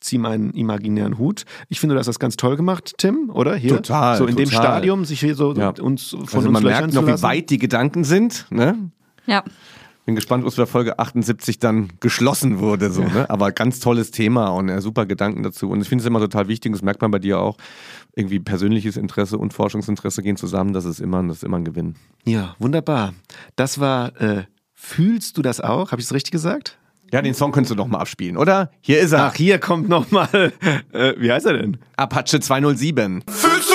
zieh 0.00 0.18
meinen 0.18 0.50
imaginären 0.52 1.18
Hut. 1.18 1.44
Ich 1.68 1.80
finde, 1.80 1.94
du 1.94 1.98
hast 1.98 2.06
das 2.06 2.18
ganz 2.18 2.36
toll 2.36 2.56
gemacht, 2.56 2.94
Tim, 2.98 3.30
oder? 3.32 3.54
Hier, 3.54 3.76
Total, 3.76 4.18
So 4.18 4.26
in 4.26 4.36
dem 4.36 4.48
total. 4.50 4.62
Stadium, 4.62 5.04
sich 5.04 5.20
hier 5.20 5.34
so 5.34 5.54
Ja. 5.54 5.70
uns 5.80 6.10
von 6.10 6.20
Also 6.20 6.38
uns 6.38 6.50
man 6.50 6.62
löchern 6.62 6.80
merkt 6.80 6.92
zu 6.94 7.00
noch, 7.02 7.18
wie 7.18 7.22
weit 7.22 7.50
die 7.50 7.58
Gedanken 7.58 8.04
sind, 8.04 8.46
ne? 8.50 8.90
Ja. 9.26 9.44
Bin 10.04 10.16
gespannt, 10.16 10.44
was 10.44 10.56
bei 10.56 10.66
Folge 10.66 10.98
78 10.98 11.60
dann 11.60 11.90
geschlossen 12.00 12.58
wurde, 12.58 12.90
so, 12.90 13.02
ne? 13.02 13.30
Aber 13.30 13.52
ganz 13.52 13.78
tolles 13.78 14.10
Thema 14.10 14.48
und 14.48 14.68
äh, 14.68 14.80
super 14.80 15.06
Gedanken 15.06 15.44
dazu. 15.44 15.70
Und 15.70 15.80
ich 15.80 15.88
finde 15.88 16.02
es 16.02 16.06
immer 16.06 16.18
total 16.18 16.48
wichtig, 16.48 16.72
das 16.72 16.82
merkt 16.82 17.02
man 17.02 17.12
bei 17.12 17.20
dir 17.20 17.38
auch, 17.38 17.56
irgendwie 18.16 18.40
persönliches 18.40 18.96
Interesse 18.96 19.38
und 19.38 19.54
Forschungsinteresse 19.54 20.22
gehen 20.22 20.36
zusammen, 20.36 20.72
das 20.72 20.84
ist 20.84 21.00
immer, 21.00 21.22
das 21.22 21.38
ist 21.38 21.44
immer 21.44 21.58
ein 21.58 21.64
Gewinn. 21.64 21.94
Ja, 22.24 22.56
wunderbar. 22.58 23.14
Das 23.54 23.78
war, 23.78 24.20
äh, 24.20 24.44
fühlst 24.74 25.38
du 25.38 25.42
das 25.42 25.60
auch? 25.60 25.92
Habe 25.92 26.00
ich 26.00 26.06
es 26.06 26.12
richtig 26.12 26.32
gesagt? 26.32 26.78
Ja, 27.12 27.20
den 27.20 27.34
Song 27.34 27.52
könntest 27.52 27.70
du 27.70 27.74
doch 27.74 27.86
mal 27.86 27.98
abspielen, 27.98 28.38
oder? 28.38 28.70
Hier 28.80 28.98
ist 28.98 29.12
er. 29.12 29.26
Ach, 29.26 29.34
hier 29.34 29.58
kommt 29.58 29.88
nochmal, 29.88 30.52
äh, 30.92 31.12
wie 31.18 31.30
heißt 31.30 31.44
er 31.44 31.58
denn? 31.58 31.76
Apache 31.96 32.40
207. 32.40 33.22
Fühlst 33.28 33.71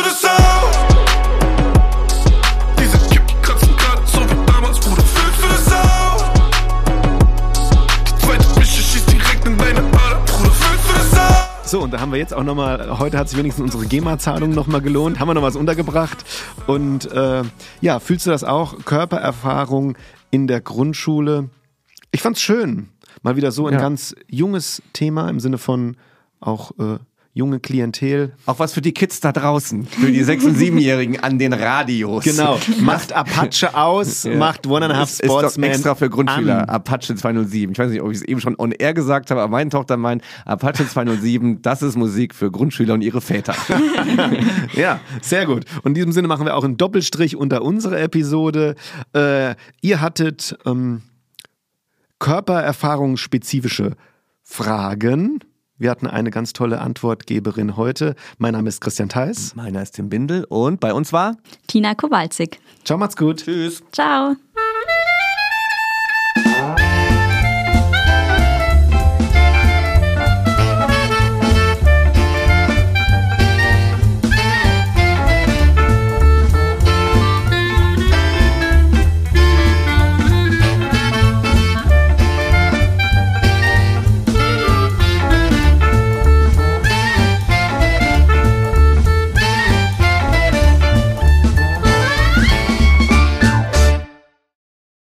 So, 11.67 11.81
und 11.81 11.91
da 11.91 11.99
haben 11.99 12.13
wir 12.13 12.17
jetzt 12.19 12.33
auch 12.33 12.43
nochmal, 12.45 12.97
heute 12.97 13.17
hat 13.17 13.27
sich 13.27 13.37
wenigstens 13.37 13.65
unsere 13.65 13.85
GEMA-Zahlung 13.85 14.51
nochmal 14.51 14.79
gelohnt, 14.81 15.19
haben 15.19 15.27
wir 15.27 15.33
noch 15.33 15.41
was 15.41 15.57
untergebracht. 15.57 16.23
Und 16.65 17.11
äh, 17.11 17.43
ja, 17.81 17.99
fühlst 17.99 18.25
du 18.25 18.29
das 18.29 18.45
auch? 18.45 18.85
Körpererfahrung 18.85 19.97
in 20.31 20.47
der 20.47 20.61
Grundschule. 20.61 21.49
Ich 22.11 22.21
fand's 22.21 22.41
schön. 22.41 22.87
Mal 23.21 23.35
wieder 23.35 23.51
so 23.51 23.67
ein 23.67 23.73
Ja. 23.73 23.79
ganz 23.81 24.15
junges 24.29 24.81
Thema 24.93 25.29
im 25.29 25.41
Sinne 25.41 25.57
von 25.57 25.97
auch 26.39 26.71
äh, 26.79 26.99
junge 27.37 27.59
Klientel. 27.61 28.33
Auch 28.45 28.59
was 28.59 28.73
für 28.73 28.81
die 28.81 28.91
Kids 28.93 29.19
da 29.21 29.31
draußen, 29.31 29.85
für 29.85 30.11
die 30.11 30.23
6- 30.25 30.45
und 30.47 30.57
7-Jährigen 30.57 31.19
an 31.21 31.39
den 31.39 31.53
Radios. 31.53 32.23
Genau, 32.25 32.59
macht 32.81 33.13
Apache 33.13 33.73
aus, 33.75 34.23
Ja. 34.23 34.35
macht 34.35 34.67
One 34.67 34.85
and 34.85 34.93
a 34.93 34.97
Half 34.97 35.09
Ist- 35.11 35.21
ist 35.21 35.27
Sportsman 35.31 35.69
extra 35.69 35.95
für 35.95 36.09
Grundschüler. 36.09 36.63
an. 36.63 36.69
Apache 36.69 37.15
207. 37.15 37.71
Ich 37.71 37.79
weiß 37.79 37.91
nicht, 37.91 38.01
ob 38.01 38.11
ich 38.11 38.17
es 38.17 38.23
eben 38.23 38.41
schon 38.41 38.55
on 38.57 38.71
air 38.71 38.93
gesagt 38.93 39.31
habe, 39.31 39.41
aber 39.41 39.51
meine 39.51 39.69
Tochter 39.69 39.95
meint, 39.97 40.21
Apache 40.45 40.87
207, 40.87 41.61
das 41.61 41.81
ist 41.81 41.95
Musik 41.95 42.35
für 42.35 42.51
Grundschüler 42.51 42.93
und 42.95 43.01
ihre 43.01 43.21
Väter. 43.21 43.55
Ja, 44.73 44.99
sehr 45.21 45.45
gut. 45.45 45.65
Und 45.83 45.89
in 45.91 45.93
diesem 45.95 46.11
Sinne 46.11 46.27
machen 46.27 46.45
wir 46.45 46.55
auch 46.55 46.63
einen 46.63 46.77
Doppelstrich 46.77 47.35
unter 47.35 47.61
unsere 47.61 47.99
Episode. 47.99 48.75
Äh, 49.13 49.55
ihr 49.81 50.01
hattet 50.01 50.57
ähm, 50.65 51.01
körpererfahrungsspezifische 52.19 53.93
Fragen. 54.43 55.39
Wir 55.79 55.91
hatten 55.91 56.07
eine 56.07 56.31
ganz 56.31 56.53
tolle 56.53 56.81
Antwortgeberin 56.81 57.77
heute. 57.77 58.15
Mein 58.39 58.53
Name 58.53 58.67
ist 58.67 58.81
Christian 58.81 59.09
Theis. 59.09 59.55
Meiner 59.55 59.83
ist 59.83 59.91
Tim 59.91 60.09
Bindel 60.09 60.43
und 60.45 60.79
bei 60.79 60.91
uns 60.91 61.13
war 61.13 61.37
Tina 61.67 61.93
Kowalczyk. 61.93 62.59
Ciao, 62.83 62.97
macht's 62.97 63.15
gut. 63.15 63.43
Tschüss. 63.43 63.83
Ciao. 63.91 64.35